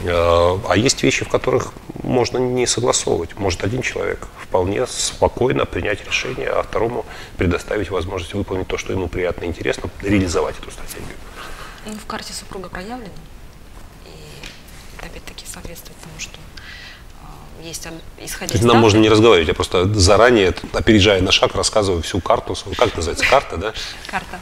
Э, 0.04 0.58
а 0.68 0.76
есть 0.76 1.02
вещи, 1.02 1.24
в 1.24 1.28
которых 1.28 1.72
можно 2.02 2.38
не 2.38 2.66
согласовывать. 2.66 3.36
Может 3.36 3.64
один 3.64 3.82
человек 3.82 4.28
вполне 4.40 4.86
спокойно 4.86 5.64
принять 5.66 6.04
решение, 6.06 6.48
а 6.48 6.62
второму 6.62 7.04
предоставить 7.36 7.90
возможность 7.90 8.34
выполнить 8.34 8.68
то, 8.68 8.78
что 8.78 8.92
ему 8.92 9.08
приятно 9.08 9.44
и 9.44 9.48
интересно, 9.48 9.90
реализовать 10.00 10.56
эту 10.58 10.70
стратегию. 10.70 11.16
Ну, 11.86 11.94
в 11.94 12.06
карте 12.06 12.32
супруга 12.32 12.68
проявлена. 12.68 13.10
И 14.06 14.96
это 14.96 15.06
опять-таки 15.06 15.44
соответствует 15.46 15.96
есть, 17.68 17.86
исходя 18.22 18.54
из 18.54 18.60
нам 18.60 18.68
данных- 18.68 18.82
можно 18.82 18.98
не 18.98 19.08
разговаривать, 19.08 19.48
я 19.48 19.54
просто 19.54 19.92
заранее, 19.94 20.54
опережая 20.72 21.20
на 21.22 21.32
шаг, 21.32 21.54
рассказываю 21.54 22.02
всю 22.02 22.20
карту. 22.20 22.56
Как 22.76 22.94
называется? 22.96 23.24
Карта, 23.28 23.56
да? 23.56 23.72
Карта 24.10 24.38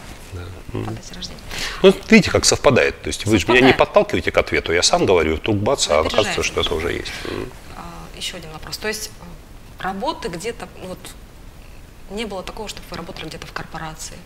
рождения. 1.14 1.40
Ну, 1.82 1.94
видите, 2.10 2.30
как 2.30 2.44
совпадает. 2.44 3.00
То 3.02 3.08
есть 3.08 3.26
вы 3.26 3.38
же 3.38 3.46
меня 3.48 3.60
не 3.60 3.72
подталкиваете 3.72 4.30
к 4.30 4.38
ответу, 4.38 4.72
я 4.72 4.82
сам 4.82 5.06
говорю, 5.06 5.36
вдруг 5.36 5.56
бац, 5.56 5.88
а 5.88 6.00
оказывается, 6.00 6.42
что 6.42 6.60
это 6.60 6.74
уже 6.74 6.92
есть. 6.92 7.12
А, 7.76 7.82
Еще 8.16 8.36
один 8.36 8.50
вопрос. 8.52 8.76
То 8.78 8.88
есть 8.88 9.10
э, 9.20 9.82
работы 9.82 10.28
где-то, 10.28 10.68
вот, 10.84 10.98
не 12.10 12.24
было 12.24 12.42
такого, 12.42 12.68
чтобы 12.68 12.86
вы 12.90 12.96
работали 12.96 13.26
где-то 13.26 13.46
в 13.46 13.52
корпорации? 13.52 14.16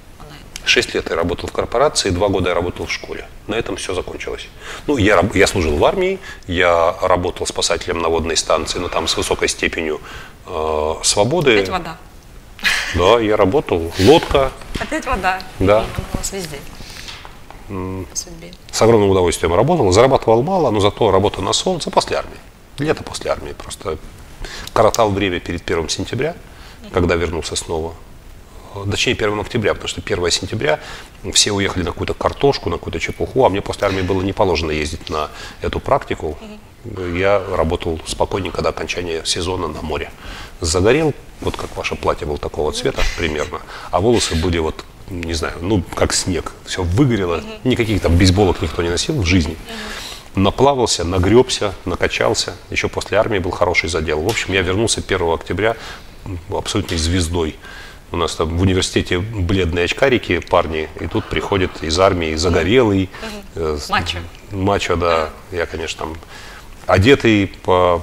Шесть 0.64 0.95
лет 0.95 1.09
я 1.09 1.16
работал 1.16 1.49
в 1.49 1.53
корпорации, 1.53 2.11
два 2.11 2.28
года 2.28 2.51
я 2.51 2.55
работал 2.55 2.87
в 2.87 2.93
школе. 2.93 3.26
На 3.47 3.55
этом 3.55 3.76
все 3.76 3.95
закончилось. 3.95 4.47
Ну, 4.87 4.99
я, 4.99 5.24
я 5.35 5.47
служил 5.47 5.76
в 5.76 5.85
армии, 5.85 6.18
я 6.47 6.95
работал 7.01 7.47
спасателем 7.47 8.01
на 8.01 8.09
водной 8.09 8.37
станции, 8.37 8.78
но 8.78 8.89
там 8.89 9.09
с 9.09 9.16
высокой 9.16 9.49
степенью 9.49 10.01
э, 10.47 10.95
свободы. 11.03 11.55
Опять 11.57 11.70
вода. 11.70 11.97
Да, 12.95 13.18
я 13.20 13.37
работал. 13.37 13.91
Лодка, 13.99 14.53
Опять 14.78 15.07
вода. 15.07 15.41
Да. 15.59 15.85
У 16.14 16.16
вас 16.16 16.33
везде. 16.33 16.59
Судьбе. 18.14 18.53
с 18.72 18.83
огромным 18.83 19.11
удовольствием 19.11 19.55
работал, 19.55 19.93
зарабатывал 19.93 20.43
мало, 20.43 20.70
но 20.70 20.81
зато 20.81 21.11
работа 21.12 21.41
на 21.41 21.53
солнце 21.53 21.91
после 21.91 22.16
армии. 22.16 22.39
Лето 22.78 23.05
после 23.05 23.31
армии 23.31 23.53
просто 23.53 23.97
коротал 24.72 25.11
время 25.11 25.39
перед 25.39 25.62
1 25.62 25.89
сентября, 25.89 26.35
когда 26.93 27.14
вернулся 27.14 27.57
снова. 27.57 27.95
Э, 28.74 28.84
Точнее, 28.91 29.12
1 29.12 29.41
октября, 29.41 29.74
потому 29.74 29.88
что 29.88 30.01
1 30.05 30.30
сентября 30.30 30.80
все 31.32 31.53
уехали 31.53 31.82
на 31.82 31.91
какую-то 31.91 32.14
картошку, 32.14 32.70
на 32.70 32.76
какую-то 32.76 33.01
чепуху, 33.01 33.45
а 33.45 33.49
мне 33.49 33.61
после 33.61 33.86
армии 33.86 34.03
было 34.03 34.22
не 34.22 34.32
положено 34.32 34.70
ездить 34.70 35.11
на 35.11 35.30
эту 35.61 35.80
практику. 35.80 36.38
Я 37.14 37.43
работал 37.51 38.01
спокойненько 38.07 38.62
до 38.62 38.70
окончания 38.70 39.22
сезона 39.24 39.68
на 39.68 39.82
море. 39.82 40.11
Загорел, 40.61 41.12
вот 41.41 41.57
как 41.57 41.76
ваше 41.76 41.95
платье 41.95 42.26
было 42.26 42.38
такого 42.38 42.72
цвета 42.72 43.03
примерно, 43.18 43.61
а 43.91 44.01
волосы 44.01 44.34
были 44.34 44.59
вот, 44.59 44.84
не 45.11 45.34
знаю, 45.34 45.55
ну, 45.61 45.82
как 45.95 46.14
снег. 46.14 46.53
Все 46.64 46.82
выгорело, 46.82 47.43
никаких 47.64 48.01
там 48.01 48.16
бейсболок 48.16 48.62
никто 48.62 48.82
не 48.82 48.88
носил 48.88 49.20
в 49.20 49.26
жизни. 49.26 49.57
Наплавался, 50.36 51.05
нагребся, 51.05 51.74
накачался. 51.84 52.55
Еще 52.70 52.88
после 52.88 53.18
армии 53.18 53.41
был 53.41 53.51
хороший 53.51 53.88
задел. 53.88 54.22
В 54.22 54.28
общем, 54.28 54.55
я 54.55 54.62
вернулся 54.62 55.03
1 55.07 55.28
октября 55.34 55.76
абсолютной 56.50 56.98
звездой. 56.98 57.56
У 58.12 58.16
нас 58.16 58.34
там 58.34 58.58
в 58.58 58.62
университете 58.62 59.18
бледные 59.18 59.84
очкарики, 59.84 60.40
парни, 60.40 60.88
и 61.00 61.06
тут 61.06 61.28
приходит 61.28 61.82
из 61.82 61.98
армии 62.00 62.34
загорелый. 62.34 63.08
э, 63.54 63.78
Мачо. 63.88 64.18
Мачо, 64.50 64.96
да. 64.96 65.30
Я, 65.52 65.66
конечно, 65.66 66.06
там 66.06 66.16
одетый 66.86 67.46
по, 67.46 68.02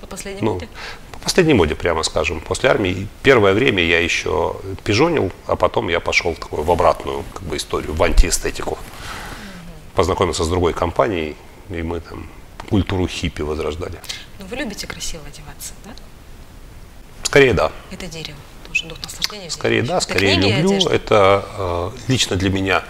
По 0.00 0.06
последнему 0.06 0.44
ну, 0.46 0.54
моде? 0.54 0.68
по 1.12 1.18
последней 1.20 1.54
моде, 1.54 1.74
прямо 1.74 2.02
скажем. 2.02 2.40
После 2.40 2.68
армии 2.68 3.08
первое 3.22 3.54
время 3.54 3.82
я 3.82 3.98
еще 4.00 4.56
пижонил, 4.84 5.32
а 5.46 5.56
потом 5.56 5.88
я 5.88 6.00
пошел 6.00 6.34
в, 6.34 6.38
такую, 6.38 6.62
в 6.62 6.70
обратную 6.70 7.24
как 7.32 7.42
бы, 7.44 7.56
историю, 7.56 7.94
в 7.94 8.02
антиэстетику. 8.02 8.76
Познакомился 9.94 10.44
с 10.44 10.48
другой 10.48 10.74
компанией, 10.74 11.34
и 11.70 11.82
мы 11.82 12.00
там 12.00 12.28
культуру 12.68 13.06
хиппи 13.08 13.42
возрождали. 13.42 13.98
Ну, 14.38 14.46
вы 14.46 14.56
любите 14.56 14.86
красиво 14.86 15.22
одеваться? 15.26 15.72
Скорее 17.30 17.54
да. 17.54 17.70
Это 17.92 18.06
дерево. 18.06 18.36
Тоже 18.66 18.86
дух 18.86 18.98
наслаждения. 19.04 19.50
Скорее 19.50 19.82
да, 19.82 19.98
Это 19.98 20.04
скорее 20.04 20.34
люблю. 20.34 20.70
одежда? 20.70 20.90
Это 20.90 21.44
э, 21.58 21.90
лично 22.08 22.36
для 22.36 22.50
меня 22.50 22.84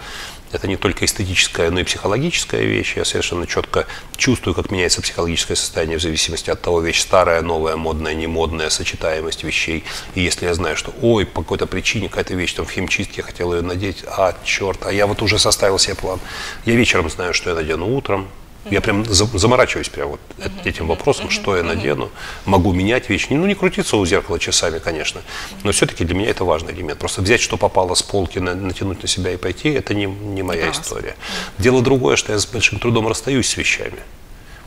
это 0.51 0.67
не 0.67 0.75
только 0.75 1.05
эстетическая, 1.05 1.71
но 1.71 1.79
и 1.79 1.83
психологическая 1.83 2.61
вещь. 2.63 2.97
Я 2.97 3.05
совершенно 3.05 3.47
четко 3.47 3.87
чувствую, 4.17 4.53
как 4.53 4.69
меняется 4.69 5.01
психологическое 5.01 5.55
состояние 5.55 5.97
в 5.97 6.01
зависимости 6.01 6.49
от 6.49 6.61
того, 6.61 6.81
вещь 6.81 7.01
старая, 7.01 7.41
новая, 7.41 7.75
модная, 7.77 8.13
не 8.13 8.27
модная, 8.27 8.69
сочетаемость 8.69 9.43
вещей. 9.43 9.83
И 10.15 10.21
если 10.21 10.45
я 10.45 10.53
знаю, 10.53 10.75
что, 10.75 10.93
ой, 11.01 11.25
по 11.25 11.41
какой-то 11.41 11.67
причине 11.67 12.09
какая-то 12.09 12.33
вещь 12.33 12.53
там 12.53 12.65
в 12.65 12.71
химчистке, 12.71 13.15
я 13.17 13.23
хотел 13.23 13.53
ее 13.53 13.61
надеть, 13.61 14.03
а, 14.07 14.35
черт, 14.43 14.85
а 14.85 14.91
я 14.91 15.07
вот 15.07 15.21
уже 15.21 15.39
составил 15.39 15.79
себе 15.79 15.95
план. 15.95 16.19
Я 16.65 16.75
вечером 16.75 17.09
знаю, 17.09 17.33
что 17.33 17.51
я 17.51 17.55
надену 17.55 17.95
утром, 17.95 18.27
я 18.69 18.79
прям 18.81 19.05
за- 19.05 19.25
заморачиваюсь 19.37 19.89
прям 19.89 20.09
вот 20.09 20.19
эт- 20.37 20.51
этим 20.65 20.87
вопросом, 20.87 21.29
что 21.29 21.57
я 21.57 21.63
надену. 21.63 22.09
Могу 22.45 22.73
менять 22.73 23.09
вещи. 23.09 23.27
Ну, 23.31 23.45
не 23.47 23.55
крутиться 23.55 23.97
у 23.97 24.05
зеркала 24.05 24.39
часами, 24.39 24.79
конечно. 24.79 25.21
Но 25.63 25.71
все-таки 25.71 26.05
для 26.05 26.15
меня 26.15 26.29
это 26.29 26.45
важный 26.45 26.73
элемент. 26.73 26.99
Просто 26.99 27.21
взять, 27.21 27.41
что 27.41 27.57
попало 27.57 27.95
с 27.95 28.03
полки, 28.03 28.39
на- 28.39 28.53
натянуть 28.55 29.01
на 29.01 29.07
себя 29.07 29.31
и 29.31 29.37
пойти, 29.37 29.69
это 29.69 29.93
не, 29.93 30.05
не 30.05 30.43
моя 30.43 30.67
вас. 30.67 30.79
история. 30.79 31.15
Дело 31.57 31.81
другое, 31.81 32.15
что 32.15 32.33
я 32.33 32.39
с 32.39 32.45
большим 32.45 32.79
трудом 32.79 33.07
расстаюсь 33.07 33.49
с 33.49 33.57
вещами. 33.57 33.99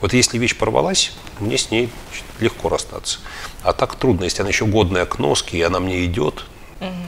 Вот 0.01 0.13
если 0.13 0.39
вещь 0.39 0.57
порвалась, 0.57 1.13
мне 1.41 1.57
с 1.57 1.71
ней 1.71 1.89
легко 2.41 2.69
расстаться. 2.69 3.21
А 3.63 3.73
так 3.73 3.95
трудно, 3.95 4.25
если 4.25 4.43
она 4.43 4.51
еще 4.51 4.67
годная 4.67 5.07
к 5.07 5.19
носке, 5.19 5.57
и 5.59 5.63
она 5.63 5.79
мне 5.81 6.05
идет, 6.05 6.45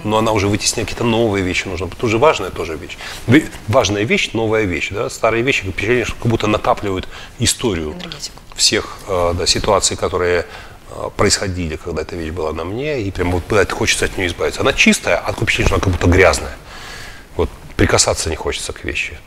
но 0.04 0.18
она 0.18 0.32
уже 0.32 0.46
вытесняет 0.48 0.88
какие-то 0.88 1.04
новые 1.04 1.44
вещи 1.44 1.66
нужно. 1.68 1.86
Это 1.86 2.06
уже 2.06 2.18
важная 2.18 2.50
тоже 2.50 2.76
вещь. 2.76 2.96
Ве- 3.26 3.48
Важная 3.68 4.04
вещь, 4.04 4.30
новая 4.32 4.62
вещь. 4.64 4.88
Да? 4.90 5.10
Старые 5.10 5.42
вещи, 5.42 5.62
впечатление, 5.62 6.04
что 6.04 6.14
как 6.16 6.26
будто 6.26 6.46
накапливают 6.46 7.08
историю 7.38 7.92
Энергетику. 7.92 8.40
всех 8.54 8.96
э, 9.08 9.34
да, 9.36 9.46
ситуаций, 9.46 9.96
которые 9.96 10.46
э, 10.90 11.10
происходили, 11.16 11.76
когда 11.76 12.02
эта 12.02 12.16
вещь 12.16 12.30
была 12.32 12.52
на 12.52 12.64
мне, 12.64 13.02
и 13.02 13.10
прям 13.10 13.32
вот 13.32 13.44
бывает, 13.48 13.70
хочется 13.72 14.04
от 14.06 14.16
нее 14.16 14.28
избавиться. 14.28 14.60
Она 14.60 14.72
чистая, 14.72 15.16
а 15.18 15.28
такое 15.32 15.44
впечатление, 15.44 15.66
что 15.68 15.74
она 15.76 15.82
как 15.84 15.92
будто 15.92 16.06
грязная. 16.06 16.56
Вот 17.36 17.50
прикасаться 17.76 18.30
не 18.30 18.36
хочется 18.36 18.72
к 18.72 18.84
вещи. 18.84 19.18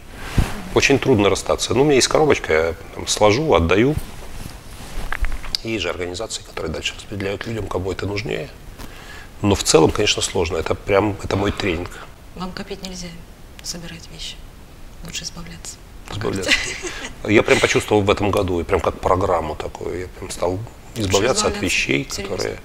Очень 0.74 1.00
трудно 1.00 1.30
расстаться. 1.30 1.74
Ну, 1.74 1.82
у 1.82 1.84
меня 1.84 1.96
есть 1.96 2.08
коробочка, 2.08 2.54
я 2.54 2.74
там 2.96 3.08
сложу, 3.08 3.54
отдаю. 3.54 3.94
И 5.64 5.78
же 5.78 5.90
организации, 5.90 6.42
которые 6.44 6.72
дальше 6.72 6.94
распределяют 6.96 7.46
людям, 7.46 7.68
кому 7.68 7.92
это 7.92 8.06
нужнее. 8.06 8.50
Но 9.42 9.56
в 9.56 9.64
целом, 9.64 9.92
конечно, 9.92 10.22
сложно. 10.22 10.58
Это 10.58 10.76
прям, 10.76 11.16
это 11.24 11.36
мой 11.36 11.52
тренинг. 11.52 12.08
Вам 12.36 12.52
копить 12.52 12.86
нельзя, 12.86 13.08
собирать 13.64 14.08
вещи. 14.12 14.36
Лучше 15.06 15.24
избавляться. 15.24 15.78
избавляться. 16.12 16.52
Я 17.28 17.44
прям 17.44 17.60
почувствовал 17.60 18.02
в 18.02 18.10
этом 18.10 18.32
году, 18.32 18.60
и 18.60 18.64
прям 18.64 18.82
как 18.82 19.00
программу 19.00 19.56
такую. 19.56 20.02
Я 20.02 20.08
прям 20.08 20.30
стал 20.30 20.60
избавляться 20.96 21.48
от 21.48 21.62
вещей, 21.62 22.08
Серьезно? 22.10 22.36
которые 22.36 22.60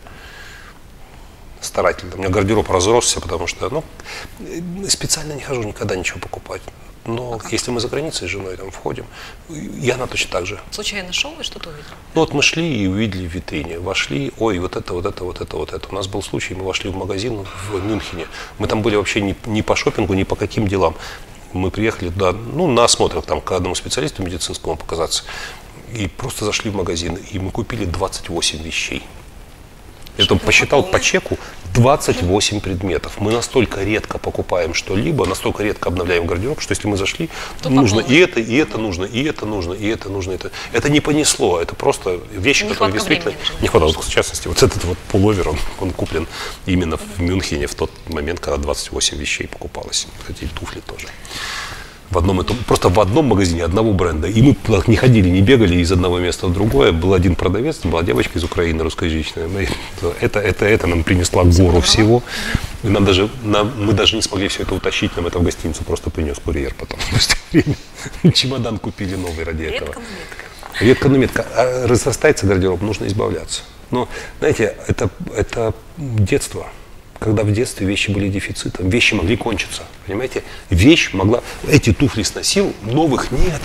старательно. 1.61 2.15
У 2.17 2.19
меня 2.19 2.29
гардероб 2.29 2.69
разросся, 2.71 3.21
потому 3.21 3.47
что, 3.47 3.71
ну, 3.71 3.85
специально 4.89 5.33
не 5.33 5.41
хожу 5.41 5.63
никогда 5.63 5.97
ничего 5.97 6.21
покупать. 6.21 6.63
Но 7.07 7.39
если 7.51 7.71
мы 7.71 7.81
за 7.81 7.89
границей 7.89 8.27
с 8.27 8.31
женой 8.31 8.57
там 8.57 8.71
входим, 8.71 9.05
и 9.51 9.91
она 9.91 10.07
точно 10.07 10.31
так 10.31 10.47
же. 10.47 10.59
Случайно 10.71 11.13
шел 11.13 11.35
и 11.39 11.43
что-то 11.43 11.69
увидел? 11.69 11.91
Ну 12.15 12.23
вот 12.23 12.33
мы 12.33 12.43
шли 12.43 12.83
и 12.83 12.87
увидели 12.87 13.27
в 13.27 13.35
витрине, 13.35 13.79
вошли, 13.79 14.33
ой, 14.39 14.59
вот 14.59 14.77
это, 14.77 14.95
вот 14.95 15.05
это, 15.05 15.25
вот 15.25 15.41
это, 15.41 15.57
вот 15.57 15.73
это. 15.73 15.89
У 15.91 15.95
нас 15.95 16.07
был 16.07 16.23
случай, 16.23 16.55
мы 16.55 16.65
вошли 16.65 16.89
в 16.89 16.97
магазин 16.97 17.45
в 17.69 17.85
Мюнхене. 17.85 18.27
Мы 18.59 18.69
там 18.69 18.81
были 18.81 18.97
вообще 18.97 19.21
не, 19.21 19.37
не 19.45 19.61
по 19.63 19.77
шопингу, 19.77 20.15
не 20.15 20.25
по 20.25 20.35
каким 20.35 20.67
делам. 20.67 20.97
Мы 21.53 21.71
приехали 21.71 22.09
туда, 22.09 22.33
ну, 22.33 22.67
на 22.67 22.85
осмотр 22.85 23.21
там, 23.21 23.41
к 23.41 23.53
одному 23.53 23.75
специалисту 23.75 24.23
медицинскому 24.23 24.77
показаться. 24.77 25.25
И 25.95 26.09
просто 26.09 26.47
зашли 26.47 26.71
в 26.71 26.75
магазин, 26.75 27.17
и 27.17 27.39
мы 27.39 27.51
купили 27.51 27.85
28 27.85 28.63
вещей. 28.63 29.03
Я 30.17 30.27
там 30.27 30.39
посчитал 30.39 30.83
по 30.83 31.01
чеку 31.01 31.39
28 31.75 32.61
предметов. 32.61 33.15
Мы 33.19 33.33
настолько 33.33 33.83
редко 33.83 34.19
покупаем 34.19 34.75
что-либо, 34.75 35.27
настолько 35.27 35.65
редко 35.65 35.89
обновляем 35.89 36.25
гардероб, 36.27 36.61
что 36.61 36.73
если 36.73 36.87
мы 36.87 36.97
зашли, 36.97 37.29
То 37.63 37.69
нужно 37.69 38.01
и 38.01 38.15
это, 38.17 38.39
и 38.41 38.55
это 38.55 38.79
нужно, 38.79 39.05
и 39.05 39.25
это 39.25 39.45
нужно, 39.45 39.73
и 39.73 39.89
это 39.89 40.09
нужно. 40.09 40.33
Это, 40.33 40.53
это 40.73 40.89
не 40.89 41.01
понесло, 41.01 41.61
это 41.61 41.75
просто 41.75 42.21
вещи, 42.33 42.63
которые 42.63 42.95
Нехватка 42.95 42.99
действительно 42.99 43.33
времени 43.33 43.63
не 43.63 43.69
хватало. 43.69 43.93
В 43.93 44.09
частности, 44.09 44.47
вот 44.47 44.63
этот 44.63 44.85
вот 44.85 44.99
пуловер, 45.09 45.49
он, 45.49 45.59
он 45.81 45.91
куплен 45.91 46.29
именно 46.67 46.97
в 46.97 47.21
Мюнхене 47.21 47.67
в 47.67 47.75
тот 47.75 47.91
момент, 48.09 48.39
когда 48.39 48.59
28 48.59 49.19
вещей 49.19 49.49
покупалось. 49.49 50.07
Кстати, 50.21 50.45
и 50.45 50.47
туфли 50.47 50.81
тоже. 50.81 51.09
В 52.11 52.19
одном 52.19 52.41
и 52.41 52.45
том, 52.45 52.57
просто 52.67 52.89
в 52.91 53.01
одном 53.01 53.27
магазине 53.27 53.65
одного 53.65 53.93
бренда. 53.93 54.29
И 54.29 54.43
мы 54.43 54.57
не 54.87 54.97
ходили, 54.97 55.29
не 55.31 55.41
бегали 55.41 55.77
из 55.77 55.91
одного 55.91 56.19
места 56.21 56.47
в 56.47 56.53
другое. 56.53 56.93
Был 56.93 57.13
один 57.15 57.35
продавец, 57.35 57.79
была 57.85 58.03
девочка 58.03 58.39
из 58.39 58.45
Украины, 58.45 58.83
русскоязычная. 58.85 59.49
Мы- 59.49 59.69
Это, 60.21 60.39
это, 60.39 60.65
это 60.67 60.87
нам 60.87 61.03
принесла 61.03 61.45
гору 61.45 61.81
всего. 61.81 62.23
И 62.85 62.89
нам 62.89 63.05
даже, 63.05 63.29
нам- 63.43 63.73
мы 63.79 63.93
даже 63.95 64.17
не 64.17 64.23
смогли 64.23 64.49
все 64.49 64.63
это 64.63 64.75
утащить, 64.75 65.17
нам 65.17 65.27
это 65.27 65.39
в 65.39 65.43
гостиницу 65.43 65.83
просто 65.85 66.11
принес 66.11 66.39
курьер 66.39 66.75
потом. 66.79 66.99
Чемодан 68.35 68.79
купили 68.79 69.17
новый 69.17 69.45
ради 69.45 69.65
этого. 69.65 69.87
Редко, 69.95 70.01
метко. 70.01 70.85
Редко, 70.85 71.09
но 71.09 71.17
метко. 71.19 71.47
А 71.57 71.87
разрастается 71.89 72.47
гардероб, 72.47 72.83
нужно 72.83 73.07
избавляться. 73.07 73.63
Но, 73.91 74.09
знаете, 74.39 74.77
это, 74.89 75.09
это 75.37 75.73
детство. 75.99 76.67
Когда 77.25 77.43
в 77.43 77.51
детстве 77.53 77.87
вещи 77.87 78.11
были 78.11 78.29
дефицитом, 78.29 78.91
вещи 78.91 79.15
могли 79.15 79.39
кончиться. 79.39 79.85
Понимаете? 80.07 80.43
Вещь 80.69 81.15
могла... 81.15 81.43
Эти 81.67 81.91
туфли 81.91 82.23
сносил, 82.23 82.75
новых 82.83 83.31
нет. 83.31 83.63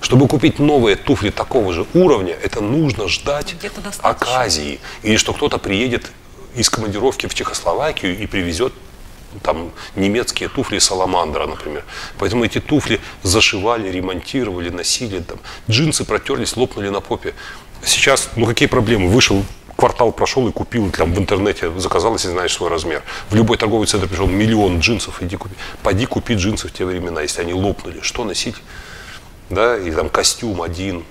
Чтобы 0.00 0.28
купить 0.28 0.60
новые 0.60 0.94
туфли 0.94 1.30
такого 1.30 1.72
же 1.72 1.86
уровня, 1.92 2.36
это 2.40 2.60
нужно 2.60 3.08
ждать 3.08 3.56
оказии. 4.00 4.78
Или 5.02 5.16
что 5.16 5.32
кто-то 5.32 5.58
приедет 5.58 6.12
из 6.54 6.70
командировки 6.70 7.26
в 7.26 7.34
Чехословакию 7.34 8.16
и 8.16 8.26
привезет 8.26 8.72
там 9.42 9.72
немецкие 9.96 10.48
туфли 10.48 10.78
Саламандра, 10.78 11.48
например. 11.48 11.82
Поэтому 12.18 12.44
эти 12.44 12.60
туфли 12.60 13.00
зашивали, 13.24 13.90
ремонтировали, 13.90 14.68
носили. 14.68 15.18
Там. 15.18 15.40
Джинсы 15.68 16.04
протерлись, 16.04 16.56
лопнули 16.56 16.90
на 16.90 17.00
попе. 17.00 17.34
Сейчас, 17.84 18.30
ну 18.36 18.46
какие 18.46 18.68
проблемы? 18.68 19.08
Вышел, 19.08 19.44
квартал 19.76 20.12
прошел 20.12 20.48
и 20.48 20.52
купил 20.52 20.90
там 20.90 21.12
в 21.12 21.18
интернете, 21.18 21.70
заказал, 21.78 22.14
если 22.14 22.28
знаешь 22.28 22.52
свой 22.52 22.70
размер. 22.70 23.02
В 23.30 23.34
любой 23.34 23.56
торговый 23.56 23.86
центр 23.86 24.08
пришел 24.08 24.26
миллион 24.26 24.80
джинсов, 24.80 25.22
иди 25.22 25.36
купи. 25.36 25.54
Пойди 25.82 26.06
купи 26.06 26.34
джинсы 26.34 26.68
в 26.68 26.72
те 26.72 26.84
времена, 26.84 27.22
если 27.22 27.42
они 27.42 27.54
лопнули. 27.54 28.00
Что 28.00 28.24
носить? 28.24 28.56
Да, 29.50 29.76
и 29.76 29.90
там 29.90 30.08
костюм 30.08 30.62
один, 30.62 31.04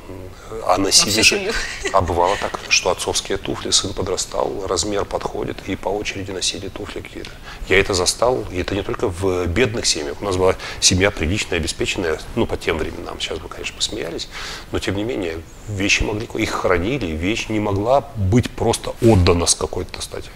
а 0.66 0.78
носили 0.78 1.10
всю 1.12 1.24
же, 1.24 1.30
семью. 1.38 1.54
а 1.94 2.02
бывало 2.02 2.36
так, 2.38 2.60
что 2.70 2.90
отцовские 2.90 3.38
туфли, 3.38 3.70
сын 3.70 3.94
подрастал, 3.94 4.66
размер 4.68 5.06
подходит, 5.06 5.58
и 5.68 5.76
по 5.76 5.90
очереди 5.90 6.32
носили 6.32 6.68
туфли 6.68 7.02
какие-то. 7.02 7.30
Я 7.68 7.80
это 7.80 7.94
застал, 7.94 8.44
и 8.52 8.60
это 8.60 8.76
не 8.76 8.82
только 8.82 9.08
в 9.08 9.46
бедных 9.48 9.86
семьях. 9.86 10.22
У 10.22 10.26
нас 10.26 10.38
была 10.38 10.56
семья 10.80 11.12
приличная, 11.12 11.60
обеспеченная, 11.60 12.20
ну, 12.36 12.46
по 12.46 12.58
тем 12.58 12.78
временам. 12.78 13.20
Сейчас 13.20 13.40
бы, 13.40 13.48
конечно, 13.50 13.76
посмеялись, 13.76 14.28
но, 14.72 14.80
тем 14.80 14.96
не 14.96 15.04
менее, 15.04 15.42
вещи 15.68 16.04
могли, 16.04 16.28
их 16.36 16.52
хранили, 16.52 17.08
вещь 17.08 17.48
не 17.50 17.60
могла 17.60 18.10
быть 18.16 18.50
просто 18.50 18.94
отдана 19.02 19.46
с 19.46 19.56
какой-то 19.56 20.02
стати. 20.02 20.30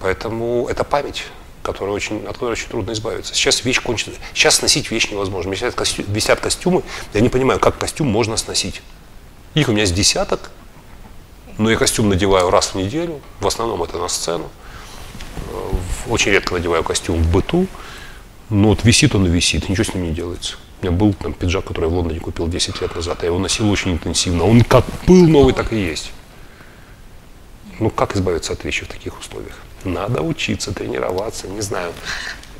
Поэтому 0.00 0.66
это 0.68 0.84
память, 0.84 1.24
которая 1.62 1.94
очень, 1.94 2.18
от 2.26 2.34
которой 2.34 2.52
очень 2.52 2.68
трудно 2.68 2.92
избавиться. 2.92 3.34
Сейчас 3.34 3.64
вещь 3.64 3.80
кончится. 3.80 4.18
Сейчас 4.34 4.56
сносить 4.56 4.90
вещь 4.90 5.08
невозможно. 5.10 5.50
Висят, 5.50 5.74
костю- 5.74 6.04
висят 6.08 6.40
костюмы, 6.40 6.82
я 7.14 7.20
не 7.20 7.28
понимаю, 7.28 7.60
как 7.60 7.78
костюм 7.78 8.08
можно 8.08 8.36
сносить. 8.36 8.82
Их 9.54 9.68
у 9.68 9.72
меня 9.72 9.86
с 9.86 9.92
десяток, 9.92 10.50
но 11.58 11.70
я 11.70 11.76
костюм 11.76 12.08
надеваю 12.08 12.50
раз 12.50 12.68
в 12.68 12.74
неделю, 12.74 13.20
в 13.40 13.46
основном 13.46 13.82
это 13.82 13.98
на 13.98 14.08
сцену. 14.08 14.48
Э, 15.50 15.70
Очень 16.08 16.32
редко 16.32 16.54
надеваю 16.54 16.82
костюм 16.82 17.22
в 17.22 17.30
быту, 17.32 17.66
но 18.50 18.68
вот 18.68 18.84
висит 18.84 19.14
он 19.14 19.26
и 19.26 19.28
висит, 19.30 19.68
ничего 19.68 19.84
с 19.84 19.94
ним 19.94 20.04
не 20.04 20.10
делается. 20.10 20.56
У 20.80 20.86
меня 20.86 20.96
был 20.96 21.14
там 21.14 21.32
пиджак, 21.32 21.66
который 21.66 21.84
я 21.84 21.90
в 21.90 21.94
Лондоне 21.94 22.18
купил 22.18 22.48
10 22.48 22.80
лет 22.80 22.94
назад, 22.96 23.22
я 23.22 23.28
его 23.28 23.38
носил 23.38 23.70
очень 23.70 23.92
интенсивно. 23.92 24.44
Он 24.44 24.62
как 24.62 24.84
был 25.06 25.28
новый, 25.28 25.54
так 25.54 25.72
и 25.72 25.76
есть. 25.76 26.10
Ну, 27.78 27.88
как 27.90 28.16
избавиться 28.16 28.52
от 28.52 28.64
вещи 28.64 28.84
в 28.84 28.88
таких 28.88 29.18
условиях? 29.18 29.56
Надо 29.84 30.22
учиться, 30.22 30.72
тренироваться, 30.72 31.48
не 31.48 31.60
знаю, 31.60 31.92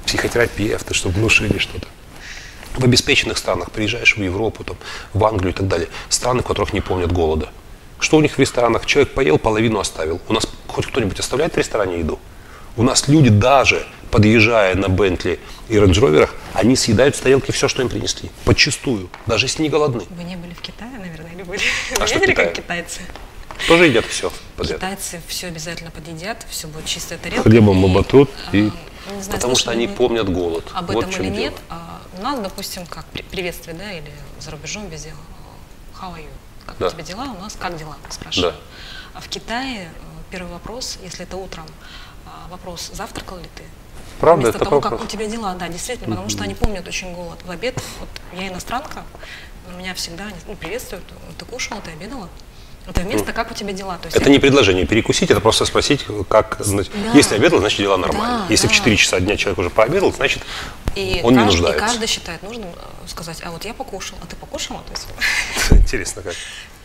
психотерапевты, 0.06 0.94
чтобы 0.94 1.16
внушили 1.16 1.58
что-то. 1.58 1.86
В 2.74 2.84
обеспеченных 2.84 3.38
странах, 3.38 3.70
приезжаешь 3.70 4.16
в 4.16 4.22
Европу, 4.22 4.64
там, 4.64 4.76
в 5.12 5.24
Англию 5.24 5.52
и 5.52 5.56
так 5.56 5.68
далее, 5.68 5.88
страны, 6.08 6.42
в 6.42 6.46
которых 6.46 6.72
не 6.72 6.80
помнят 6.80 7.12
голода. 7.12 7.48
Что 8.00 8.16
у 8.16 8.20
них 8.20 8.34
в 8.34 8.38
ресторанах? 8.38 8.86
Человек 8.86 9.12
поел, 9.14 9.38
половину 9.38 9.78
оставил. 9.78 10.20
У 10.28 10.32
нас 10.32 10.48
хоть 10.66 10.86
кто-нибудь 10.86 11.20
оставляет 11.20 11.54
в 11.54 11.58
ресторане 11.58 11.98
еду? 11.98 12.18
У 12.76 12.82
нас 12.82 13.06
люди 13.06 13.28
даже, 13.28 13.86
подъезжая 14.10 14.74
на 14.74 14.88
Бентли 14.88 15.38
и 15.68 15.78
Рейндж 15.78 16.26
они 16.54 16.76
съедают 16.76 17.16
с 17.16 17.20
тарелки 17.20 17.50
все, 17.50 17.68
что 17.68 17.82
им 17.82 17.88
принесли. 17.88 18.30
Подчистую, 18.44 19.08
даже 19.26 19.46
если 19.46 19.62
не 19.62 19.68
голодны. 19.68 20.04
Вы 20.10 20.24
не 20.24 20.36
были 20.36 20.54
в 20.54 20.60
Китае, 20.60 20.98
наверное, 20.98 21.32
или 21.32 21.42
были? 21.42 21.60
А 21.96 22.00
Вы 22.00 22.06
что 22.06 22.18
видели, 22.18 22.34
как 22.34 22.52
Китае? 22.52 22.82
китайцы? 22.82 23.00
Тоже 23.68 23.86
едят 23.86 24.04
все 24.06 24.32
подряд. 24.56 24.78
Китайцы 24.78 25.20
все 25.28 25.46
обязательно 25.48 25.90
подъедят, 25.90 26.44
все 26.50 26.66
будет 26.68 26.84
чистая 26.86 27.18
тарелка. 27.18 27.48
Хлебом 27.48 27.84
и, 27.84 27.90
оботрут, 27.90 28.30
а, 28.50 28.56
и... 28.56 28.62
не 28.62 28.70
знаю, 29.22 29.32
потому 29.32 29.54
что 29.56 29.70
они 29.70 29.88
помнят 29.88 30.28
голод. 30.32 30.64
об 30.74 30.86
вот 30.90 30.98
этом 30.98 31.10
в 31.10 31.14
чем 31.14 31.24
или 31.24 31.30
дело. 31.30 31.40
нет. 31.42 31.54
А 31.68 32.00
у 32.18 32.22
нас, 32.22 32.40
допустим, 32.40 32.86
как 32.86 33.04
при- 33.06 33.22
приветствие, 33.22 33.76
да, 33.76 33.92
или 33.92 34.10
за 34.40 34.50
рубежом 34.50 34.88
везде 34.88 35.14
how 36.00 36.14
are 36.14 36.20
you? 36.20 36.28
Как 36.66 36.78
Да. 36.78 36.86
у 36.86 36.90
тебя 36.90 37.02
дела? 37.02 37.24
У 37.38 37.40
нас 37.40 37.56
как 37.58 37.76
дела? 37.76 37.96
Спрашивают. 38.10 38.54
Да. 38.54 38.60
А 39.14 39.20
в 39.20 39.28
Китае 39.28 39.84
э, 39.84 39.88
первый 40.30 40.50
вопрос, 40.52 40.98
если 41.02 41.24
это 41.24 41.36
утром, 41.36 41.66
а, 42.26 42.48
вопрос, 42.50 42.90
завтракал 42.92 43.38
ли 43.38 43.48
ты? 43.54 43.62
Правда, 44.20 44.42
Вместо 44.44 44.58
это 44.58 44.64
того, 44.66 44.76
вопрос. 44.80 45.00
как 45.00 45.08
у 45.08 45.10
тебя 45.10 45.26
дела, 45.26 45.54
да, 45.54 45.68
действительно, 45.68 46.10
потому 46.10 46.28
что 46.30 46.44
они 46.44 46.54
помнят 46.54 46.86
очень 46.86 47.12
голод. 47.14 47.38
В 47.44 47.50
обед, 47.50 47.74
вот 47.98 48.08
я 48.32 48.48
иностранка, 48.48 49.02
у 49.68 49.76
меня 49.76 49.94
всегда 49.94 50.24
они, 50.24 50.36
ну, 50.46 50.54
приветствуют, 50.54 51.04
ты 51.38 51.44
кушала, 51.44 51.80
ты 51.80 51.90
обедала? 51.90 52.28
Это 52.86 53.00
вместо 53.02 53.32
как 53.32 53.50
у 53.50 53.54
тебя 53.54 53.72
дела? 53.72 53.96
То 53.98 54.06
есть 54.06 54.16
Это 54.16 54.28
не 54.28 54.38
предложение 54.38 54.86
перекусить, 54.86 55.30
это 55.30 55.40
просто 55.40 55.64
спросить, 55.64 56.04
как, 56.28 56.58
Да. 56.58 56.82
если 57.14 57.36
обедал, 57.36 57.60
значит 57.60 57.78
дела 57.78 57.96
нормально. 57.96 58.38
Да, 58.40 58.46
если 58.48 58.66
в 58.66 58.70
да. 58.70 58.76
4 58.76 58.96
часа 58.96 59.20
дня 59.20 59.36
человек 59.36 59.58
уже 59.58 59.70
пообедал, 59.70 60.12
значит 60.12 60.42
И, 60.96 61.20
он 61.22 61.32
не 61.34 61.38
каждый, 61.38 61.52
нуждается. 61.56 61.76
и 61.84 61.88
каждый 61.88 62.08
считает 62.08 62.42
нужным 62.42 62.68
э, 62.70 63.08
сказать, 63.08 63.38
а 63.44 63.50
вот 63.52 63.64
я 63.64 63.72
покушал, 63.74 64.18
а 64.22 64.26
ты 64.26 64.34
покушала? 64.36 64.82
То 64.82 64.92
есть, 64.92 65.70
Интересно 65.72 66.22
как. 66.22 66.34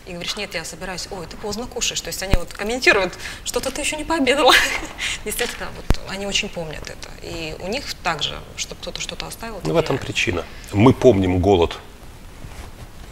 и 0.06 0.12
говоришь, 0.12 0.36
нет, 0.36 0.54
я 0.54 0.64
собираюсь, 0.64 1.08
ой, 1.10 1.26
ты 1.26 1.36
поздно 1.36 1.66
кушаешь. 1.66 2.00
То 2.00 2.08
есть 2.08 2.22
они 2.22 2.36
вот 2.36 2.52
комментируют, 2.52 3.14
что-то 3.44 3.70
ты 3.72 3.80
еще 3.80 3.96
не 3.96 4.04
пообедала. 4.04 4.54
Действительно, 5.24 5.66
вот 5.76 6.00
они 6.08 6.26
очень 6.26 6.48
помнят 6.48 6.82
это. 6.88 7.10
И 7.22 7.56
у 7.60 7.66
них 7.66 7.92
также, 8.04 8.38
чтобы 8.56 8.80
кто-то 8.80 9.00
что-то 9.00 9.26
оставил. 9.26 9.60
Ну, 9.64 9.74
в 9.74 9.76
это 9.76 9.86
этом 9.86 9.98
причина. 9.98 10.44
Мы 10.72 10.92
помним 10.92 11.40
голод. 11.40 11.76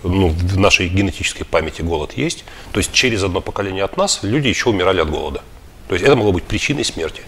Ну, 0.08 0.28
в 0.28 0.58
нашей 0.58 0.88
генетической 0.88 1.44
памяти 1.44 1.82
голод 1.82 2.12
есть. 2.16 2.44
То 2.72 2.78
есть 2.78 2.92
через 2.92 3.22
одно 3.22 3.40
поколение 3.40 3.84
от 3.84 3.96
нас 3.96 4.20
люди 4.22 4.48
еще 4.48 4.70
умирали 4.70 5.00
от 5.00 5.10
голода. 5.10 5.42
То 5.88 5.94
есть 5.94 6.04
это 6.04 6.16
могло 6.16 6.32
быть 6.32 6.44
причиной 6.44 6.84
смерти. 6.84 7.22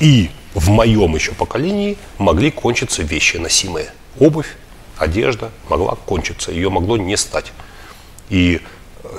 И 0.00 0.30
в 0.54 0.70
моем 0.70 1.14
еще 1.14 1.32
поколении 1.32 1.96
могли 2.18 2.50
кончиться 2.50 3.02
вещи 3.02 3.36
носимые. 3.36 3.92
Обувь, 4.18 4.56
одежда 4.96 5.50
могла 5.68 5.94
кончиться, 5.94 6.52
ее 6.52 6.70
могло 6.70 6.96
не 6.96 7.16
стать. 7.16 7.52
И 8.30 8.60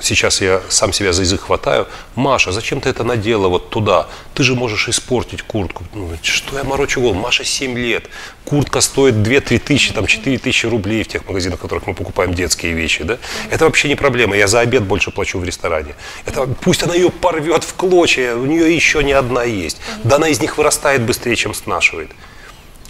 сейчас 0.02 0.40
я 0.40 0.62
сам 0.68 0.92
себя 0.92 1.12
за 1.12 1.22
язык 1.22 1.42
хватаю. 1.42 1.86
Маша, 2.14 2.52
зачем 2.52 2.80
ты 2.80 2.88
это 2.88 3.04
надела 3.04 3.48
вот 3.48 3.70
туда? 3.70 4.08
Ты 4.34 4.42
же 4.42 4.54
можешь 4.54 4.88
испортить 4.88 5.42
куртку. 5.42 5.84
Ну, 5.94 6.10
что 6.22 6.56
я 6.56 6.64
морочу 6.64 7.00
голову? 7.00 7.18
Маша 7.18 7.44
7 7.44 7.78
лет. 7.78 8.04
Куртка 8.44 8.80
стоит 8.80 9.14
2-3 9.14 9.58
тысячи, 9.58 9.92
там 9.92 10.06
4 10.06 10.38
тысячи 10.38 10.66
рублей 10.66 11.02
в 11.02 11.08
тех 11.08 11.26
магазинах, 11.26 11.58
в 11.58 11.62
которых 11.62 11.86
мы 11.86 11.94
покупаем 11.94 12.34
детские 12.34 12.72
вещи. 12.72 13.04
Да? 13.04 13.18
Это 13.50 13.64
вообще 13.64 13.88
не 13.88 13.96
проблема. 13.96 14.36
Я 14.36 14.46
за 14.46 14.60
обед 14.60 14.82
больше 14.82 15.10
плачу 15.10 15.38
в 15.38 15.44
ресторане. 15.44 15.94
Это, 16.26 16.46
пусть 16.46 16.82
она 16.82 16.94
ее 16.94 17.10
порвет 17.10 17.64
в 17.64 17.74
клочья, 17.74 18.34
у 18.34 18.46
нее 18.46 18.74
еще 18.74 19.02
не 19.02 19.12
одна 19.12 19.44
есть. 19.44 19.78
Да 20.04 20.16
она 20.16 20.28
из 20.28 20.40
них 20.40 20.58
вырастает 20.58 21.02
быстрее, 21.02 21.36
чем 21.36 21.54
снашивает. 21.54 22.10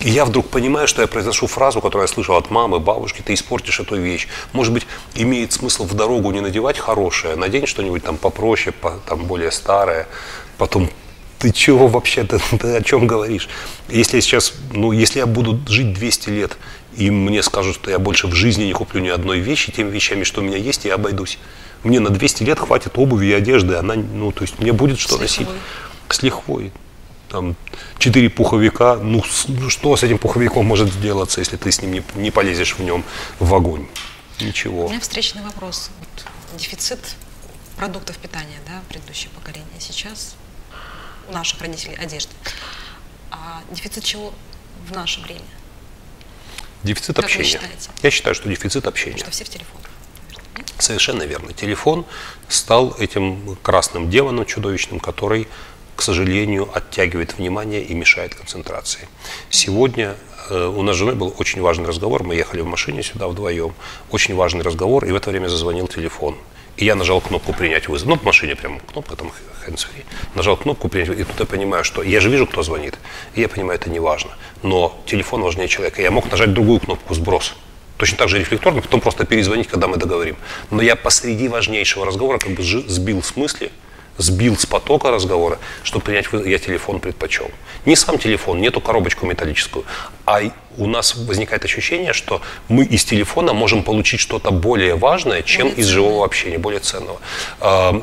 И 0.00 0.10
я 0.10 0.24
вдруг 0.24 0.48
понимаю, 0.48 0.88
что 0.88 1.02
я 1.02 1.08
произношу 1.08 1.46
фразу, 1.46 1.80
которую 1.80 2.08
я 2.08 2.12
слышал 2.12 2.36
от 2.36 2.50
мамы, 2.50 2.78
бабушки, 2.78 3.22
ты 3.22 3.34
испортишь 3.34 3.80
эту 3.80 3.96
вещь. 3.96 4.28
Может 4.52 4.72
быть, 4.72 4.86
имеет 5.14 5.52
смысл 5.52 5.84
в 5.84 5.94
дорогу 5.94 6.30
не 6.30 6.40
надевать 6.40 6.78
хорошее, 6.78 7.34
а 7.34 7.36
надень 7.36 7.66
что-нибудь 7.66 8.02
там 8.02 8.16
попроще, 8.16 8.72
по, 8.72 8.92
там 9.06 9.26
более 9.26 9.50
старое, 9.50 10.08
потом 10.56 10.88
ты 11.38 11.52
чего 11.52 11.86
вообще, 11.86 12.24
ты, 12.24 12.38
ты 12.58 12.76
о 12.76 12.82
чем 12.82 13.06
говоришь? 13.06 13.48
Если 13.88 14.16
я 14.16 14.20
сейчас, 14.22 14.54
ну, 14.72 14.92
если 14.92 15.18
я 15.18 15.26
буду 15.26 15.60
жить 15.66 15.92
200 15.92 16.28
лет, 16.30 16.56
и 16.96 17.10
мне 17.10 17.42
скажут, 17.42 17.76
что 17.76 17.90
я 17.90 17.98
больше 17.98 18.26
в 18.26 18.34
жизни 18.34 18.64
не 18.64 18.72
куплю 18.72 19.00
ни 19.00 19.08
одной 19.08 19.38
вещи, 19.40 19.72
теми 19.72 19.90
вещами, 19.90 20.24
что 20.24 20.40
у 20.40 20.44
меня 20.44 20.56
есть, 20.56 20.84
я 20.84 20.94
обойдусь. 20.94 21.38
Мне 21.82 22.00
на 22.00 22.10
200 22.10 22.42
лет 22.42 22.58
хватит 22.58 22.98
обуви 22.98 23.26
и 23.26 23.32
одежды, 23.32 23.74
она, 23.74 23.94
ну, 23.94 24.32
то 24.32 24.42
есть 24.42 24.58
мне 24.58 24.72
будет 24.72 24.98
что 24.98 25.16
С 25.16 25.20
носить. 25.20 25.40
лихвой. 25.40 25.58
С 26.08 26.22
лихвой. 26.22 26.72
Там 27.30 27.54
четыре 27.98 28.28
пуховика, 28.28 28.96
ну 28.96 29.22
что 29.22 29.96
с 29.96 30.02
этим 30.02 30.18
пуховиком 30.18 30.66
может 30.66 30.92
сделаться, 30.92 31.40
если 31.40 31.56
ты 31.56 31.70
с 31.70 31.80
ним 31.80 31.92
не, 31.92 32.02
не 32.16 32.32
полезешь 32.32 32.74
в 32.74 32.80
нем 32.82 33.04
в 33.38 33.54
огонь? 33.54 33.86
У 34.40 34.44
Ничего. 34.44 34.88
меня 34.88 34.98
встречный 34.98 35.42
вопрос. 35.42 35.90
Вот 36.00 36.58
дефицит 36.58 36.98
продуктов 37.76 38.18
питания, 38.18 38.58
да, 38.66 38.82
предыдущее 38.88 39.30
поколение. 39.30 39.68
Сейчас 39.78 40.34
у 41.28 41.32
наших 41.32 41.60
родителей 41.60 41.94
одежды. 41.94 42.32
А 43.30 43.62
дефицит 43.70 44.02
чего 44.02 44.32
в 44.88 44.92
наше 44.92 45.20
время? 45.20 45.40
Дефицит 46.82 47.14
Как 47.14 47.26
вы 47.26 47.30
общения. 47.30 47.44
считаете? 47.44 47.90
Я 48.02 48.10
считаю, 48.10 48.34
что 48.34 48.48
дефицит 48.48 48.86
общения. 48.86 49.18
Что 49.18 49.30
все 49.30 49.44
в 49.44 49.50
телефонах. 49.50 49.88
Совершенно 50.78 51.22
верно. 51.22 51.52
Телефон 51.52 52.06
стал 52.48 52.96
этим 52.98 53.56
красным 53.62 54.10
демоном 54.10 54.46
чудовищным, 54.46 54.98
который, 54.98 55.46
к 56.00 56.02
сожалению, 56.02 56.66
оттягивает 56.72 57.36
внимание 57.36 57.82
и 57.82 57.92
мешает 57.92 58.34
концентрации. 58.34 59.06
Сегодня 59.50 60.16
э, 60.48 60.66
у 60.66 60.80
нас 60.80 60.96
с 60.96 60.98
женой 60.98 61.14
был 61.14 61.34
очень 61.36 61.60
важный 61.60 61.86
разговор. 61.86 62.22
Мы 62.22 62.36
ехали 62.36 62.62
в 62.62 62.66
машине 62.66 63.02
сюда 63.02 63.28
вдвоем. 63.28 63.74
Очень 64.10 64.34
важный 64.34 64.62
разговор, 64.62 65.04
и 65.04 65.12
в 65.12 65.14
это 65.14 65.28
время 65.28 65.48
зазвонил 65.48 65.88
телефон. 65.88 66.38
И 66.78 66.86
я 66.86 66.94
нажал 66.94 67.20
кнопку 67.20 67.52
«Принять 67.52 67.88
вызов». 67.88 68.08
Ну, 68.08 68.16
в 68.16 68.22
машине 68.22 68.56
прям 68.56 68.80
кнопка, 68.80 69.14
там 69.14 69.30
hands-free. 69.66 70.06
Нажал 70.34 70.56
кнопку 70.56 70.88
«Принять 70.88 71.10
вызов». 71.10 71.26
И 71.26 71.30
тут 71.30 71.40
я 71.40 71.44
понимаю, 71.44 71.84
что 71.84 72.02
я 72.02 72.20
же 72.20 72.30
вижу, 72.30 72.46
кто 72.46 72.62
звонит. 72.62 72.94
И 73.34 73.42
я 73.42 73.48
понимаю, 73.48 73.78
это 73.78 73.90
не 73.90 74.00
важно. 74.00 74.30
Но 74.62 74.98
телефон 75.04 75.42
важнее 75.42 75.68
человека. 75.68 76.00
Я 76.00 76.10
мог 76.10 76.30
нажать 76.30 76.54
другую 76.54 76.80
кнопку 76.80 77.12
«Сброс». 77.12 77.52
Точно 77.98 78.16
так 78.16 78.30
же 78.30 78.38
рефлекторно, 78.38 78.80
потом 78.80 79.02
просто 79.02 79.26
перезвонить, 79.26 79.68
когда 79.68 79.86
мы 79.86 79.98
договорим. 79.98 80.38
Но 80.70 80.80
я 80.80 80.96
посреди 80.96 81.48
важнейшего 81.48 82.06
разговора 82.06 82.38
как 82.38 82.52
бы 82.52 82.62
сбил 82.62 83.22
с 83.22 83.36
мысли, 83.36 83.70
сбил 84.20 84.56
с 84.56 84.66
потока 84.66 85.10
разговора, 85.10 85.58
чтобы 85.82 86.04
принять 86.04 86.26
я 86.46 86.58
телефон 86.58 87.00
предпочел. 87.00 87.50
Не 87.86 87.96
сам 87.96 88.18
телефон, 88.18 88.60
не 88.60 88.68
эту 88.68 88.80
коробочку 88.80 89.26
металлическую, 89.26 89.84
а 90.26 90.40
у 90.76 90.86
нас 90.86 91.16
возникает 91.16 91.64
ощущение, 91.64 92.12
что 92.12 92.40
мы 92.68 92.84
из 92.84 93.04
телефона 93.04 93.52
можем 93.52 93.82
получить 93.82 94.20
что-то 94.20 94.50
более 94.50 94.94
важное, 94.94 95.42
чем 95.42 95.68
Более 95.68 95.80
из 95.80 95.86
живого 95.86 96.24
общения, 96.24 96.58
более 96.58 96.80
ценного. 96.80 97.20
А, 97.60 98.02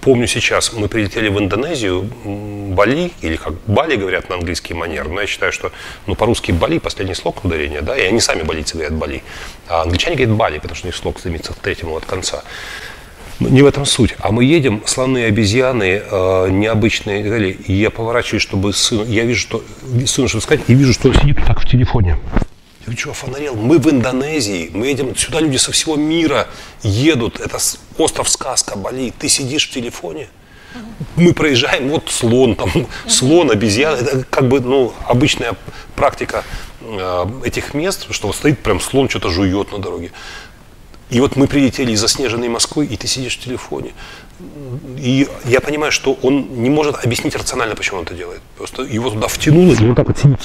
Помню 0.00 0.26
сейчас, 0.26 0.72
мы 0.72 0.88
прилетели 0.88 1.28
в 1.28 1.38
Индонезию, 1.38 2.02
Бали, 2.74 3.10
или 3.20 3.36
как 3.36 3.54
Бали 3.66 3.96
говорят 3.96 4.28
на 4.28 4.36
английский 4.36 4.72
манер, 4.72 5.08
но 5.08 5.20
я 5.20 5.26
считаю, 5.26 5.52
что 5.52 5.72
ну, 6.06 6.14
по-русски 6.14 6.52
Бали, 6.52 6.78
последний 6.78 7.14
слог 7.14 7.44
ударения, 7.44 7.82
да, 7.82 7.96
и 7.96 8.02
они 8.02 8.20
сами 8.20 8.42
балийцы 8.42 8.74
говорят 8.74 8.94
Бали, 8.94 9.22
а 9.68 9.82
англичане 9.82 10.16
говорят 10.16 10.36
Бали, 10.36 10.58
потому 10.58 10.76
что 10.76 10.86
у 10.86 10.88
них 10.88 10.96
слог 10.96 11.18
стремится 11.18 11.52
к 11.52 11.56
третьему 11.56 11.96
от 11.96 12.06
конца. 12.06 12.44
Не 13.40 13.62
в 13.62 13.66
этом 13.66 13.84
суть. 13.84 14.14
А 14.18 14.32
мы 14.32 14.44
едем, 14.44 14.82
слоны, 14.86 15.24
обезьяны, 15.24 16.02
э, 16.10 16.48
необычные 16.50 17.20
и 17.20 17.28
далее. 17.28 17.52
И 17.52 17.74
я 17.74 17.90
поворачиваюсь, 17.90 18.42
чтобы 18.42 18.72
сын, 18.72 19.06
я 19.06 19.24
вижу, 19.24 19.40
что 19.40 19.64
сын, 20.06 20.26
чтобы 20.26 20.42
сказать, 20.42 20.64
и 20.68 20.74
вижу, 20.74 20.94
что 20.94 21.08
он 21.08 21.14
сидит 21.14 21.36
так 21.46 21.60
в 21.60 21.68
телефоне. 21.68 22.18
Я 22.86 22.92
говорю, 22.92 22.98
что, 22.98 23.10
офонарел? 23.10 23.54
Мы 23.54 23.78
в 23.78 23.90
Индонезии, 23.90 24.70
мы 24.72 24.86
едем, 24.86 25.14
сюда 25.16 25.40
люди 25.40 25.58
со 25.58 25.72
всего 25.72 25.96
мира 25.96 26.48
едут, 26.82 27.40
это 27.40 27.58
остров 27.98 28.28
сказка, 28.28 28.78
Бали, 28.78 29.12
ты 29.18 29.28
сидишь 29.28 29.68
в 29.68 29.72
телефоне? 29.72 30.28
Мы 31.16 31.32
проезжаем, 31.32 31.88
вот 31.88 32.08
слон, 32.08 32.54
там, 32.54 32.70
слон, 33.08 33.50
обезьяна, 33.50 33.96
это 33.96 34.24
как 34.24 34.48
бы, 34.48 34.60
ну, 34.60 34.92
обычная 35.06 35.56
практика 35.94 36.44
э, 36.80 37.26
этих 37.44 37.74
мест, 37.74 38.06
что 38.10 38.32
стоит 38.32 38.60
прям 38.60 38.80
слон, 38.80 39.08
что-то 39.08 39.30
жует 39.30 39.72
на 39.72 39.78
дороге. 39.78 40.12
И 41.08 41.20
вот 41.20 41.36
мы 41.36 41.46
прилетели 41.46 41.92
из 41.92 42.00
заснеженной 42.00 42.48
Москвы, 42.48 42.84
и 42.84 42.96
ты 42.96 43.06
сидишь 43.06 43.36
в 43.36 43.40
телефоне. 43.44 43.92
И 44.98 45.28
я 45.44 45.60
понимаю, 45.60 45.92
что 45.92 46.18
он 46.22 46.62
не 46.62 46.68
может 46.68 47.04
объяснить 47.04 47.36
рационально, 47.36 47.76
почему 47.76 47.98
он 47.98 48.04
это 48.04 48.14
делает. 48.14 48.40
Просто 48.56 48.82
его 48.82 49.10
туда 49.10 49.28
втянуло, 49.28 49.72
и 49.72 49.88
он 49.88 49.94
так 49.94 50.08
вот 50.08 50.18
сидит. 50.18 50.40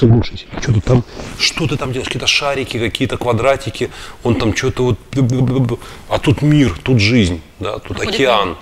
Что 0.60 0.72
ты 0.72 0.80
там, 0.80 1.04
что 1.38 1.66
ты 1.66 1.76
там 1.76 1.92
делаешь? 1.92 2.08
Какие-то 2.08 2.28
шарики, 2.28 2.78
какие-то 2.78 3.16
квадратики. 3.16 3.90
Он 4.22 4.36
там 4.36 4.54
что-то 4.54 4.84
вот... 4.84 4.98
А 6.08 6.18
тут 6.18 6.42
мир, 6.42 6.78
тут 6.82 7.00
жизнь, 7.00 7.40
да, 7.58 7.78
тут 7.78 8.00
океан. 8.00 8.56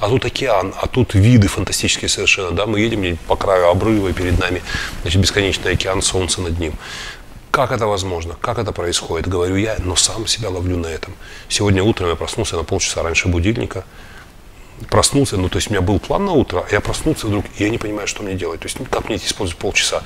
А 0.00 0.08
тут 0.08 0.24
океан, 0.24 0.74
а 0.82 0.86
тут 0.88 1.14
виды 1.14 1.46
фантастические 1.46 2.08
совершенно, 2.08 2.50
да, 2.50 2.66
мы 2.66 2.80
едем 2.80 3.16
по 3.28 3.36
краю 3.36 3.68
обрыва, 3.68 4.08
и 4.08 4.12
перед 4.12 4.38
нами, 4.40 4.60
значит, 5.02 5.22
бесконечный 5.22 5.72
океан, 5.72 6.02
солнце 6.02 6.40
над 6.42 6.58
ним. 6.58 6.72
Как 7.54 7.70
это 7.70 7.86
возможно? 7.86 8.34
Как 8.40 8.58
это 8.58 8.72
происходит? 8.72 9.28
Говорю 9.28 9.54
я, 9.54 9.76
но 9.78 9.94
сам 9.94 10.26
себя 10.26 10.50
ловлю 10.50 10.76
на 10.76 10.88
этом. 10.88 11.14
Сегодня 11.48 11.84
утром 11.84 12.08
я 12.08 12.16
проснулся 12.16 12.56
на 12.56 12.64
полчаса 12.64 13.04
раньше 13.04 13.28
будильника. 13.28 13.84
Проснулся, 14.90 15.36
ну 15.36 15.48
то 15.48 15.58
есть 15.58 15.68
у 15.68 15.70
меня 15.70 15.80
был 15.80 16.00
план 16.00 16.24
на 16.24 16.32
утро, 16.32 16.64
а 16.68 16.72
я 16.72 16.80
проснулся 16.80 17.28
вдруг, 17.28 17.44
и 17.56 17.62
я 17.62 17.70
не 17.70 17.78
понимаю, 17.78 18.08
что 18.08 18.24
мне 18.24 18.34
делать. 18.34 18.58
То 18.58 18.66
есть 18.66 18.80
ну, 18.80 18.86
как 18.90 19.08
мне 19.08 19.18
использовать 19.18 19.56
полчаса? 19.56 20.02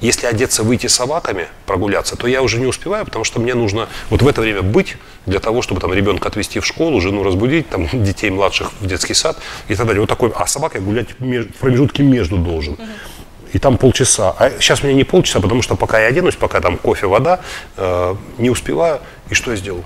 Если 0.00 0.26
одеться, 0.26 0.62
выйти 0.62 0.86
с 0.86 0.94
собаками, 0.94 1.48
прогуляться, 1.66 2.16
то 2.16 2.26
я 2.26 2.40
уже 2.40 2.58
не 2.58 2.64
успеваю, 2.64 3.04
потому 3.04 3.24
что 3.26 3.38
мне 3.38 3.52
нужно 3.52 3.88
вот 4.08 4.22
в 4.22 4.26
это 4.26 4.40
время 4.40 4.62
быть 4.62 4.96
для 5.26 5.40
того, 5.40 5.60
чтобы 5.60 5.82
там 5.82 5.92
ребенка 5.92 6.28
отвезти 6.28 6.58
в 6.58 6.64
школу, 6.64 7.02
жену 7.02 7.22
разбудить, 7.22 7.68
там 7.68 7.86
детей 7.92 8.30
младших 8.30 8.72
в 8.80 8.86
детский 8.86 9.12
сад 9.12 9.36
и 9.68 9.74
так 9.74 9.86
далее. 9.86 10.00
Вот 10.00 10.08
такой, 10.08 10.32
а 10.34 10.46
собака 10.46 10.80
гулять 10.80 11.08
в 11.18 11.58
промежутке 11.60 12.02
между 12.02 12.38
должен. 12.38 12.78
И 13.52 13.58
там 13.58 13.78
полчаса. 13.78 14.34
А 14.38 14.50
сейчас 14.60 14.82
меня 14.82 14.94
не 14.94 15.04
полчаса, 15.04 15.40
потому 15.40 15.62
что 15.62 15.76
пока 15.76 16.00
я 16.00 16.08
оденусь, 16.08 16.36
пока 16.36 16.60
там 16.60 16.76
кофе, 16.76 17.06
вода, 17.06 17.40
э, 17.76 18.14
не 18.38 18.50
успеваю. 18.50 19.00
И 19.30 19.34
что 19.34 19.50
я 19.50 19.56
сделал? 19.56 19.84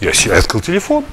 Я, 0.00 0.12
я 0.12 0.38
открыл 0.38 0.60
телефон. 0.60 1.04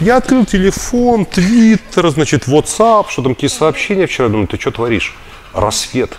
Я 0.00 0.16
открыл 0.16 0.44
телефон, 0.44 1.26
твиттер, 1.26 2.08
значит, 2.10 2.48
WhatsApp, 2.48 3.06
что 3.08 3.22
там 3.22 3.34
какие 3.34 3.50
сообщения 3.50 4.06
вчера. 4.06 4.28
Думаю, 4.28 4.48
ты 4.48 4.58
что 4.58 4.70
творишь? 4.70 5.14
Рассвет. 5.52 6.18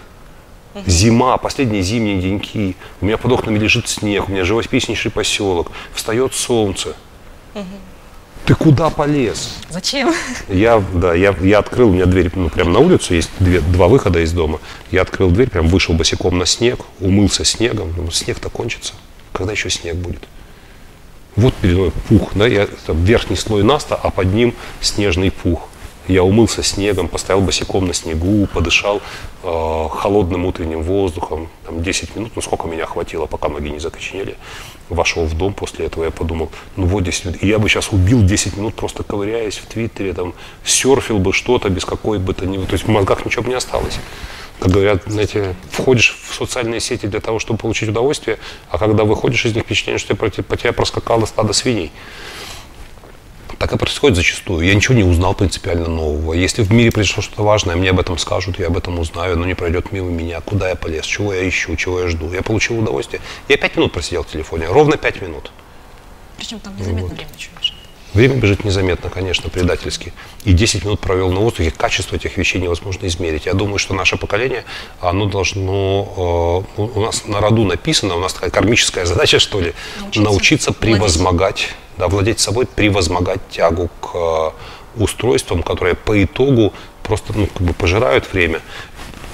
Зима, 0.87 1.37
последние 1.37 1.83
зимние 1.83 2.19
деньки. 2.19 2.75
У 3.01 3.05
меня 3.05 3.17
под 3.17 3.31
окнами 3.31 3.59
лежит 3.59 3.87
снег, 3.87 4.27
у 4.27 4.31
меня 4.31 4.43
живописнейший 4.43 5.11
поселок. 5.11 5.71
Встает 5.93 6.33
солнце. 6.33 6.95
Ты 8.45 8.55
куда 8.55 8.89
полез? 8.89 9.55
Зачем? 9.69 10.13
Я, 10.49 10.83
да, 10.93 11.13
я, 11.13 11.33
я 11.41 11.59
открыл, 11.59 11.89
у 11.89 11.93
меня 11.93 12.05
дверь 12.05 12.29
ну, 12.35 12.49
прямо 12.49 12.71
на 12.71 12.79
улицу, 12.79 13.13
есть 13.13 13.29
две, 13.39 13.61
два 13.61 13.87
выхода 13.87 14.19
из 14.19 14.33
дома. 14.33 14.59
Я 14.91 15.03
открыл 15.03 15.31
дверь, 15.31 15.49
прям 15.49 15.67
вышел 15.67 15.95
босиком 15.95 16.37
на 16.37 16.45
снег, 16.45 16.79
умылся 16.99 17.45
снегом. 17.45 17.93
Думаю, 17.93 18.11
снег-то 18.11 18.49
кончится. 18.49 18.93
Когда 19.31 19.53
еще 19.53 19.69
снег 19.69 19.95
будет? 19.95 20.23
Вот 21.37 21.53
передо 21.55 21.79
мной 21.79 21.91
пух, 22.09 22.31
да, 22.35 22.45
я, 22.45 22.67
там, 22.85 23.01
верхний 23.03 23.37
слой 23.37 23.63
наста, 23.63 23.95
а 23.95 24.11
под 24.11 24.33
ним 24.33 24.53
снежный 24.81 25.31
пух. 25.31 25.69
Я 26.07 26.23
умылся 26.23 26.63
снегом, 26.63 27.07
поставил 27.07 27.41
босиком 27.41 27.87
на 27.87 27.93
снегу, 27.93 28.45
подышал 28.47 29.01
э, 29.41 29.87
холодным 29.89 30.45
утренним 30.45 30.83
воздухом, 30.83 31.47
там 31.65 31.81
10 31.81 32.15
минут, 32.17 32.33
ну 32.35 32.41
сколько 32.41 32.67
меня 32.67 32.85
хватило, 32.85 33.25
пока 33.25 33.47
ноги 33.47 33.69
не 33.69 33.79
закоченели. 33.79 34.35
Вошел 34.93 35.25
в 35.25 35.35
дом 35.35 35.53
после 35.53 35.87
этого, 35.87 36.05
я 36.05 36.11
подумал, 36.11 36.51
ну 36.75 36.85
вот 36.85 37.03
10 37.03 37.25
минут, 37.25 37.43
и 37.43 37.47
я 37.47 37.57
бы 37.57 37.67
сейчас 37.67 37.89
убил 37.91 38.23
10 38.23 38.57
минут, 38.57 38.75
просто 38.75 39.03
ковыряясь 39.03 39.57
в 39.57 39.65
Твиттере, 39.65 40.13
там, 40.13 40.33
серфил 40.63 41.17
бы 41.17 41.33
что-то 41.33 41.69
без 41.69 41.83
какой 41.83 42.19
бы 42.19 42.33
то 42.33 42.45
ни... 42.45 42.63
То 42.63 42.73
есть 42.73 42.85
в 42.85 42.89
мозгах 42.89 43.25
ничего 43.25 43.43
бы 43.43 43.49
не 43.49 43.55
осталось. 43.55 43.97
Как 44.59 44.71
говорят, 44.71 45.03
знаете, 45.07 45.55
входишь 45.71 46.17
в 46.29 46.35
социальные 46.35 46.79
сети 46.79 47.07
для 47.07 47.19
того, 47.19 47.39
чтобы 47.39 47.57
получить 47.57 47.89
удовольствие, 47.89 48.37
а 48.69 48.77
когда 48.77 49.03
выходишь 49.03 49.45
из 49.45 49.55
них, 49.55 49.63
впечатление, 49.63 49.99
что 49.99 50.15
по 50.15 50.29
те- 50.29 50.43
по 50.43 50.55
тебя 50.55 50.73
проскакало 50.73 51.25
стадо 51.25 51.53
свиней. 51.53 51.91
Так 53.59 53.73
и 53.73 53.77
происходит 53.77 54.17
зачастую. 54.17 54.65
Я 54.65 54.73
ничего 54.73 54.95
не 54.95 55.03
узнал 55.03 55.33
принципиально 55.33 55.87
нового. 55.87 56.33
Если 56.33 56.63
в 56.63 56.71
мире 56.71 56.91
произошло 56.91 57.21
что-то 57.21 57.43
важное, 57.43 57.75
мне 57.75 57.91
об 57.91 57.99
этом 57.99 58.17
скажут, 58.17 58.59
я 58.59 58.67
об 58.67 58.77
этом 58.77 58.99
узнаю, 58.99 59.37
но 59.37 59.45
не 59.45 59.53
пройдет 59.53 59.91
мимо 59.91 60.09
меня. 60.09 60.41
Куда 60.41 60.69
я 60.69 60.75
полез, 60.75 61.05
чего 61.05 61.33
я 61.33 61.47
ищу, 61.47 61.75
чего 61.75 62.01
я 62.01 62.07
жду. 62.07 62.31
Я 62.33 62.41
получил 62.41 62.79
удовольствие. 62.79 63.21
Я 63.47 63.57
пять 63.57 63.75
минут 63.75 63.91
просидел 63.91 64.23
в 64.23 64.27
телефоне, 64.27 64.67
ровно 64.67 64.97
пять 64.97 65.21
минут. 65.21 65.51
Причем 66.37 66.59
там 66.59 66.75
незаметно 66.77 67.15
время 67.15 67.29
еще 67.37 67.49
бежит. 67.59 67.75
Время 68.13 68.35
бежит 68.35 68.63
незаметно, 68.63 69.09
конечно, 69.09 69.49
предательски. 69.49 70.13
И 70.43 70.53
10 70.53 70.85
минут 70.85 70.99
провел 70.99 71.31
на 71.31 71.39
воздухе, 71.39 71.71
качество 71.71 72.15
этих 72.15 72.37
вещей 72.37 72.61
невозможно 72.61 73.07
измерить. 73.07 73.47
Я 73.47 73.53
думаю, 73.53 73.79
что 73.79 73.95
наше 73.95 74.17
поколение, 74.17 74.65
оно 75.01 75.25
должно, 75.25 76.63
э, 76.77 76.81
у 76.81 76.99
нас 77.01 77.25
на 77.25 77.41
роду 77.41 77.63
написано, 77.63 78.15
у 78.15 78.19
нас 78.19 78.33
такая 78.33 78.51
кармическая 78.51 79.05
задача, 79.05 79.39
что 79.39 79.59
ли, 79.59 79.73
Научиться 79.99 80.21
научиться, 80.21 80.73
превозмогать, 80.73 81.69
да, 81.97 82.07
владеть 82.07 82.39
собой, 82.39 82.65
превозмогать 82.65 83.41
тягу 83.49 83.89
к 84.01 84.15
э, 84.15 85.01
устройствам, 85.01 85.63
которые 85.63 85.95
по 85.95 86.23
итогу 86.23 86.73
просто 87.03 87.33
ну, 87.35 87.47
как 87.47 87.61
бы 87.61 87.73
пожирают 87.73 88.31
время. 88.31 88.61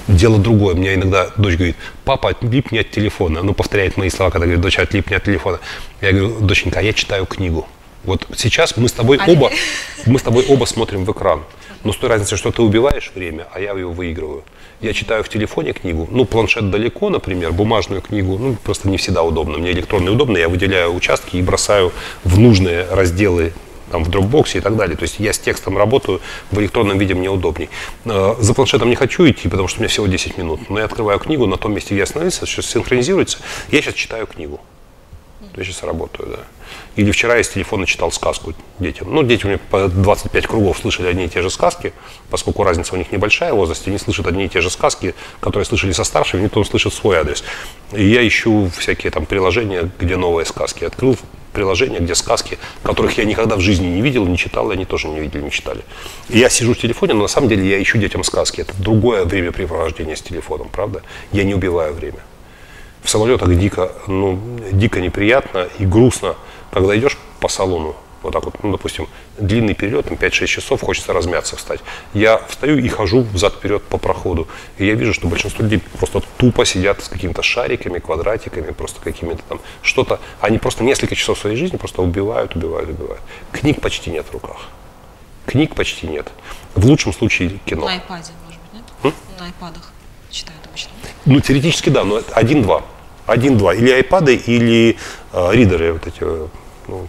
Дело 0.08 0.38
другое. 0.38 0.74
Мне 0.74 0.94
иногда 0.94 1.28
дочь 1.36 1.54
говорит, 1.54 1.76
папа, 2.04 2.30
отлипни 2.30 2.78
от 2.78 2.90
телефона. 2.90 3.42
Ну, 3.42 3.54
повторяет 3.54 3.96
мои 3.96 4.10
слова, 4.10 4.30
когда 4.30 4.46
говорит, 4.46 4.62
дочь, 4.62 4.78
отлипни 4.78 5.14
от 5.14 5.24
телефона. 5.24 5.60
Я 6.00 6.12
говорю, 6.12 6.40
доченька, 6.40 6.80
а 6.80 6.82
я 6.82 6.92
читаю 6.92 7.26
книгу. 7.26 7.66
Вот 8.04 8.26
сейчас 8.36 8.76
мы 8.76 8.88
с 8.88 8.92
тобой 8.92 9.18
А 9.18 9.30
оба, 9.30 9.50
мы 10.06 10.18
с 10.18 10.22
тобой 10.22 10.44
оба 10.48 10.64
смотрим 10.64 11.04
в 11.04 11.12
экран. 11.12 11.42
Но 11.84 11.92
с 11.92 11.96
той 11.96 12.10
разницей, 12.10 12.36
что 12.36 12.50
ты 12.50 12.62
убиваешь 12.62 13.10
время, 13.14 13.46
а 13.52 13.60
я 13.60 13.70
его 13.72 13.92
выигрываю. 13.92 14.44
Я 14.80 14.92
читаю 14.92 15.24
в 15.24 15.28
телефоне 15.28 15.72
книгу, 15.72 16.08
ну, 16.10 16.24
планшет 16.24 16.70
далеко, 16.70 17.10
например, 17.10 17.52
бумажную 17.52 18.02
книгу, 18.02 18.38
ну, 18.38 18.56
просто 18.62 18.88
не 18.88 18.96
всегда 18.96 19.22
удобно. 19.22 19.58
Мне 19.58 19.72
электронный 19.72 20.12
удобно, 20.12 20.36
я 20.36 20.48
выделяю 20.48 20.94
участки 20.94 21.36
и 21.36 21.42
бросаю 21.42 21.92
в 22.24 22.38
нужные 22.38 22.86
разделы 22.90 23.52
там, 23.90 24.04
в 24.04 24.10
Dropbox 24.10 24.58
и 24.58 24.60
так 24.60 24.76
далее. 24.76 24.96
То 24.96 25.02
есть 25.02 25.16
я 25.18 25.32
с 25.32 25.38
текстом 25.38 25.76
работаю, 25.76 26.20
в 26.50 26.58
электронном 26.60 26.98
виде 26.98 27.14
мне 27.14 27.28
удобней. 27.30 27.68
Э, 28.04 28.34
За 28.38 28.54
планшетом 28.54 28.88
не 28.88 28.96
хочу 28.96 29.28
идти, 29.28 29.48
потому 29.48 29.68
что 29.68 29.78
у 29.78 29.80
меня 29.80 29.88
всего 29.88 30.06
10 30.06 30.38
минут. 30.38 30.70
Но 30.70 30.78
я 30.78 30.84
открываю 30.84 31.18
книгу 31.18 31.46
на 31.46 31.56
том 31.56 31.74
месте, 31.74 31.90
где 31.90 31.98
я 31.98 32.04
остановился, 32.04 32.46
сейчас 32.46 32.66
синхронизируется. 32.66 33.38
Я 33.70 33.82
сейчас 33.82 33.94
читаю 33.94 34.26
книгу. 34.26 34.60
Я 35.56 35.64
сейчас 35.64 35.82
работаю, 35.82 36.28
да. 36.30 36.38
Или 36.94 37.10
вчера 37.10 37.36
я 37.36 37.42
с 37.42 37.48
телефона 37.48 37.84
читал 37.86 38.12
сказку 38.12 38.54
детям. 38.78 39.12
Ну, 39.12 39.22
дети 39.22 39.44
у 39.44 39.48
меня 39.48 39.58
по 39.70 39.88
25 39.88 40.46
кругов 40.46 40.78
слышали 40.78 41.08
одни 41.08 41.24
и 41.24 41.28
те 41.28 41.42
же 41.42 41.50
сказки, 41.50 41.92
поскольку 42.30 42.62
разница 42.62 42.94
у 42.94 42.98
них 42.98 43.10
небольшая 43.10 43.52
в 43.52 43.56
возрасте, 43.56 43.90
они 43.90 43.98
слышат 43.98 44.26
одни 44.26 44.44
и 44.44 44.48
те 44.48 44.60
же 44.60 44.70
сказки, 44.70 45.14
которые 45.40 45.66
слышали 45.66 45.92
со 45.92 46.04
старшими, 46.04 46.42
никто 46.42 46.62
слышит 46.62 46.94
свой 46.94 47.18
адрес. 47.18 47.42
И 47.92 48.04
я 48.06 48.26
ищу 48.26 48.70
всякие 48.78 49.10
там 49.10 49.26
приложения, 49.26 49.90
где 49.98 50.16
новые 50.16 50.46
сказки. 50.46 50.84
Открыл 50.84 51.16
приложения, 51.52 51.98
где 51.98 52.14
сказки, 52.14 52.58
которых 52.84 53.18
я 53.18 53.24
никогда 53.24 53.56
в 53.56 53.60
жизни 53.60 53.88
не 53.88 54.02
видел, 54.02 54.24
не 54.26 54.38
читал, 54.38 54.70
и 54.70 54.74
они 54.74 54.84
тоже 54.84 55.08
не 55.08 55.18
видели, 55.18 55.42
не 55.42 55.50
читали. 55.50 55.80
И 56.28 56.38
я 56.38 56.48
сижу 56.48 56.74
в 56.74 56.78
телефоне, 56.78 57.14
но 57.14 57.22
на 57.22 57.28
самом 57.28 57.48
деле 57.48 57.68
я 57.68 57.82
ищу 57.82 57.98
детям 57.98 58.22
сказки. 58.22 58.60
Это 58.60 58.72
другое 58.80 59.24
времяпрепровождение 59.24 60.14
с 60.14 60.22
телефоном, 60.22 60.68
правда? 60.68 61.02
Я 61.32 61.42
не 61.42 61.54
убиваю 61.54 61.92
время 61.92 62.20
в 63.02 63.10
самолетах 63.10 63.54
дико, 63.56 63.92
ну, 64.06 64.38
дико 64.72 65.00
неприятно 65.00 65.68
и 65.78 65.86
грустно, 65.86 66.36
когда 66.70 66.96
идешь 66.96 67.16
по 67.40 67.48
салону, 67.48 67.96
вот 68.22 68.32
так 68.32 68.44
вот, 68.44 68.62
ну, 68.62 68.72
допустим, 68.72 69.08
длинный 69.38 69.74
перелет, 69.74 70.06
там 70.06 70.16
5-6 70.16 70.46
часов, 70.46 70.82
хочется 70.82 71.12
размяться, 71.12 71.56
встать. 71.56 71.80
Я 72.12 72.38
встаю 72.48 72.78
и 72.78 72.88
хожу 72.88 73.22
взад-вперед 73.22 73.82
по 73.82 73.96
проходу. 73.96 74.46
И 74.76 74.84
я 74.84 74.94
вижу, 74.94 75.14
что 75.14 75.26
большинство 75.26 75.64
людей 75.64 75.82
просто 75.98 76.22
тупо 76.36 76.66
сидят 76.66 77.02
с 77.02 77.08
какими-то 77.08 77.42
шариками, 77.42 77.98
квадратиками, 77.98 78.72
просто 78.72 79.00
какими-то 79.00 79.42
там 79.48 79.60
что-то. 79.80 80.20
Они 80.40 80.58
просто 80.58 80.84
несколько 80.84 81.14
часов 81.16 81.38
своей 81.38 81.56
жизни 81.56 81.78
просто 81.78 82.02
убивают, 82.02 82.54
убивают, 82.54 82.90
убивают. 82.90 83.22
Книг 83.52 83.80
почти 83.80 84.10
нет 84.10 84.26
в 84.26 84.32
руках. 84.32 84.68
Книг 85.46 85.74
почти 85.74 86.06
нет. 86.06 86.28
В 86.74 86.84
лучшем 86.84 87.14
случае 87.14 87.58
кино. 87.64 87.86
На 87.86 87.96
iPad, 87.96 88.24
может 88.44 88.60
быть, 88.70 88.74
нет? 88.74 89.14
На 89.38 89.44
iPad 89.48 89.74
читают 89.74 89.76
обычно. 89.78 89.99
Ну, 91.26 91.40
теоретически 91.40 91.90
да, 91.90 92.04
но 92.04 92.18
это 92.18 92.34
один-два. 92.34 92.82
Один-два. 93.26 93.74
Или 93.74 93.90
айпады, 93.90 94.34
или 94.34 94.96
э, 95.32 95.50
ридеры, 95.52 95.92
вот 95.92 96.06
эти 96.06 96.18
э, 96.20 96.46
ну, 96.88 97.06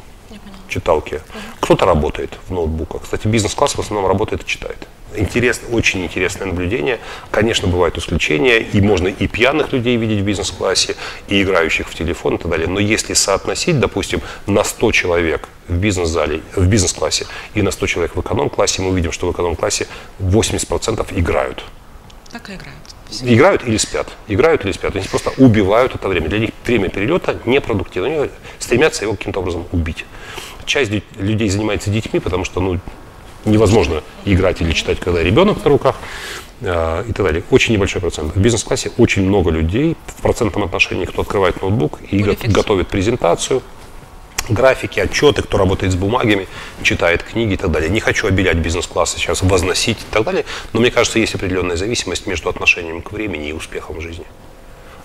читалки. 0.68 1.22
Кто-то 1.60 1.86
работает 1.86 2.32
в 2.48 2.54
ноутбуках. 2.54 3.04
Кстати, 3.04 3.28
бизнес-класс 3.28 3.76
в 3.76 3.80
основном 3.80 4.08
работает 4.08 4.44
и 4.44 4.46
читает. 4.46 4.88
Интересно, 5.16 5.68
очень 5.76 6.04
интересное 6.04 6.48
наблюдение. 6.48 7.00
Конечно, 7.32 7.68
бывают 7.68 7.98
исключения, 7.98 8.60
и 8.60 8.80
можно 8.80 9.10
и 9.10 9.28
пьяных 9.28 9.74
людей 9.74 9.98
видеть 9.98 10.22
в 10.22 10.24
бизнес-классе, 10.24 10.96
и 11.28 11.44
играющих 11.44 11.90
в 11.90 11.96
телефон 11.96 12.36
и 12.36 12.38
так 12.38 12.50
далее. 12.50 12.68
Но 12.68 12.80
если 12.80 13.14
соотносить, 13.14 13.80
допустим, 13.80 14.22
на 14.48 14.64
100 14.64 14.92
человек 14.94 15.50
в 15.68 15.76
бизнес-зале, 15.76 16.42
в 16.56 16.66
бизнес-классе 16.66 17.28
и 17.56 17.62
на 17.62 17.72
100 17.72 17.88
человек 17.88 18.16
в 18.16 18.22
эконом-классе, 18.22 18.82
мы 18.82 18.90
увидим, 18.90 19.12
что 19.12 19.28
в 19.28 19.32
эконом-классе 19.34 19.88
80% 20.20 21.20
играют. 21.20 21.66
Так 22.32 22.50
и 22.50 22.54
играют. 22.54 22.91
Играют 23.24 23.64
или 23.68 23.78
спят. 23.78 24.08
Играют 24.28 24.64
или 24.66 24.72
спят. 24.72 24.96
Они 24.96 25.06
просто 25.06 25.32
убивают 25.38 25.96
это 25.96 26.08
время. 26.08 26.30
Для 26.30 26.40
них 26.40 26.50
время 26.66 26.90
перелета 26.90 27.38
непродуктивно. 27.46 28.08
Они 28.08 28.30
стремятся 28.60 29.04
его 29.04 29.16
каким-то 29.16 29.40
образом 29.42 29.66
убить. 29.72 30.06
Часть 30.66 30.92
лю- 30.92 31.02
людей 31.18 31.50
занимается 31.50 31.90
детьми, 31.90 32.20
потому 32.20 32.46
что 32.46 32.62
ну, 32.62 32.80
невозможно 33.46 34.02
играть 34.26 34.62
или 34.62 34.72
читать, 34.72 35.00
когда 35.00 35.22
ребенок 35.24 35.64
на 35.64 35.70
руках 35.70 35.96
э, 36.62 37.04
и 37.10 37.14
так 37.14 37.26
далее. 37.26 37.44
Очень 37.52 37.74
небольшой 37.74 38.02
процент. 38.02 38.36
В 38.36 38.40
бизнес-классе 38.40 38.92
очень 38.98 39.24
много 39.24 39.52
людей 39.52 39.98
в 40.08 40.22
процентном 40.22 40.64
отношении, 40.64 41.06
кто 41.06 41.22
открывает 41.24 41.62
ноутбук 41.62 42.00
и 42.10 42.24
го- 42.24 42.36
готовит 42.44 42.88
презентацию, 42.88 43.62
графики, 44.52 45.00
отчеты, 45.00 45.42
кто 45.42 45.58
работает 45.58 45.92
с 45.92 45.96
бумагами, 45.96 46.48
читает 46.84 47.24
книги 47.24 47.54
и 47.54 47.58
так 47.58 47.72
далее. 47.72 47.90
Не 47.90 48.00
хочу 48.00 48.28
обелять 48.28 48.58
бизнес-классы 48.58 49.18
сейчас, 49.18 49.42
возносить 49.42 50.00
и 50.00 50.14
так 50.14 50.24
далее, 50.24 50.46
но 50.74 50.80
мне 50.80 50.92
кажется, 50.92 51.20
есть 51.20 51.36
определенная 51.36 51.76
зависимость 51.76 52.28
между 52.28 52.50
отношением 52.50 53.02
к 53.02 53.12
времени 53.12 53.50
и 53.50 53.54
успехом 53.54 53.98
в 53.98 54.02
жизни. 54.02 54.26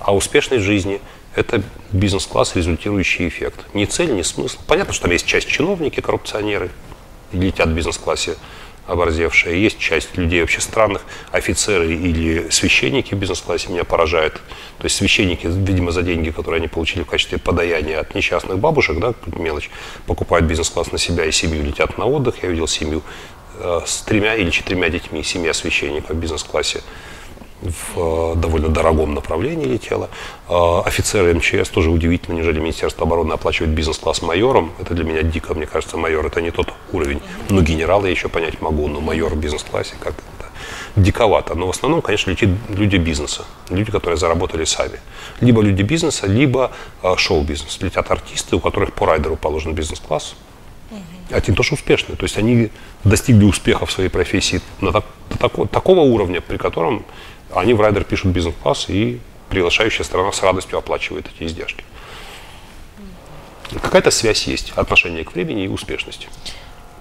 А 0.00 0.14
успешность 0.14 0.64
жизни– 0.64 1.00
это 1.34 1.62
бизнес-класс, 1.92 2.54
результирующий 2.54 3.28
эффект. 3.28 3.66
Не 3.74 3.86
цель, 3.86 4.12
не 4.12 4.22
смысл. 4.22 4.58
Понятно, 4.66 4.92
что 4.92 5.02
там 5.02 5.12
есть 5.12 5.26
часть 5.26 5.48
чиновники, 5.48 6.00
коррупционеры, 6.00 6.70
летят 7.32 7.68
в 7.68 7.72
бизнес-классе 7.72 8.36
оборзевшие. 8.86 9.60
Есть 9.60 9.78
часть 9.78 10.16
людей 10.16 10.40
вообще 10.40 10.60
странных, 10.60 11.04
офицеры 11.32 11.94
или 11.94 12.48
священники 12.50 13.14
в 13.14 13.18
бизнес-классе 13.18 13.68
меня 13.70 13.84
поражает. 13.84 14.34
То 14.78 14.84
есть 14.84 14.96
священники, 14.96 15.46
видимо, 15.46 15.90
за 15.90 16.02
деньги, 16.02 16.30
которые 16.30 16.58
они 16.58 16.68
получили 16.68 17.02
в 17.02 17.06
качестве 17.06 17.38
подаяния 17.38 18.00
от 18.00 18.14
несчастных 18.14 18.58
бабушек, 18.58 18.98
да, 18.98 19.14
мелочь, 19.38 19.70
покупают 20.06 20.46
бизнес-класс 20.46 20.92
на 20.92 20.98
себя 20.98 21.24
и 21.24 21.32
семью 21.32 21.62
летят 21.64 21.98
на 21.98 22.06
отдых. 22.06 22.42
Я 22.42 22.48
видел 22.48 22.68
семью 22.68 23.02
э, 23.58 23.80
с 23.84 24.02
тремя 24.02 24.34
или 24.34 24.50
четырьмя 24.50 24.88
детьми, 24.88 25.22
семья 25.22 25.52
священников 25.52 26.10
в 26.10 26.18
бизнес-классе 26.18 26.82
в 27.62 28.32
э, 28.34 28.34
довольно 28.36 28.68
дорогом 28.68 29.14
направлении 29.14 29.64
летела. 29.66 30.08
Э, 30.48 30.80
Офицеры 30.84 31.34
МЧС 31.34 31.68
тоже 31.70 31.90
удивительно, 31.90 32.34
нежели 32.34 32.60
Министерство 32.60 33.06
обороны 33.06 33.32
оплачивает 33.32 33.72
бизнес-класс 33.72 34.22
майором. 34.22 34.72
Это 34.78 34.94
для 34.94 35.04
меня 35.04 35.22
дико, 35.22 35.54
мне 35.54 35.66
кажется, 35.66 35.96
майор 35.96 36.26
это 36.26 36.40
не 36.40 36.50
тот 36.50 36.72
уровень. 36.92 37.20
Ну, 37.48 37.62
генерала 37.62 38.04
я 38.04 38.10
еще 38.10 38.28
понять 38.28 38.60
могу, 38.60 38.88
но 38.88 39.00
майор 39.00 39.34
в 39.34 39.38
бизнес-классе 39.38 39.94
как-то 40.00 40.22
диковато. 40.96 41.54
Но 41.54 41.66
в 41.66 41.70
основном, 41.70 42.02
конечно, 42.02 42.30
летит 42.30 42.50
люди 42.68 42.96
бизнеса, 42.96 43.44
люди, 43.70 43.90
которые 43.90 44.16
заработали 44.16 44.64
сами. 44.64 44.98
Либо 45.40 45.62
люди 45.62 45.82
бизнеса, 45.82 46.26
либо 46.26 46.72
э, 47.02 47.14
шоу-бизнес. 47.16 47.78
Летят 47.80 48.10
артисты, 48.10 48.56
у 48.56 48.60
которых 48.60 48.92
по 48.92 49.06
райдеру 49.06 49.36
положен 49.36 49.72
бизнес-класс, 49.72 50.34
они 51.30 51.56
тоже 51.56 51.74
успешные. 51.74 52.16
То 52.16 52.24
есть 52.24 52.38
они 52.38 52.70
достигли 53.04 53.44
успеха 53.44 53.86
в 53.86 53.90
своей 53.92 54.08
профессии 54.08 54.60
на 54.80 54.92
так- 54.92 55.04
тако- 55.38 55.66
такого 55.66 56.00
уровня, 56.00 56.40
при 56.40 56.56
котором 56.56 57.04
они 57.54 57.74
в 57.74 57.80
райдер 57.80 58.04
пишут 58.04 58.32
бизнес-класс 58.32 58.86
и 58.88 59.20
приглашающая 59.48 60.04
страна 60.04 60.32
с 60.32 60.42
радостью 60.42 60.78
оплачивает 60.78 61.26
эти 61.34 61.46
издержки. 61.46 61.84
Какая-то 63.82 64.10
связь 64.10 64.46
есть, 64.46 64.72
отношение 64.76 65.24
к 65.24 65.34
времени 65.34 65.64
и 65.64 65.68
успешности. 65.68 66.28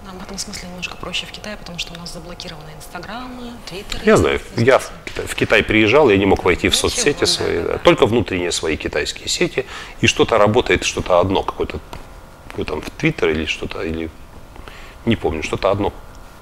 Нам 0.04 0.18
в 0.18 0.22
этом 0.22 0.38
смысле 0.38 0.68
немножко 0.68 0.96
проще 0.96 1.26
в 1.26 1.30
Китае, 1.30 1.56
потому 1.56 1.78
что 1.78 1.92
у 1.94 1.96
нас 1.96 2.12
заблокированы 2.12 2.70
инстаграмы, 2.76 3.52
твиттеры. 3.66 4.02
Я 4.04 4.16
знаю, 4.16 4.40
я 4.56 4.78
в 4.78 4.90
Китай, 5.04 5.26
в 5.26 5.34
Китай 5.34 5.62
приезжал, 5.62 6.10
я 6.10 6.16
не 6.16 6.26
мог 6.26 6.44
войти 6.44 6.68
в 6.68 6.72
Ничего, 6.72 6.88
соцсети 6.88 7.20
да, 7.20 7.26
свои, 7.26 7.58
да, 7.58 7.72
да. 7.72 7.78
только 7.78 8.06
внутренние 8.06 8.52
свои 8.52 8.76
китайские 8.76 9.28
сети, 9.28 9.66
и 10.00 10.06
что-то 10.06 10.38
работает, 10.38 10.84
что-то 10.84 11.20
одно, 11.20 11.42
какой-то 11.42 11.80
какой 12.48 12.64
там 12.64 12.80
в 12.80 12.90
Твиттер 12.90 13.30
или 13.30 13.46
что-то, 13.46 13.82
или 13.82 14.10
не 15.04 15.16
помню, 15.16 15.42
что-то 15.42 15.70
одно 15.70 15.92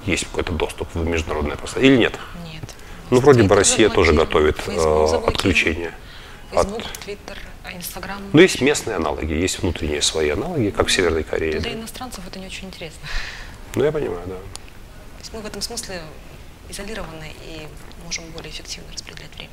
есть 0.05 0.25
какой-то 0.25 0.51
доступ 0.53 0.87
в 0.93 1.05
международное 1.05 1.55
пространство, 1.55 1.79
или 1.79 1.97
нет? 1.97 2.13
Нет. 2.43 2.44
Ну, 3.11 3.19
вроде 3.19 3.43
бы 3.43 3.55
Россия 3.55 3.89
тоже 3.89 4.13
готовит 4.13 4.57
э, 4.67 5.21
отключение. 5.27 5.91
от- 6.51 6.67
Инстаграм. 7.73 8.21
Ну, 8.31 8.41
есть 8.41 8.61
местные 8.61 8.95
аналоги, 8.95 9.33
есть 9.33 9.59
внутренние 9.59 10.01
свои 10.01 10.29
аналоги, 10.29 10.69
как 10.69 10.87
в 10.87 10.91
Северной 10.91 11.23
Корее. 11.23 11.59
Для 11.59 11.73
иностранцев 11.73 12.23
это 12.25 12.39
не 12.39 12.45
очень 12.45 12.67
интересно. 12.67 12.99
Ну, 13.73 13.83
я 13.83 13.91
понимаю, 13.91 14.21
да. 14.27 14.35
То 14.35 15.19
есть 15.19 15.33
мы 15.33 15.41
в 15.41 15.45
этом 15.45 15.61
смысле 15.61 16.01
изолированы 16.69 17.33
и 17.43 17.67
можем 18.05 18.23
более 18.31 18.51
эффективно 18.51 18.87
распределять 18.93 19.33
время. 19.35 19.49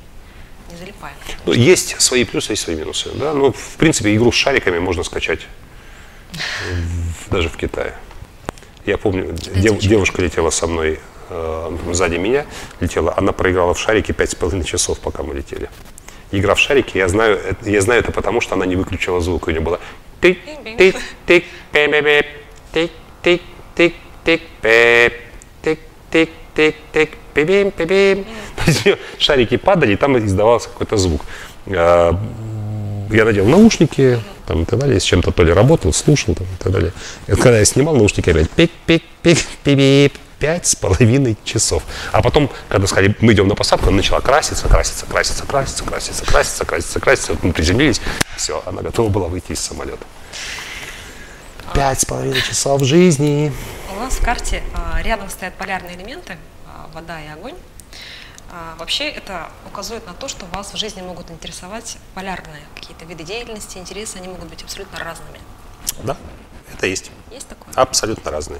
Не 0.71 0.77
залипаем. 0.77 1.15
Ну, 1.45 1.53
есть 1.53 1.99
свои 1.99 2.23
плюсы, 2.23 2.53
есть 2.53 2.61
свои 2.63 2.75
минусы. 2.75 3.09
Да? 3.15 3.33
Ну, 3.33 3.51
в 3.51 3.75
принципе, 3.77 4.15
игру 4.15 4.31
с 4.31 4.35
шариками 4.35 4.79
можно 4.79 5.03
скачать 5.03 5.41
даже 7.29 7.49
в 7.49 7.57
Китае. 7.57 7.95
Я 8.85 8.97
помню, 8.97 9.33
дев- 9.33 9.79
девушка 9.79 10.21
летела 10.21 10.49
со 10.51 10.67
мной 10.67 10.99
сзади 11.91 12.15
меня, 12.17 12.45
летела, 12.79 13.13
она 13.17 13.31
проиграла 13.31 13.73
в 13.73 13.79
шарике 13.79 14.13
пять 14.13 14.31
с 14.31 14.35
половиной 14.35 14.65
часов, 14.65 14.99
пока 14.99 15.23
мы 15.23 15.33
летели. 15.33 15.69
Игра 16.31 16.55
в 16.55 16.59
шарики, 16.59 16.97
я 16.97 17.07
знаю, 17.07 17.37
это- 17.37 17.69
я 17.69 17.81
знаю 17.81 18.01
это 18.01 18.11
потому, 18.11 18.41
что 18.41 18.55
она 18.55 18.65
не 18.65 18.75
выключила 18.75 19.21
звук, 19.21 19.47
у 19.47 19.51
нее 19.51 19.61
было 19.61 19.79
тик 20.21 20.39
тик 20.77 20.95
тик 21.27 21.43
пе 21.71 21.87
пе 21.87 22.01
пе 22.01 22.25
тик 22.73 22.91
тик 23.21 23.41
тик 23.75 23.93
тик 24.25 24.41
пе 24.61 25.11
тик 25.61 25.79
тик 26.11 26.29
тик 26.55 26.75
тик 26.91 27.09
пи 27.33 27.43
бим 27.43 27.71
пи 27.71 27.83
бим 27.85 28.25
То 28.55 28.63
есть 28.67 28.83
шарики 29.19 29.57
падали, 29.57 29.93
и 29.93 29.95
там 29.95 30.17
издавался 30.17 30.69
какой-то 30.69 30.97
звук. 30.97 31.21
А, 31.67 32.15
Я 33.11 33.25
надел 33.25 33.45
наушники, 33.45 34.19
там, 34.47 34.63
и 34.63 34.65
так 34.65 34.79
далее, 34.79 34.99
с 34.99 35.03
чем-то 35.03 35.31
то 35.31 35.43
ли 35.43 35.53
работал, 35.53 35.93
слушал 35.93 36.33
там, 36.35 36.47
и 36.47 36.63
так 36.63 36.71
далее. 36.71 36.93
И 37.27 37.31
когда 37.31 37.59
я 37.59 37.65
снимал 37.65 37.95
наушники, 37.95 38.29
опять 38.31 38.49
пик 38.49 38.71
пик 38.87 39.03
пик 39.21 39.37
пи 39.63 39.75
бип 39.75 40.13
Пять 40.43 40.67
с 40.67 40.75
половиной 40.75 41.37
часов. 41.45 41.83
А 42.11 42.21
потом, 42.21 42.51
когда 42.67 42.85
сказали, 42.85 43.15
мы 43.21 43.31
идем 43.31 43.47
на 43.47 43.55
посадку, 43.55 43.87
она 43.87 43.95
начала 43.95 44.19
краситься, 44.19 44.67
краситься, 44.67 45.05
краситься, 45.05 45.45
краситься, 45.45 45.85
краситься, 45.85 46.25
краситься, 46.25 46.65
краситься, 46.65 46.99
краситься. 46.99 47.31
Вот 47.31 47.43
мы 47.43 47.53
приземлились, 47.53 48.01
все, 48.35 48.61
она 48.65 48.81
готова 48.81 49.07
была 49.07 49.29
выйти 49.29 49.53
из 49.53 49.61
самолета. 49.61 50.05
Пять 51.73 52.01
с 52.01 52.03
половиной 52.03 52.41
часов 52.41 52.83
жизни. 52.83 53.53
У 53.95 53.99
нас 54.01 54.15
в 54.15 54.21
карте 54.21 54.61
а, 54.73 55.01
рядом 55.01 55.29
стоят 55.29 55.53
полярные 55.53 55.95
элементы, 55.95 56.35
а, 56.67 56.89
вода 56.93 57.21
и 57.21 57.27
огонь. 57.29 57.55
А, 58.51 58.75
вообще 58.77 59.07
это 59.07 59.47
указывает 59.65 60.05
на 60.05 60.13
то, 60.13 60.27
что 60.27 60.45
вас 60.47 60.73
в 60.73 60.77
жизни 60.77 61.01
могут 61.01 61.31
интересовать 61.31 61.97
полярные 62.15 62.63
какие-то 62.75 63.05
виды 63.05 63.23
деятельности, 63.23 63.77
интересы, 63.77 64.17
они 64.17 64.27
могут 64.27 64.49
быть 64.49 64.61
абсолютно 64.61 64.99
разными. 64.99 65.39
Да, 66.03 66.17
это 66.73 66.85
есть. 66.85 67.11
Есть 67.31 67.47
такое? 67.47 67.73
Абсолютно 67.75 68.29
разные. 68.29 68.59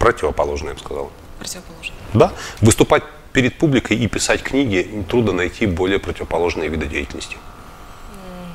Противоположные, 0.00 0.70
я 0.70 0.74
бы 0.74 0.80
сказал. 0.80 1.12
Противоположное. 1.38 1.98
Да, 2.14 2.32
выступать 2.62 3.02
перед 3.34 3.58
публикой 3.58 3.98
и 3.98 4.08
писать 4.08 4.42
книги 4.42 5.04
трудно 5.08 5.32
найти 5.32 5.66
более 5.66 5.98
противоположные 5.98 6.70
виды 6.70 6.86
деятельности. 6.86 7.36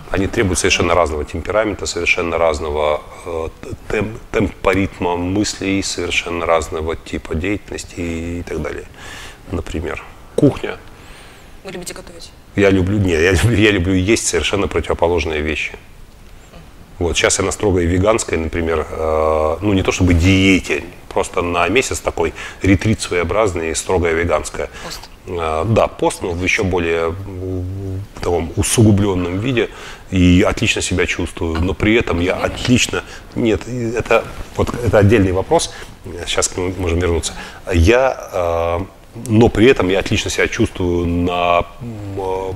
Они 0.09 0.27
требуют 0.27 0.57
совершенно 0.59 0.95
разного 0.95 1.23
темперамента, 1.23 1.85
совершенно 1.85 2.37
разного 2.37 3.01
э, 3.25 3.49
тем, 3.91 4.17
темпа 4.31 4.71
ритма 4.73 5.17
мыслей, 5.17 5.83
совершенно 5.83 6.45
разного 6.47 6.95
типа 6.95 7.35
деятельности 7.35 7.99
и 8.39 8.43
так 8.43 8.61
далее. 8.61 8.85
Например, 9.51 10.03
кухня. 10.35 10.77
Вы 11.63 11.71
любите 11.71 11.93
готовить? 11.93 12.31
Я 12.55 12.71
люблю, 12.71 12.97
нет, 12.97 13.21
я 13.21 13.31
люблю, 13.33 13.57
я 13.69 13.71
люблю 13.71 13.93
есть 13.93 14.25
совершенно 14.25 14.67
противоположные 14.67 15.41
вещи. 15.41 15.73
Вот 16.99 17.17
сейчас 17.17 17.39
я 17.39 17.45
на 17.45 17.51
строгой 17.51 17.85
веганской, 17.85 18.37
например, 18.37 18.85
э, 18.89 19.57
ну 19.61 19.73
не 19.73 19.83
то 19.83 19.91
чтобы 19.91 20.13
диете, 20.13 20.83
просто 21.09 21.41
на 21.41 21.67
месяц 21.67 21.99
такой 21.99 22.33
ретрит 22.61 23.01
своеобразный, 23.01 23.75
строгая 23.75 24.13
веганская. 24.13 24.69
Пост. 24.83 25.09
Э, 25.27 25.63
да, 25.67 25.87
пост, 25.87 26.21
но 26.21 26.31
в 26.31 26.43
еще 26.43 26.63
более 26.63 27.07
м, 27.07 28.01
таком 28.19 28.51
усугубленном 28.55 29.39
виде 29.39 29.69
и 30.11 30.45
отлично 30.47 30.81
себя 30.81 31.05
чувствую, 31.05 31.61
но 31.61 31.73
при 31.73 31.95
этом 31.95 32.19
я 32.19 32.35
отлично, 32.35 33.03
нет, 33.33 33.67
это 33.67 34.23
вот 34.55 34.69
это 34.73 34.99
отдельный 34.99 35.31
вопрос, 35.31 35.73
сейчас 36.25 36.47
к 36.47 36.57
нему 36.57 36.73
можем 36.77 36.99
вернуться. 36.99 37.33
Я, 37.73 38.29
э, 38.31 38.79
но 39.27 39.49
при 39.49 39.67
этом 39.67 39.89
я 39.89 39.99
отлично 39.99 40.29
себя 40.29 40.47
чувствую 40.47 41.07
на 41.07 41.65
э, 41.81 42.51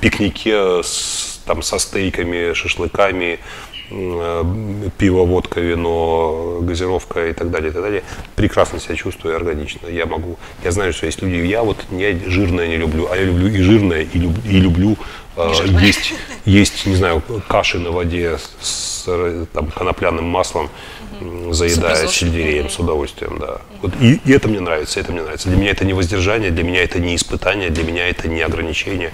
пикнике 0.00 0.82
с, 0.82 1.40
там 1.44 1.62
со 1.62 1.78
стейками, 1.78 2.54
шашлыками, 2.54 3.38
пиво, 4.98 5.24
водка, 5.24 5.60
вино, 5.60 6.58
газировка 6.62 7.28
и 7.28 7.32
так 7.32 7.50
далее, 7.50 7.70
и 7.70 7.72
так 7.72 7.82
далее. 7.82 8.02
Прекрасно 8.36 8.80
себя 8.80 8.96
чувствую 8.96 9.36
органично. 9.36 9.88
Я 9.88 10.06
могу, 10.06 10.36
я 10.64 10.70
знаю, 10.72 10.92
что 10.92 11.06
есть 11.06 11.22
люди, 11.22 11.36
я 11.46 11.62
вот 11.62 11.76
не 11.90 12.18
жирное 12.26 12.66
не 12.68 12.76
люблю, 12.76 13.08
а 13.10 13.16
я 13.16 13.24
люблю 13.24 13.48
и 13.48 13.60
жирное, 13.62 14.02
и, 14.02 14.18
люб- 14.18 14.44
и 14.46 14.60
люблю 14.60 14.96
э, 15.36 15.52
есть, 15.86 16.14
есть, 16.44 16.86
не 16.86 16.96
знаю, 16.96 17.22
каши 17.48 17.78
на 17.78 17.90
воде 17.90 18.38
с 18.60 19.04
э, 19.06 19.46
там, 19.52 19.70
конопляным 19.70 20.24
маслом, 20.24 20.70
м, 21.20 21.52
заедая 21.54 21.94
сельдереем 22.08 22.70
с 22.70 22.78
удовольствием, 22.78 23.38
да. 23.38 23.60
Вот, 23.82 23.92
и, 24.00 24.20
и 24.24 24.32
это 24.32 24.48
мне 24.48 24.60
нравится, 24.60 25.00
это 25.00 25.12
мне 25.12 25.22
нравится. 25.22 25.48
Для 25.48 25.58
меня 25.58 25.70
это 25.70 25.84
не 25.84 25.92
воздержание, 25.92 26.50
для 26.50 26.64
меня 26.64 26.82
это 26.82 26.98
не 27.00 27.14
испытание, 27.14 27.70
для 27.70 27.84
меня 27.84 28.08
это 28.08 28.28
не 28.28 28.40
ограничение 28.42 29.12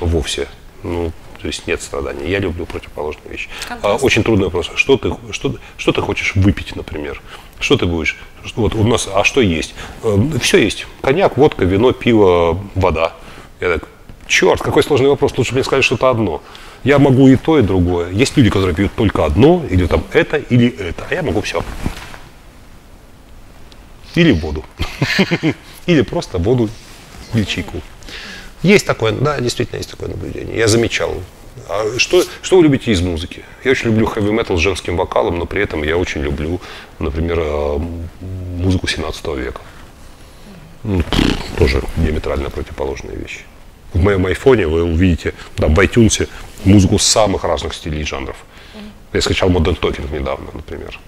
вовсе. 0.00 0.46
Ну, 0.84 1.12
то 1.42 1.48
есть 1.48 1.66
нет 1.66 1.82
страданий. 1.82 2.30
Я 2.30 2.38
люблю 2.38 2.64
противоположные 2.66 3.32
вещи. 3.32 3.48
А, 3.64 3.68
Контраст. 3.70 4.04
очень 4.04 4.22
трудный 4.22 4.44
вопрос. 4.44 4.70
Что 4.76 4.96
ты, 4.96 5.12
что, 5.32 5.56
что 5.76 5.92
ты 5.92 6.00
хочешь 6.00 6.36
выпить, 6.36 6.76
например? 6.76 7.20
Что 7.58 7.76
ты 7.76 7.84
будешь? 7.84 8.16
Вот 8.54 8.76
у 8.76 8.84
нас, 8.84 9.08
а 9.12 9.24
что 9.24 9.40
есть? 9.40 9.74
все 10.40 10.58
есть. 10.58 10.86
Коньяк, 11.00 11.36
водка, 11.36 11.64
вино, 11.64 11.90
пиво, 11.92 12.62
вода. 12.76 13.14
Я 13.60 13.74
так, 13.74 13.88
черт, 14.28 14.62
какой 14.62 14.84
сложный 14.84 15.08
вопрос. 15.08 15.36
Лучше 15.36 15.52
мне 15.54 15.64
сказать 15.64 15.84
что-то 15.84 16.10
одно. 16.10 16.42
Я 16.84 17.00
могу 17.00 17.26
и 17.26 17.34
то, 17.34 17.58
и 17.58 17.62
другое. 17.62 18.12
Есть 18.12 18.36
люди, 18.36 18.48
которые 18.48 18.74
пьют 18.74 18.92
только 18.94 19.24
одно, 19.24 19.64
или 19.68 19.86
там 19.86 20.04
это, 20.12 20.36
или 20.36 20.68
это. 20.68 21.06
А 21.10 21.14
я 21.14 21.24
могу 21.24 21.40
все. 21.40 21.64
Или 24.14 24.30
воду. 24.30 24.64
Или 25.86 26.02
просто 26.02 26.38
воду 26.38 26.68
или 27.34 27.42
чайку. 27.42 27.80
Есть 28.62 28.86
такое, 28.86 29.12
да, 29.12 29.40
действительно 29.40 29.78
есть 29.78 29.90
такое 29.90 30.08
наблюдение. 30.08 30.56
Я 30.56 30.68
замечал. 30.68 31.14
А 31.68 31.98
что, 31.98 32.24
что 32.42 32.56
вы 32.56 32.62
любите 32.62 32.92
из 32.92 33.00
музыки? 33.00 33.44
Я 33.64 33.72
очень 33.72 33.88
люблю 33.90 34.06
хэви 34.06 34.30
метал 34.30 34.56
с 34.56 34.60
женским 34.60 34.96
вокалом, 34.96 35.38
но 35.38 35.46
при 35.46 35.62
этом 35.62 35.82
я 35.82 35.96
очень 35.96 36.22
люблю, 36.22 36.60
например, 36.98 37.38
м- 37.40 38.08
музыку 38.20 38.86
17 38.86 39.26
века. 39.36 39.60
Ну, 40.84 41.02
тоже 41.58 41.82
диаметрально 41.96 42.50
противоположные 42.50 43.16
вещи. 43.16 43.40
В 43.92 44.02
моем 44.02 44.24
айфоне 44.26 44.66
вы 44.66 44.82
увидите 44.82 45.34
там, 45.56 45.74
в 45.74 45.78
iTunes 45.80 46.28
музыку 46.64 46.98
самых 46.98 47.44
разных 47.44 47.74
стилей 47.74 48.00
и 48.00 48.04
жанров. 48.04 48.36
Я 49.12 49.20
скачал 49.20 49.50
Modern 49.50 49.78
Talking 49.78 50.12
недавно, 50.18 50.46
например. 50.54 50.98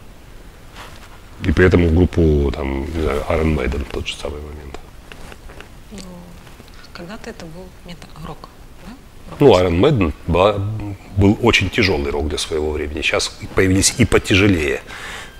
И 1.45 1.53
при 1.53 1.67
этом 1.67 1.95
группу, 1.95 2.53
там, 2.55 2.83
не 2.95 3.03
знаю, 3.03 3.25
Iron 3.31 3.57
Maiden 3.57 3.85
тот 3.91 4.07
же 4.07 4.15
самый 4.17 4.41
момент. 4.41 4.79
Когда-то 6.95 7.31
это 7.31 7.45
был. 7.45 7.67
Да? 7.85 8.27
Рок. 8.27 8.49
Ну, 9.41 9.53
Iron 9.59 9.81
Maiden 9.81 10.13
был 11.17 11.39
очень 11.43 11.71
тяжелый 11.71 12.11
рок 12.11 12.29
для 12.29 12.39
своего 12.39 12.71
времени. 12.71 13.03
Сейчас 13.03 13.29
появились 13.55 13.95
и 13.99 14.05
потяжелее 14.05 14.81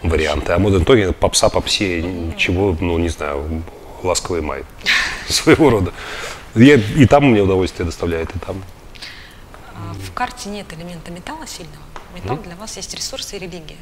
варианты. 0.03 0.53
А 0.53 0.59
Modern 0.59 0.85
Talking 0.85 1.13
попса 1.13 1.49
попсе, 1.49 2.03
ничего, 2.03 2.77
ну, 2.81 2.99
не 2.99 3.09
знаю, 3.09 3.63
ласковый 4.03 4.43
май 4.43 4.65
своего 5.29 5.71
рода. 5.71 5.93
Я, 6.55 6.75
и 6.75 7.07
там 7.07 7.31
мне 7.31 7.43
удовольствие 7.43 7.87
доставляет, 7.87 8.35
и 8.35 8.39
там. 8.39 8.63
А 9.75 9.95
в 9.95 10.13
карте 10.13 10.49
нет 10.49 10.73
элемента 10.73 11.11
металла 11.11 11.47
сильного. 11.47 11.83
Металл 12.15 12.39
для 12.39 12.55
вас 12.57 12.77
есть 12.77 12.95
ресурсы 12.95 13.37
и 13.37 13.41
религия. 13.41 13.77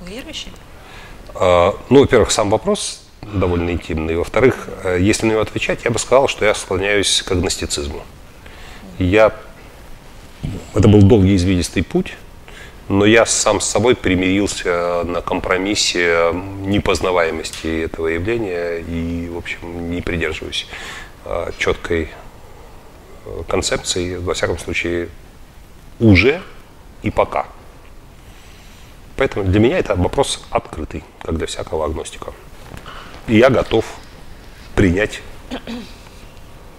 Вы 0.00 0.10
верующий? 0.10 0.52
А, 1.34 1.74
Ну, 1.90 2.00
во-первых, 2.00 2.30
сам 2.30 2.50
вопрос 2.50 3.07
довольно 3.22 3.70
интимный. 3.70 4.16
Во-вторых, 4.16 4.68
э, 4.84 4.98
если 5.00 5.26
на 5.26 5.32
него 5.32 5.40
отвечать, 5.40 5.84
я 5.84 5.90
бы 5.90 5.98
сказал, 5.98 6.28
что 6.28 6.44
я 6.44 6.54
склоняюсь 6.54 7.22
к 7.22 7.32
агностицизму. 7.32 8.02
Я... 8.98 9.32
Это 10.74 10.88
был 10.88 11.02
долгий 11.02 11.36
извилистый 11.36 11.82
путь, 11.82 12.14
но 12.88 13.04
я 13.04 13.26
сам 13.26 13.60
с 13.60 13.66
собой 13.66 13.96
примирился 13.96 15.02
на 15.04 15.20
компромиссе 15.20 16.30
непознаваемости 16.32 17.84
этого 17.84 18.08
явления 18.08 18.78
и, 18.78 19.28
в 19.28 19.36
общем, 19.36 19.90
не 19.90 20.00
придерживаюсь 20.00 20.66
э, 21.24 21.50
четкой 21.58 22.10
э, 23.26 23.42
концепции, 23.48 24.16
во 24.16 24.34
всяком 24.34 24.58
случае, 24.58 25.08
уже 26.00 26.40
и 27.02 27.10
пока. 27.10 27.46
Поэтому 29.16 29.44
для 29.44 29.58
меня 29.58 29.78
это 29.78 29.96
вопрос 29.96 30.46
открытый, 30.50 31.02
как 31.22 31.36
для 31.36 31.46
всякого 31.46 31.84
агностика. 31.84 32.32
И 33.28 33.36
я 33.36 33.50
готов 33.50 33.84
принять 34.74 35.20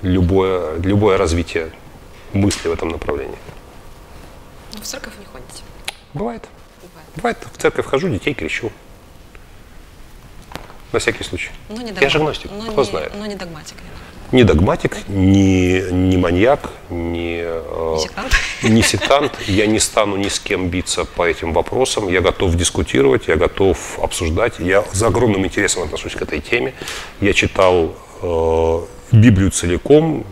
любое, 0.02 0.78
любое 0.80 1.18
развитие 1.18 1.72
мысли 2.34 2.68
в 2.70 2.72
этом 2.74 2.90
направлении. 2.90 3.38
Но 4.74 4.82
в 4.82 4.84
церковь 4.86 5.14
не 5.20 5.26
ходите. 5.26 5.64
Бывает. 6.14 6.48
Бывает. 6.82 7.08
Бывает, 7.16 7.38
в 7.54 7.58
церковь 7.62 7.86
хожу, 7.86 8.10
детей 8.10 8.34
крещу. 8.34 8.72
На 10.92 11.00
всякий 11.00 11.24
случай. 11.24 11.52
Но 11.70 11.82
не 11.82 11.92
Я 11.92 12.10
же 12.10 12.18
агностик, 12.18 12.50
но 12.52 12.72
кто 12.72 12.82
не- 12.84 12.90
знает. 12.90 13.14
Но 13.16 13.26
не 13.28 13.36
догматик. 13.36 13.78
Лена. 13.78 13.94
Не 14.32 14.44
догматик, 14.44 14.98
не, 15.08 15.82
не 15.92 16.18
маньяк, 16.18 16.70
не, 16.92 17.42
э, 17.44 17.96
Не 17.96 18.00
сектант. 18.00 18.34
не 18.64 18.84
сектант. 18.84 19.40
Я 19.48 19.66
не 19.66 19.80
стану 19.80 20.18
ни 20.18 20.28
с 20.28 20.40
кем 20.40 20.68
биться 20.70 21.06
по 21.06 21.28
этим 21.28 21.52
вопросам. 21.52 22.08
Я 22.10 22.22
готов 22.22 22.56
дискутировать, 22.56 23.28
я 23.28 23.38
готов 23.38 24.00
обсуждать. 24.00 24.60
Я 24.60 24.84
с 24.92 25.02
огромным 25.02 25.46
интересом 25.46 25.84
отношусь 25.84 26.14
к 26.14 26.22
этой 26.22 26.42
теме. 26.42 26.76
Я 27.22 27.34
читал 27.34 27.96
э, 28.22 28.80
Библию 29.12 29.50
целиком, 29.50 30.26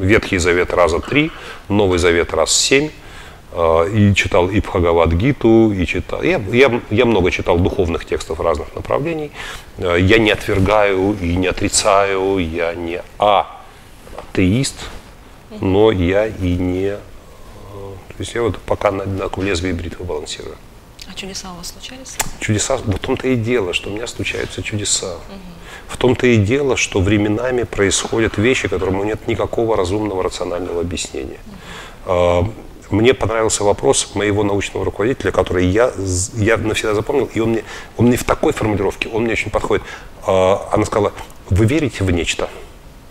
Ветхий 0.00 0.38
Завет 0.38 0.74
раза 0.74 1.00
три, 1.00 1.30
Новый 1.68 1.98
Завет 1.98 2.34
раз 2.34 2.54
семь. 2.54 2.90
Э, 3.52 3.90
И 3.94 4.14
читал 4.14 4.48
и 4.48 4.60
Бхагавад-гиту, 4.60 5.72
и 5.72 5.86
читал. 5.86 6.22
Я, 6.22 6.40
я, 6.52 6.80
я 6.90 7.04
много 7.04 7.30
читал 7.30 7.58
духовных 7.58 8.04
текстов 8.04 8.40
разных 8.40 8.74
направлений. 8.74 9.30
Э, 9.78 9.96
Я 10.00 10.18
не 10.18 10.30
отвергаю 10.30 11.16
и 11.20 11.36
не 11.36 11.46
отрицаю, 11.48 12.38
я 12.38 12.74
не 12.74 13.02
атеист, 13.18 14.76
но 15.60 15.90
я 15.90 16.26
и 16.26 16.56
не... 16.56 16.86
э, 16.88 16.98
То 18.08 18.14
есть 18.18 18.34
я 18.34 18.42
вот 18.42 18.58
пока 18.58 18.90
на, 18.90 19.04
на 19.04 19.30
лезвии 19.42 19.72
бритвы 19.72 20.04
балансирую. 20.04 20.56
А 21.10 21.14
чудеса 21.14 21.52
у 21.52 21.56
вас 21.56 21.68
случались? 21.72 22.16
Чудеса, 22.38 22.76
в 22.76 22.98
том-то 22.98 23.26
и 23.26 23.34
дело, 23.34 23.72
что 23.72 23.90
у 23.90 23.92
меня 23.94 24.06
случаются 24.06 24.62
чудеса. 24.62 25.16
В 25.88 25.96
том-то 25.96 26.26
и 26.28 26.36
дело, 26.36 26.76
что 26.76 27.00
временами 27.00 27.64
происходят 27.64 28.38
вещи, 28.38 28.68
которым 28.68 29.04
нет 29.04 29.26
никакого 29.26 29.76
разумного, 29.76 30.22
рационального 30.22 30.80
объяснения. 30.82 31.40
А, 32.06 32.44
мне 32.90 33.14
понравился 33.14 33.64
вопрос 33.64 34.14
моего 34.14 34.42
научного 34.42 34.84
руководителя, 34.84 35.30
который 35.30 35.66
я, 35.66 35.92
я 36.34 36.56
навсегда 36.56 36.94
запомнил, 36.94 37.30
и 37.32 37.40
он 37.40 37.50
мне, 37.50 37.64
он 37.96 38.06
мне 38.06 38.16
в 38.16 38.24
такой 38.24 38.52
формулировке, 38.52 39.08
он 39.08 39.24
мне 39.24 39.32
очень 39.32 39.50
подходит. 39.50 39.84
А, 40.26 40.68
она 40.72 40.84
сказала, 40.84 41.12
вы 41.48 41.64
верите 41.66 42.04
в 42.04 42.10
нечто? 42.10 42.48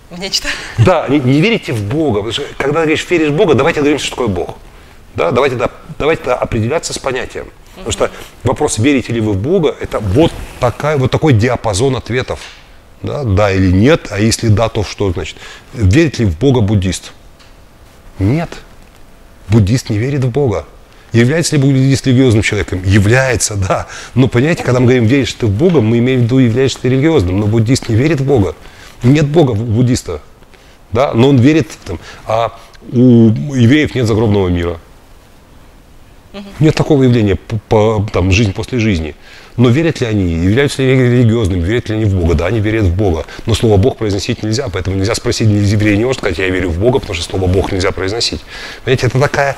В 0.09 0.19
нечто? 0.19 0.47
Да, 0.79 1.07
не, 1.07 1.19
не 1.19 1.39
верите 1.41 1.71
в 1.71 1.83
Бога. 1.83 2.17
Потому 2.21 2.33
что, 2.33 2.43
когда 2.57 2.81
говоришь, 2.81 3.05
веришь 3.09 3.29
в 3.29 3.35
Бога, 3.35 3.53
давайте 3.53 3.79
говорим, 3.79 3.99
что 3.99 4.09
такое 4.11 4.27
Бог. 4.27 4.57
Да, 5.15 5.31
давайте, 5.31 5.55
да, 5.55 5.69
давайте 5.97 6.23
да, 6.23 6.35
определяться 6.35 6.93
с 6.93 6.99
понятием. 6.99 7.47
Потому 7.75 7.91
что 7.91 8.11
вопрос, 8.43 8.77
верите 8.77 9.13
ли 9.13 9.21
вы 9.21 9.33
в 9.33 9.37
Бога, 9.37 9.75
это 9.79 9.99
вот, 9.99 10.33
такая, 10.59 10.97
вот 10.97 11.11
такой 11.11 11.33
диапазон 11.33 11.95
ответов. 11.95 12.39
Да, 13.01 13.23
да 13.23 13.51
или 13.51 13.71
нет, 13.71 14.07
а 14.11 14.19
если 14.19 14.49
да, 14.49 14.67
то 14.67 14.83
что 14.83 15.11
значит? 15.13 15.37
Верит 15.73 16.19
ли 16.19 16.25
в 16.25 16.37
Бога 16.37 16.59
буддист? 16.59 17.13
Нет. 18.17 18.49
Буддист 19.49 19.89
не 19.89 19.97
верит 19.97 20.23
в 20.23 20.29
Бога. 20.29 20.65
Является 21.11 21.55
ли 21.55 21.61
буддист 21.61 22.05
религиозным 22.05 22.43
человеком? 22.43 22.83
Является, 22.85 23.55
да. 23.55 23.87
Но 24.13 24.27
понимаете, 24.27 24.63
когда 24.63 24.79
мы 24.79 24.85
говорим, 24.85 25.05
веришь 25.05 25.33
ты 25.33 25.47
в 25.47 25.51
Бога, 25.51 25.81
мы 25.81 25.97
имеем 25.97 26.21
в 26.21 26.23
виду, 26.23 26.37
являешься 26.37 26.79
ты 26.81 26.89
религиозным. 26.89 27.39
Но 27.39 27.47
буддист 27.47 27.89
не 27.89 27.95
верит 27.95 28.21
в 28.21 28.25
Бога. 28.25 28.55
Нет 29.01 29.27
Бога 29.27 29.51
у 29.51 29.55
буддиста. 29.55 30.21
Да? 30.91 31.13
Но 31.13 31.29
он 31.29 31.37
верит, 31.37 31.69
там, 31.85 31.99
а 32.25 32.57
у 32.91 33.29
евреев 33.55 33.95
нет 33.95 34.05
загробного 34.05 34.49
мира. 34.49 34.79
Нет 36.59 36.75
такого 36.75 37.03
явления, 37.03 37.35
по, 37.35 37.57
по, 37.69 38.07
там, 38.13 38.31
жизнь 38.31 38.53
после 38.53 38.77
жизни. 38.77 39.15
Но 39.57 39.69
верят 39.69 39.99
ли 40.01 40.07
они, 40.07 40.33
являются 40.33 40.81
ли 40.81 40.95
религиозными, 40.95 41.61
верят 41.61 41.89
ли 41.89 41.95
они 41.95 42.05
в 42.05 42.15
Бога? 42.15 42.33
Да, 42.35 42.47
они 42.47 42.59
верят 42.59 42.85
в 42.85 42.95
Бога. 42.95 43.25
Но 43.45 43.53
слово 43.53 43.77
Бог 43.77 43.97
произносить 43.97 44.43
нельзя, 44.43 44.69
поэтому 44.69 44.95
нельзя 44.95 45.15
спросить, 45.15 45.49
еврей 45.49 45.97
не 45.97 46.05
может 46.05 46.19
сказать, 46.19 46.37
я 46.37 46.49
верю 46.49 46.69
в 46.69 46.79
Бога, 46.79 46.99
потому 46.99 47.15
что 47.15 47.23
слово 47.23 47.47
Бог 47.47 47.71
нельзя 47.71 47.91
произносить. 47.91 48.41
Понимаете, 48.83 49.07
это 49.07 49.19
такая... 49.19 49.55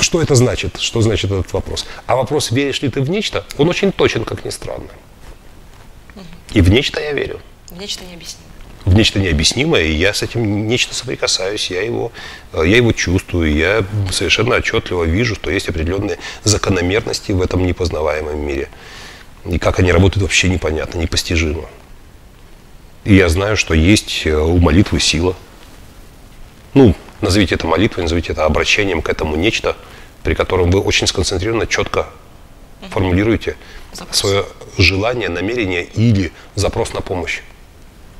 Что 0.00 0.22
это 0.22 0.34
значит? 0.34 0.78
Что 0.80 1.02
значит 1.02 1.30
этот 1.30 1.52
вопрос? 1.52 1.86
А 2.06 2.16
вопрос, 2.16 2.50
веришь 2.50 2.80
ли 2.82 2.88
ты 2.88 3.00
в 3.00 3.10
нечто, 3.10 3.44
он 3.58 3.68
очень 3.68 3.92
точен, 3.92 4.24
как 4.24 4.44
ни 4.44 4.50
странно. 4.50 4.88
И 6.52 6.60
в 6.60 6.70
нечто 6.70 7.00
я 7.00 7.12
верю. 7.12 7.40
В 7.68 7.78
нечто 7.78 8.04
необъяснимое 8.04 8.49
в 8.84 8.94
нечто 8.94 9.18
необъяснимое, 9.18 9.82
и 9.82 9.92
я 9.92 10.14
с 10.14 10.22
этим 10.22 10.66
нечто 10.66 10.94
соприкасаюсь, 10.94 11.70
я 11.70 11.82
его, 11.82 12.12
э, 12.52 12.62
я 12.66 12.76
его 12.76 12.92
чувствую, 12.92 13.54
я 13.54 13.84
совершенно 14.10 14.56
отчетливо 14.56 15.04
вижу, 15.04 15.34
что 15.34 15.50
есть 15.50 15.68
определенные 15.68 16.18
закономерности 16.44 17.32
в 17.32 17.42
этом 17.42 17.66
непознаваемом 17.66 18.38
мире. 18.38 18.68
И 19.44 19.58
как 19.58 19.78
они 19.78 19.92
работают, 19.92 20.22
вообще 20.22 20.48
непонятно, 20.48 20.98
непостижимо. 20.98 21.64
И 23.04 23.14
я 23.14 23.28
знаю, 23.28 23.56
что 23.56 23.74
есть 23.74 24.22
э, 24.26 24.34
у 24.34 24.58
молитвы 24.58 25.00
сила. 25.00 25.36
Ну, 26.74 26.94
назовите 27.20 27.56
это 27.56 27.66
молитвой, 27.66 28.04
назовите 28.04 28.32
это 28.32 28.44
обращением 28.44 29.02
к 29.02 29.08
этому 29.08 29.36
нечто, 29.36 29.76
при 30.22 30.34
котором 30.34 30.70
вы 30.70 30.80
очень 30.80 31.06
сконцентрированно, 31.06 31.66
четко 31.66 32.06
формулируете 32.90 33.56
запрос. 33.92 34.16
свое 34.16 34.44
желание, 34.78 35.28
намерение 35.28 35.84
или 35.84 36.32
запрос 36.54 36.94
на 36.94 37.02
помощь 37.02 37.40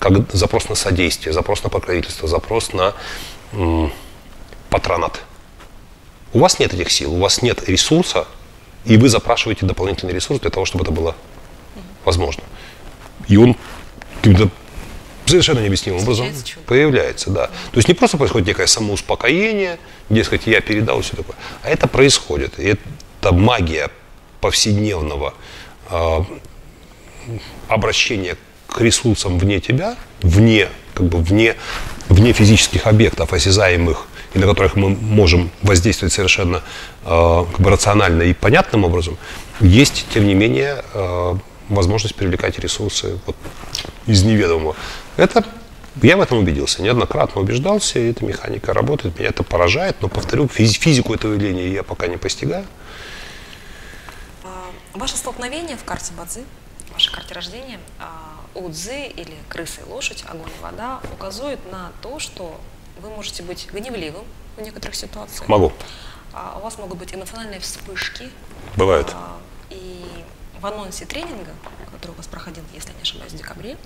как 0.01 0.32
запрос 0.32 0.68
на 0.68 0.74
содействие, 0.74 1.32
запрос 1.32 1.62
на 1.62 1.68
покровительство, 1.68 2.26
запрос 2.26 2.72
на 2.72 2.94
м, 3.53 3.92
патронат. 4.70 5.20
У 6.32 6.40
вас 6.40 6.59
нет 6.59 6.72
этих 6.74 6.90
сил, 6.90 7.14
у 7.14 7.18
вас 7.18 7.42
нет 7.42 7.68
ресурса, 7.68 8.26
и 8.86 8.96
вы 8.96 9.09
запрашиваете 9.09 9.66
дополнительный 9.66 10.14
ресурс 10.14 10.40
для 10.40 10.51
того, 10.51 10.64
чтобы 10.64 10.84
это 10.84 10.90
было 10.90 11.14
возможно. 12.05 12.42
И 13.28 13.36
он 13.36 13.57
каким-то 14.16 14.48
совершенно 15.26 15.61
необъяснимым 15.61 16.03
образом 16.03 16.28
появляется, 16.66 17.30
да. 17.30 17.46
То 17.48 17.76
есть 17.76 17.86
не 17.86 17.94
просто 17.94 18.16
происходит 18.16 18.48
некое 18.48 18.66
самоуспокоение, 18.66 19.78
дескать, 20.09 20.46
я 20.46 20.62
передал 20.62 21.03
все 21.03 21.14
такое, 21.14 21.36
а 21.62 21.68
это 21.68 21.86
происходит. 21.86 22.59
И 22.59 22.64
это 23.20 23.32
магия 23.32 23.90
повседневного 24.40 25.34
э, 25.90 26.20
обращения 27.68 28.36
к 28.70 28.80
ресурсам 28.80 29.38
вне 29.38 29.60
тебя, 29.60 29.96
вне, 30.22 30.68
как 30.94 31.06
бы 31.06 31.18
вне, 31.18 31.56
вне 32.08 32.32
физических 32.32 32.86
объектов, 32.86 33.32
осязаемых, 33.32 34.06
и 34.34 34.38
на 34.38 34.46
которых 34.46 34.76
мы 34.76 34.90
можем 34.90 35.50
воздействовать 35.62 36.12
совершенно 36.12 36.62
э, 37.04 37.44
как 37.50 37.60
бы 37.60 37.70
рационально 37.70 38.22
и 38.22 38.32
понятным 38.32 38.84
образом, 38.84 39.16
есть, 39.60 40.06
тем 40.14 40.26
не 40.26 40.34
менее, 40.34 40.84
э, 40.94 41.34
возможность 41.68 42.14
привлекать 42.14 42.58
ресурсы 42.58 43.18
вот, 43.26 43.36
из 44.06 44.22
неведомого. 44.22 44.76
Это 45.16 45.44
я 46.02 46.16
в 46.16 46.20
этом 46.20 46.38
убедился, 46.38 46.82
неоднократно 46.82 47.40
убеждался, 47.40 47.98
и 47.98 48.10
эта 48.10 48.24
механика 48.24 48.72
работает, 48.72 49.18
меня 49.18 49.28
это 49.28 49.42
поражает, 49.42 49.96
но, 50.00 50.08
повторю, 50.08 50.48
физику 50.48 51.14
этого 51.14 51.34
явления 51.34 51.68
я 51.68 51.82
пока 51.82 52.06
не 52.06 52.16
постигаю. 52.16 52.64
А, 54.44 54.70
ваше 54.94 55.16
столкновение 55.16 55.76
в 55.76 55.84
карте 55.84 56.12
Бадзи, 56.16 56.44
в 56.88 56.94
вашей 56.94 57.12
карте 57.12 57.34
рождения, 57.34 57.78
Удзы 58.55 59.07
или 59.07 59.36
крысы 59.48 59.82
и 59.82 59.84
лошадь, 59.84 60.24
огонь 60.28 60.51
и 60.51 60.62
вода 60.62 61.01
указывают 61.12 61.61
на 61.70 61.92
то, 62.03 62.18
что 62.18 62.61
вы 63.01 63.11
можете 63.11 63.42
быть 63.42 63.68
гневливым 63.72 64.24
в 64.57 64.61
некоторых 64.61 64.94
ситуациях. 64.94 65.48
Могу. 65.48 65.72
А 66.32 66.57
у 66.59 66.62
вас 66.62 66.78
могут 66.78 66.98
быть 66.98 67.14
эмоциональные 67.14 67.61
вспышки. 67.61 68.30
Бывают. 68.76 69.11
А, 69.14 69.38
и 69.70 70.05
в 70.61 70.66
анонсе 70.66 71.07
тренинга, 71.07 71.53
который 71.92 72.12
у 72.12 72.14
вас 72.14 72.26
проходил, 72.26 72.64
если 72.74 72.92
не 72.92 73.03
ошибаюсь, 73.03 73.32
в 73.32 73.36
декабре, 73.36 73.76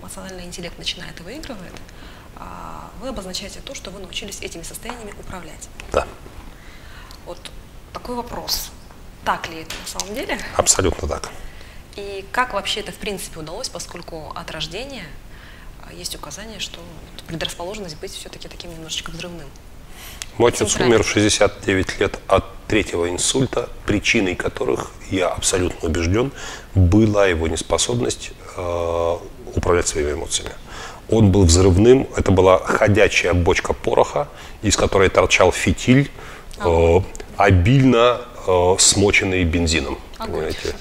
эмоциональный 0.00 0.44
интеллект 0.44 0.76
начинает 0.78 1.18
и 1.20 1.22
выигрывает, 1.22 1.74
а, 2.36 2.90
вы 3.00 3.08
обозначаете 3.08 3.60
то, 3.60 3.74
что 3.74 3.90
вы 3.90 4.00
научились 4.00 4.40
этими 4.40 4.62
состояниями 4.62 5.12
управлять. 5.18 5.68
Да. 5.92 6.06
Вот 7.26 7.38
такой 7.92 8.16
вопрос. 8.16 8.70
Так 9.24 9.48
ли 9.48 9.62
это 9.62 9.74
на 9.80 9.86
самом 9.86 10.14
деле? 10.14 10.38
Абсолютно 10.56 11.08
так. 11.08 11.30
И 11.96 12.24
как 12.32 12.54
вообще 12.54 12.80
это 12.80 12.92
в 12.92 12.96
принципе 12.96 13.40
удалось, 13.40 13.68
поскольку 13.68 14.32
от 14.34 14.50
рождения 14.50 15.04
а, 15.82 15.92
есть 15.92 16.14
указание, 16.16 16.58
что 16.58 16.80
предрасположенность 17.28 17.96
быть 17.98 18.12
все-таки 18.12 18.48
таким 18.48 18.72
немножечко 18.72 19.10
взрывным. 19.10 19.48
Мой 20.36 20.50
отец 20.50 20.74
умер 20.80 21.04
в 21.04 21.08
69 21.08 22.00
лет 22.00 22.18
от 22.26 22.44
третьего 22.66 23.08
инсульта, 23.08 23.68
причиной 23.86 24.34
которых, 24.34 24.90
я 25.10 25.28
абсолютно 25.28 25.88
убежден, 25.88 26.32
была 26.74 27.26
его 27.28 27.46
неспособность 27.46 28.32
э, 28.56 29.16
управлять 29.54 29.86
своими 29.86 30.12
эмоциями. 30.12 30.50
Он 31.08 31.30
был 31.30 31.44
взрывным, 31.44 32.08
это 32.16 32.32
была 32.32 32.58
ходячая 32.58 33.34
бочка 33.34 33.74
пороха, 33.74 34.28
из 34.62 34.76
которой 34.76 35.08
торчал 35.08 35.52
фитиль, 35.52 36.10
э, 36.58 37.00
обильно 37.36 38.22
э, 38.46 38.76
смоченный 38.78 39.44
бензином. 39.44 39.98
Понимаете? 40.18 40.74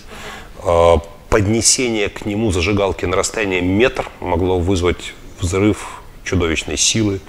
А, 0.66 1.00
поднесение 1.30 2.10
к 2.10 2.26
нему 2.26 2.52
зажигалки 2.52 3.06
на 3.06 3.16
расстояние 3.16 3.62
метр 3.62 4.10
могло 4.20 4.60
вызвать 4.60 5.14
взрыв 5.40 6.02
чудовищной 6.24 6.78
силы 6.78 7.20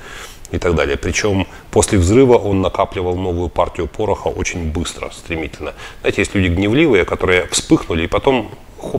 и 0.51 0.59
так 0.59 0.75
далее. 0.75 0.97
Причем 0.97 1.47
после 1.71 1.99
взрыва 1.99 2.37
он 2.37 2.61
накапливал 2.61 3.17
новую 3.17 3.49
партию 3.49 3.87
пороха 3.87 4.29
очень 4.29 4.71
быстро, 4.71 5.11
стремительно. 5.11 5.75
Знаете, 6.01 6.21
есть 6.21 6.35
люди 6.35 6.49
гневливые, 6.49 7.05
которые 7.05 7.47
вспыхнули 7.49 8.05
и 8.05 8.07
потом 8.07 8.51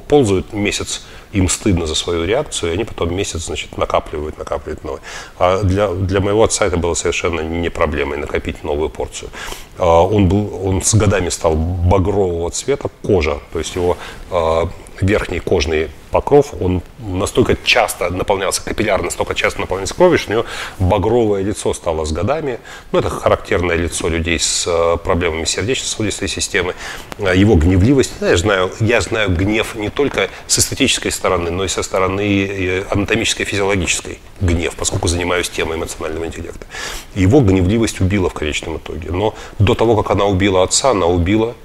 ползают 0.08 0.52
месяц, 0.54 1.06
им 1.36 1.50
стыдно 1.50 1.86
за 1.86 1.96
свою 1.96 2.26
реакцию, 2.26 2.72
и 2.72 2.74
они 2.74 2.84
потом 2.86 3.16
месяц, 3.16 3.46
значит, 3.46 3.78
накапливают, 3.78 4.38
накапливают 4.38 4.84
новый. 4.84 5.02
А 5.38 5.64
для, 5.64 5.90
для 5.90 6.22
моего 6.22 6.44
отца 6.44 6.66
это 6.66 6.78
было 6.78 6.94
совершенно 6.96 7.42
не 7.42 7.70
проблемой 7.70 8.18
накопить 8.18 8.64
новую 8.64 8.90
порцию. 8.90 9.30
А 9.78 10.02
он, 10.02 10.28
был, 10.28 10.68
он 10.68 10.82
с 10.82 10.96
годами 10.96 11.30
стал 11.30 11.56
багрового 11.56 12.50
цвета, 12.52 12.90
кожа, 13.04 13.40
то 13.52 13.60
есть 13.60 13.76
его 13.76 13.98
а, 14.32 14.70
верхний 15.02 15.40
кожный 15.40 15.90
покров, 16.16 16.54
он 16.62 16.82
настолько 16.98 17.58
часто 17.62 18.10
наполнялся, 18.10 18.64
капиллярно 18.64 19.06
настолько 19.06 19.36
часто 19.36 19.60
наполнялся 19.60 19.94
кровью, 19.94 20.18
что 20.18 20.30
у 20.30 20.34
него 20.34 20.46
багровое 20.80 21.44
лицо 21.44 21.74
стало 21.74 22.06
с 22.06 22.14
годами. 22.14 22.60
Ну, 22.94 23.00
это 23.00 23.10
характерное 23.10 23.76
лицо 23.76 24.08
людей 24.08 24.40
с 24.40 24.64
э, 24.66 24.98
проблемами 25.04 25.44
сердечно-сосудистой 25.44 26.30
системы. 26.30 26.74
А 27.20 27.36
его 27.36 27.56
гневливость, 27.56 28.14
ну, 28.22 28.28
я 28.28 28.38
знаю, 28.38 28.72
я 28.80 29.02
знаю 29.02 29.30
гнев 29.30 29.76
не 29.76 29.90
только 29.90 30.30
с 30.48 30.58
эстетической 30.58 31.12
стороны, 31.12 31.52
но 31.52 31.66
и 31.66 31.68
со 31.68 31.84
стороны 31.84 32.48
э, 32.48 32.84
анатомической, 32.90 33.46
физиологической 33.46 34.20
гнев, 34.40 34.74
поскольку 34.78 35.10
занимаюсь 35.10 35.50
темой 35.50 35.76
эмоционального 35.76 36.28
интеллекта. 36.28 36.66
Его 37.14 37.42
гневливость 37.42 38.00
убила 38.00 38.30
в 38.30 38.34
конечном 38.34 38.78
итоге. 38.78 39.12
Но 39.12 39.36
до 39.60 39.76
того, 39.76 40.02
как 40.02 40.12
она 40.12 40.24
убила 40.24 40.64
отца, 40.64 40.92
она 40.92 41.08
убила 41.08 41.56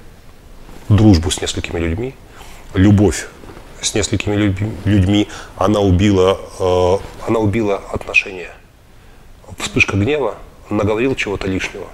дружбу 0.89 1.31
с 1.31 1.39
несколькими 1.39 1.79
людьми, 1.79 2.15
любовь 2.73 3.27
с 3.81 3.93
несколькими 3.93 4.55
людьми, 4.85 5.27
она 5.57 5.79
убила, 5.79 6.39
э, 6.59 6.97
она 7.27 7.39
убила 7.39 7.81
отношения. 7.91 8.51
Вспышка 9.57 9.97
гнева, 9.97 10.35
наговорил 10.69 11.15
чего-то 11.15 11.47
лишнего. 11.47 11.87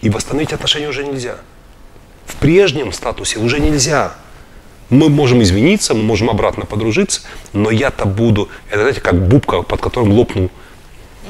И 0.00 0.10
восстановить 0.10 0.52
отношения 0.52 0.88
уже 0.88 1.04
нельзя. 1.04 1.36
В 2.26 2.36
прежнем 2.36 2.92
статусе 2.92 3.38
уже 3.38 3.60
нельзя. 3.60 4.14
Мы 4.90 5.08
можем 5.08 5.42
извиниться, 5.42 5.94
мы 5.94 6.02
можем 6.02 6.30
обратно 6.30 6.66
подружиться, 6.66 7.22
но 7.52 7.70
я-то 7.70 8.04
буду, 8.04 8.48
это 8.68 8.80
знаете, 8.80 9.00
как 9.00 9.28
бубка, 9.28 9.62
под 9.62 9.80
которым 9.80 10.12
лопнул 10.12 10.50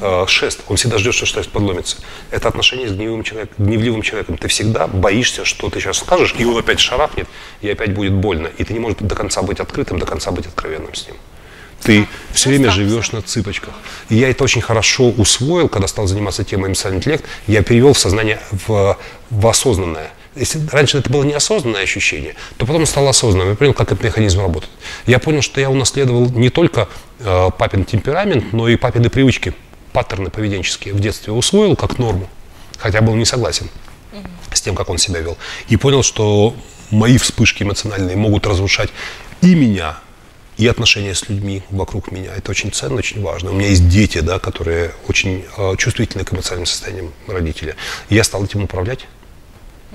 э, 0.05 0.27
шест, 0.29 0.61
он 0.69 0.77
всегда 0.77 0.99
ждет, 0.99 1.15
что 1.15 1.27
шест 1.27 1.51
подломится. 1.51 1.97
Это 2.31 2.49
отношение 2.49 2.89
с 2.89 2.93
гневливым, 2.93 3.23
человек, 3.23 3.51
гневливым 3.59 4.03
человеком. 4.03 4.37
Ты 4.37 4.49
всегда 4.49 4.87
боишься, 4.87 5.45
что 5.45 5.71
ты 5.71 5.81
сейчас 5.81 5.99
скажешь, 5.99 6.35
и 6.39 6.45
он 6.45 6.59
опять 6.59 6.81
шарахнет, 6.81 7.27
и 7.63 7.71
опять 7.71 7.95
будет 7.95 8.13
больно. 8.13 8.49
И 8.59 8.65
ты 8.65 8.73
не 8.73 8.79
можешь 8.79 8.99
до 9.01 9.15
конца 9.15 9.43
быть 9.43 9.61
открытым, 9.61 9.99
до 9.99 10.07
конца 10.07 10.31
быть 10.31 10.47
откровенным 10.47 10.95
с 10.95 11.07
ним. 11.07 11.17
Ты 11.83 12.09
все 12.33 12.49
время 12.49 12.71
живешь 12.71 13.13
на 13.13 13.21
цыпочках. 13.21 13.75
И 14.09 14.17
я 14.17 14.31
это 14.31 14.43
очень 14.45 14.63
хорошо 14.63 15.11
усвоил, 15.11 15.69
когда 15.69 15.87
стал 15.87 16.07
заниматься 16.07 16.43
темой 16.43 16.69
эмоциональный 16.69 17.01
интеллект. 17.01 17.25
Я 17.47 17.63
перевел 17.63 17.93
в 17.93 17.99
сознание 17.99 18.41
в, 18.67 18.99
в 19.31 19.47
осознанное. 19.47 20.11
Если 20.35 20.61
раньше 20.73 20.99
это 20.99 21.11
было 21.11 21.23
неосознанное 21.23 21.83
ощущение, 21.83 22.35
то 22.57 22.67
потом 22.67 22.87
стало 22.87 23.11
осознанным. 23.11 23.51
Я 23.51 23.55
понял, 23.55 23.75
как 23.75 23.93
этот 23.93 24.03
механизм 24.03 24.41
работает. 24.41 24.73
Я 25.07 25.19
понял, 25.19 25.43
что 25.43 25.61
я 25.61 25.71
унаследовал 25.71 26.29
не 26.31 26.51
только 26.51 26.89
э, 27.21 27.51
папин 27.57 27.85
темперамент, 27.85 28.53
но 28.53 28.69
и 28.69 28.77
папины 28.77 29.11
привычки, 29.11 29.55
паттерны 29.95 30.28
поведенческие 30.28 30.92
в 30.92 31.01
детстве 31.01 31.32
усвоил 31.32 31.76
как 31.76 31.99
норму, 31.99 32.28
хотя 32.78 33.01
был 33.01 33.14
не 33.14 33.24
согласен 33.24 33.70
с 34.53 34.61
тем, 34.61 34.74
как 34.74 34.90
он 34.90 34.99
себя 34.99 35.20
вел. 35.20 35.38
И 35.68 35.76
понял, 35.76 36.03
что 36.03 36.55
мои 36.90 37.16
вспышки 37.16 37.62
эмоциональные 37.62 38.16
могут 38.16 38.47
разрушать 38.47 38.90
и 39.40 39.55
меня, 39.55 39.99
и 40.57 40.66
отношения 40.66 41.14
с 41.14 41.28
людьми 41.28 41.62
вокруг 41.70 42.12
меня. 42.12 42.34
Это 42.34 42.51
очень 42.51 42.72
ценно, 42.72 42.97
очень 42.97 43.22
важно. 43.22 43.51
У 43.51 43.55
меня 43.55 43.68
есть 43.68 43.88
дети, 43.88 44.18
да, 44.18 44.38
которые 44.38 44.92
очень 45.09 45.45
э, 45.57 45.76
чувствительны 45.76 46.24
к 46.24 46.32
эмоциональным 46.32 46.66
состояниям 46.66 47.12
родителя. 47.26 47.76
И 48.09 48.14
я 48.14 48.24
стал 48.24 48.45
этим 48.45 48.62
управлять, 48.64 49.07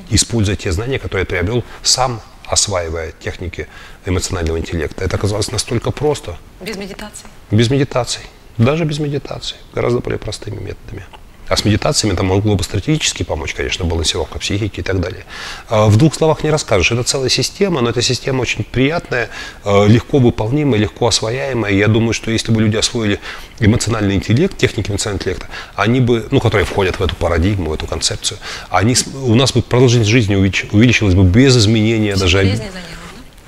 используя 0.10 0.56
те 0.56 0.72
знания, 0.72 1.00
которые 1.00 1.22
я 1.22 1.26
приобрел 1.26 1.64
сам, 1.84 2.22
осваивая 2.46 3.14
техники 3.20 3.68
эмоционального 4.06 4.58
интеллекта. 4.58 5.04
Это 5.04 5.18
оказалось 5.18 5.52
настолько 5.52 5.92
просто. 5.92 6.38
Без 6.62 6.78
медитации? 6.78 7.28
Без 7.52 7.70
медитации. 7.70 8.22
Даже 8.60 8.84
без 8.84 9.00
медитации. 9.00 9.56
Гораздо 9.74 10.02
более 10.02 10.20
простыми 10.20 10.60
методами. 10.60 11.06
А 11.48 11.58
с 11.58 11.66
медитациями 11.66 12.14
это 12.14 12.22
могло 12.24 12.56
бы 12.56 12.64
стратегически 12.64 13.24
помочь, 13.24 13.56
конечно, 13.56 13.84
балансировка 13.84 14.38
психики 14.38 14.82
и 14.82 14.84
так 14.84 15.00
далее. 15.00 15.26
А 15.68 15.88
в 15.88 15.98
двух 15.98 16.14
словах 16.14 16.44
не 16.44 16.52
расскажешь. 16.52 16.92
Это 16.92 17.02
целая 17.04 17.30
система, 17.30 17.82
но 17.82 17.90
эта 17.90 18.04
система 18.04 18.42
очень 18.42 18.64
приятная, 18.64 19.30
э, 19.66 19.88
легко 19.88 20.20
выполнимая, 20.20 20.80
легко 20.80 21.08
освояемая. 21.08 21.74
Я 21.74 21.88
думаю, 21.88 22.14
что 22.14 22.30
если 22.30 22.52
бы 22.52 22.62
люди 22.62 22.76
освоили 22.76 23.20
эмоциональный 23.60 24.14
интеллект, 24.14 24.56
техники 24.58 24.92
эмоционального 24.92 25.24
интеллекта, 25.24 25.48
они 25.76 26.02
бы, 26.02 26.28
ну, 26.30 26.40
которые 26.40 26.66
входят 26.68 27.00
в 27.00 27.02
эту 27.02 27.16
парадигму, 27.16 27.72
в 27.72 27.74
эту 27.74 27.88
концепцию, 27.88 28.38
они, 28.70 28.96
у 29.24 29.34
нас 29.34 29.52
бы 29.52 29.64
продолжительность 29.64 30.12
жизни 30.12 30.36
увеличилась 30.36 31.16
бы 31.16 31.24
без 31.24 31.58
изменения 31.58 32.16
даже... 32.16 32.38
болезни 32.38 32.58
за 32.58 32.64
ним. 32.64 33.00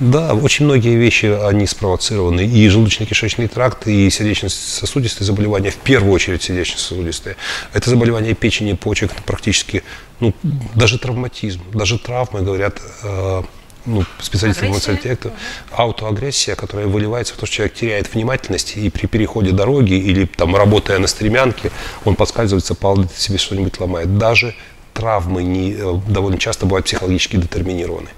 Да, 0.01 0.33
очень 0.33 0.65
многие 0.65 0.95
вещи, 0.95 1.27
они 1.27 1.67
спровоцированы. 1.67 2.41
И 2.41 2.67
желудочно-кишечный 2.67 3.47
тракт, 3.47 3.85
и 3.85 4.09
сердечно-сосудистые 4.09 5.27
заболевания, 5.27 5.69
в 5.69 5.77
первую 5.77 6.11
очередь 6.11 6.41
сердечно-сосудистые. 6.41 7.35
Это 7.71 7.87
заболевания 7.91 8.33
печени, 8.33 8.73
почек, 8.73 9.11
практически, 9.27 9.83
ну, 10.19 10.33
даже 10.73 10.97
травматизм, 10.97 11.61
даже 11.71 11.99
травмы, 11.99 12.41
говорят, 12.41 12.81
э, 13.03 13.43
ну, 13.85 14.03
специалисты 14.19 14.65
интеллекта, 14.65 15.33
аутоагрессия, 15.71 16.55
которая 16.55 16.87
выливается 16.87 17.35
в 17.35 17.37
то, 17.37 17.45
что 17.45 17.57
человек 17.57 17.75
теряет 17.75 18.11
внимательность, 18.11 18.77
и 18.77 18.89
при 18.89 19.05
переходе 19.05 19.51
дороги 19.51 19.93
или 19.93 20.25
там 20.25 20.55
работая 20.55 20.97
на 20.97 21.05
стремянке, 21.05 21.71
он 22.05 22.15
подскальзывается, 22.15 22.73
падает 22.73 23.11
себе 23.15 23.37
что-нибудь 23.37 23.79
ломает. 23.79 24.17
Даже 24.17 24.55
травмы 24.93 25.43
не, 25.43 25.73
э, 25.73 25.99
довольно 26.07 26.37
часто 26.37 26.65
бывают 26.65 26.85
психологически 26.85 27.37
детерминированы. 27.37 28.09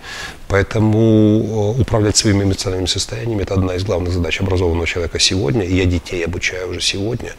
Поэтому 0.48 1.76
э, 1.78 1.82
управлять 1.82 2.18
своими 2.18 2.44
эмоциональными 2.44 2.88
состояниями– 2.88 3.42
это 3.44 3.56
одна 3.56 3.76
из 3.76 3.84
главных 3.84 4.14
задач 4.14 4.42
образованного 4.42 4.88
человека 4.88 5.20
сегодня. 5.20 5.66
Я 5.66 5.86
детей 5.86 6.24
обучаю 6.26 6.70
уже 6.70 6.82
сегодня 6.82 7.34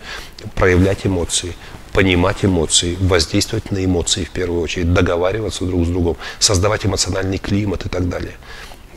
проявлять 0.55 1.07
эмоции, 1.07 1.55
понимать 1.93 2.45
эмоции, 2.45 2.97
воздействовать 3.01 3.71
на 3.71 3.85
эмоции 3.85 4.25
в 4.25 4.31
первую 4.31 4.63
очередь, 4.63 4.93
договариваться 4.93 5.65
друг 5.65 5.85
с 5.85 5.89
другом, 5.89 6.17
создавать 6.39 6.87
эмоциональный 6.87 7.39
климат 7.39 7.87
и 7.87 7.89
так 7.89 8.09
далее. 8.09 8.35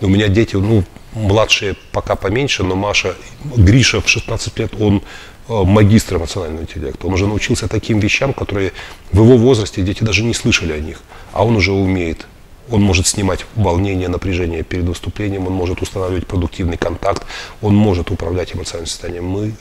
У 0.01 0.07
меня 0.07 0.27
дети, 0.27 0.55
ну, 0.55 0.83
младшие 1.13 1.75
пока 1.91 2.15
поменьше, 2.15 2.63
но 2.63 2.75
Маша, 2.75 3.15
Гриша 3.55 4.01
в 4.01 4.07
16 4.07 4.59
лет, 4.59 4.73
он 4.79 5.01
магистр 5.47 6.17
эмоционального 6.17 6.61
интеллекта. 6.63 7.07
Он 7.07 7.13
уже 7.13 7.27
научился 7.27 7.67
таким 7.67 7.99
вещам, 7.99 8.33
которые 8.33 8.73
в 9.11 9.23
его 9.23 9.37
возрасте 9.37 9.81
дети 9.81 10.03
даже 10.03 10.23
не 10.23 10.33
слышали 10.33 10.73
о 10.73 10.79
них. 10.79 11.01
А 11.33 11.45
он 11.45 11.55
уже 11.55 11.71
умеет. 11.71 12.27
Он 12.69 12.81
может 12.81 13.07
снимать 13.07 13.45
волнение, 13.55 14.09
напряжение 14.09 14.63
перед 14.63 14.83
выступлением, 14.85 15.47
он 15.47 15.53
может 15.53 15.81
устанавливать 15.81 16.27
продуктивный 16.27 16.77
контакт, 16.77 17.25
он 17.61 17.75
может 17.75 18.11
управлять 18.11 18.53
эмоциональным 18.53 18.87
состоянием. 18.87 19.25
Мы 19.25 19.53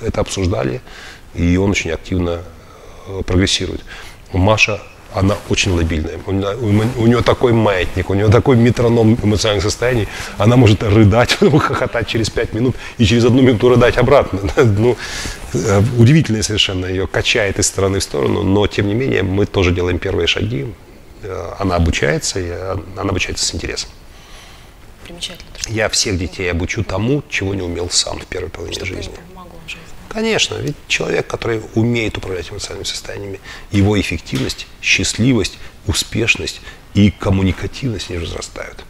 это 0.00 0.22
обсуждали, 0.22 0.80
и 1.34 1.56
он 1.58 1.70
очень 1.70 1.90
активно 1.90 2.42
э, 3.08 3.22
прогрессирует. 3.26 3.84
Маша 4.32 4.80
она 5.14 5.36
очень 5.48 5.72
лобильная. 5.72 6.18
У 6.26 6.32
нее, 6.32 6.56
у 6.96 7.06
нее 7.06 7.22
такой 7.22 7.52
маятник, 7.52 8.10
у 8.10 8.14
нее 8.14 8.28
такой 8.28 8.56
метроном 8.56 9.16
эмоциональных 9.22 9.62
состояний. 9.62 10.08
Она 10.38 10.56
может 10.56 10.82
рыдать, 10.82 11.34
хохотать 11.60 12.08
через 12.08 12.30
пять 12.30 12.52
минут 12.52 12.76
и 12.98 13.04
через 13.04 13.24
одну 13.24 13.42
минуту 13.42 13.68
рыдать 13.68 13.96
обратно. 13.98 14.40
Ну, 14.76 14.96
э, 15.52 15.82
удивительно 15.98 16.42
совершенно, 16.42 16.86
ее 16.86 17.06
качает 17.06 17.58
из 17.58 17.66
стороны 17.66 17.98
в 17.98 18.02
сторону, 18.02 18.42
но 18.42 18.66
тем 18.66 18.88
не 18.88 18.94
менее 18.94 19.22
мы 19.22 19.46
тоже 19.46 19.70
делаем 19.72 19.98
первые 19.98 20.26
шаги. 20.26 20.66
Э, 21.22 21.52
она 21.58 21.76
обучается, 21.76 22.40
и 22.40 22.50
она 22.96 23.10
обучается 23.10 23.44
с 23.44 23.54
интересом. 23.54 23.90
Примечательно. 25.04 25.50
Я 25.68 25.88
всех 25.88 26.18
детей 26.18 26.50
обучу 26.50 26.82
тому, 26.82 27.22
чего 27.28 27.54
не 27.54 27.62
умел 27.62 27.88
сам 27.90 28.18
в 28.18 28.26
первой 28.26 28.50
половине 28.50 28.76
Что 28.76 28.86
жизни. 28.86 29.02
жизни. 29.02 29.18
Конечно, 30.14 30.54
ведь 30.54 30.76
человек, 30.86 31.26
который 31.26 31.60
умеет 31.74 32.16
управлять 32.16 32.48
эмоциональными 32.48 32.86
состояниями, 32.86 33.40
его 33.72 34.00
эффективность, 34.00 34.68
счастливость, 34.80 35.58
успешность 35.88 36.60
и 36.94 37.10
коммуникативность 37.10 38.10
не 38.10 38.18
возрастают. 38.18 38.84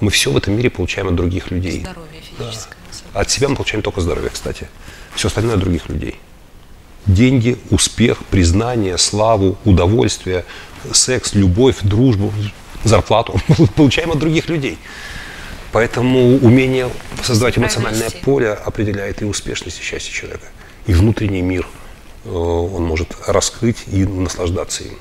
Мы 0.00 0.10
все 0.10 0.30
в 0.30 0.36
этом 0.36 0.54
мире 0.54 0.68
получаем 0.68 1.08
от 1.08 1.14
других 1.14 1.50
людей. 1.50 1.80
Здоровье 1.80 2.20
физическое. 2.20 2.76
Да. 3.14 3.20
От 3.20 3.30
себя 3.30 3.48
мы 3.48 3.56
получаем 3.56 3.82
только 3.82 4.02
здоровье, 4.02 4.28
кстати. 4.28 4.68
Все 5.14 5.28
остальное 5.28 5.54
от 5.54 5.60
других 5.60 5.88
людей. 5.88 6.16
Деньги, 7.06 7.56
успех, 7.70 8.22
признание, 8.26 8.98
славу, 8.98 9.56
удовольствие, 9.64 10.44
секс, 10.92 11.32
любовь, 11.32 11.76
дружбу, 11.80 12.34
зарплату 12.84 13.40
получаем 13.76 14.10
от 14.10 14.18
других 14.18 14.50
людей. 14.50 14.78
Поэтому 15.74 16.36
умение 16.36 16.88
создавать 17.24 17.58
эмоциональное 17.58 18.08
поле 18.22 18.52
определяет 18.52 19.22
и 19.22 19.24
успешность, 19.24 19.80
и 19.80 19.82
счастье 19.82 20.12
человека. 20.12 20.46
И 20.86 20.92
внутренний 20.92 21.42
мир 21.42 21.66
э, 22.24 22.28
он 22.30 22.84
может 22.84 23.08
раскрыть 23.26 23.78
и 23.88 24.04
наслаждаться 24.04 24.84
им. 24.84 24.96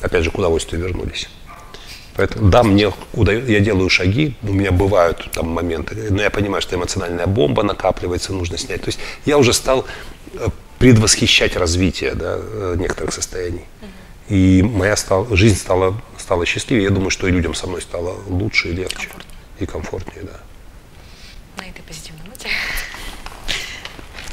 Опять 0.00 0.22
же, 0.22 0.30
к 0.30 0.38
удовольствию 0.38 0.80
вернулись. 0.80 1.28
Поэтому, 2.14 2.48
да, 2.48 2.62
мне 2.62 2.92
удается, 3.12 3.50
я 3.50 3.58
делаю 3.58 3.88
шаги, 3.90 4.36
у 4.44 4.52
меня 4.52 4.70
бывают 4.70 5.28
там 5.32 5.48
моменты, 5.48 5.96
но 6.10 6.22
я 6.22 6.30
понимаю, 6.30 6.62
что 6.62 6.76
эмоциональная 6.76 7.26
бомба 7.26 7.64
накапливается, 7.64 8.32
нужно 8.32 8.58
снять. 8.58 8.82
То 8.82 8.90
есть 8.90 9.00
я 9.24 9.36
уже 9.36 9.52
стал 9.52 9.84
э, 10.34 10.46
предвосхищать 10.78 11.56
развитие 11.56 12.14
да, 12.14 12.38
э, 12.38 12.76
некоторых 12.78 13.12
состояний. 13.12 13.64
И 14.28 14.62
моя 14.62 14.94
стал, 14.94 15.26
жизнь 15.34 15.56
стала, 15.56 16.00
стала 16.18 16.46
счастливее. 16.46 16.84
Я 16.84 16.90
думаю, 16.90 17.10
что 17.10 17.26
и 17.26 17.32
людям 17.32 17.52
со 17.52 17.66
мной 17.66 17.82
стало 17.82 18.14
лучше 18.28 18.68
и 18.68 18.72
легче 18.72 19.08
и 19.60 19.66
комфортнее, 19.66 20.24
да. 20.24 20.40
На 21.56 21.68
этой 21.68 21.82
позитивной 21.82 22.26
ноте. 22.26 22.48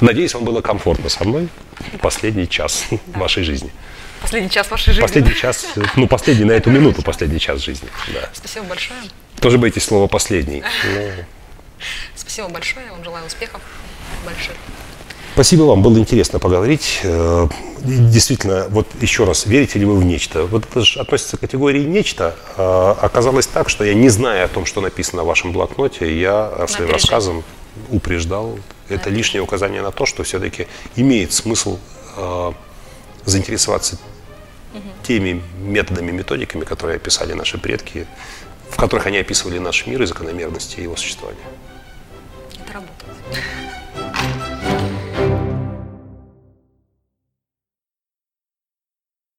Надеюсь, 0.01 0.33
вам 0.33 0.43
было 0.43 0.61
комфортно 0.61 1.09
со 1.09 1.23
мной 1.23 1.47
последний 2.01 2.47
час 2.47 2.85
да. 2.89 3.19
вашей 3.19 3.43
жизни. 3.43 3.71
Последний 4.21 4.49
час 4.49 4.69
вашей 4.71 4.93
жизни. 4.93 5.01
Последний 5.01 5.35
час, 5.35 5.65
ну, 5.95 6.07
последний 6.07 6.45
на 6.45 6.53
эту 6.53 6.69
минуту, 6.71 7.01
последний 7.01 7.39
час 7.39 7.61
жизни. 7.61 7.89
Да. 8.13 8.29
Спасибо 8.33 8.65
большое. 8.65 8.99
Тоже 9.39 9.57
боитесь 9.57 9.83
слова 9.83 10.07
последний. 10.07 10.63
Но... 10.85 11.25
Спасибо 12.15 12.49
большое, 12.49 12.89
вам 12.91 13.03
желаю 13.03 13.25
успехов 13.25 13.61
больших. 14.25 14.55
Спасибо 15.33 15.63
вам, 15.63 15.81
было 15.81 15.97
интересно 15.97 16.37
поговорить. 16.37 16.99
Э, 17.01 17.47
действительно, 17.81 18.67
вот 18.69 18.87
еще 19.01 19.23
раз, 19.23 19.47
верите 19.47 19.79
ли 19.79 19.85
вы 19.85 19.97
в 19.97 20.05
нечто? 20.05 20.45
Вот 20.45 20.65
это 20.69 20.81
же 20.81 20.99
относится 20.99 21.37
к 21.37 21.39
категории 21.39 21.83
нечто. 21.83 22.35
А 22.55 22.95
оказалось 23.01 23.47
так, 23.47 23.67
что 23.67 23.83
я 23.83 23.95
не 23.95 24.09
зная 24.09 24.45
о 24.45 24.47
том, 24.47 24.67
что 24.67 24.79
написано 24.79 25.23
в 25.23 25.25
вашем 25.25 25.51
блокноте, 25.51 26.19
я 26.19 26.67
своим 26.67 26.91
рассказом 26.91 27.43
упреждал. 27.89 28.59
Это 28.89 29.09
лишнее 29.09 29.41
указание 29.41 29.81
на 29.81 29.91
то, 29.91 30.05
что 30.05 30.21
все-таки 30.21 30.67
имеет 30.95 31.33
смысл 31.33 31.79
э, 32.15 32.51
заинтересоваться 33.25 33.97
теми 35.01 35.41
методами, 35.57 36.11
методиками, 36.11 36.63
которые 36.63 36.97
описали 36.97 37.33
наши 37.33 37.57
предки, 37.57 38.05
в 38.69 38.77
которых 38.77 39.07
они 39.07 39.17
описывали 39.17 39.57
наш 39.57 39.87
мир 39.87 40.03
и 40.03 40.05
закономерности 40.05 40.79
его 40.79 40.95
существования. 40.95 41.39
Это 42.63 42.73
работает. 42.73 43.82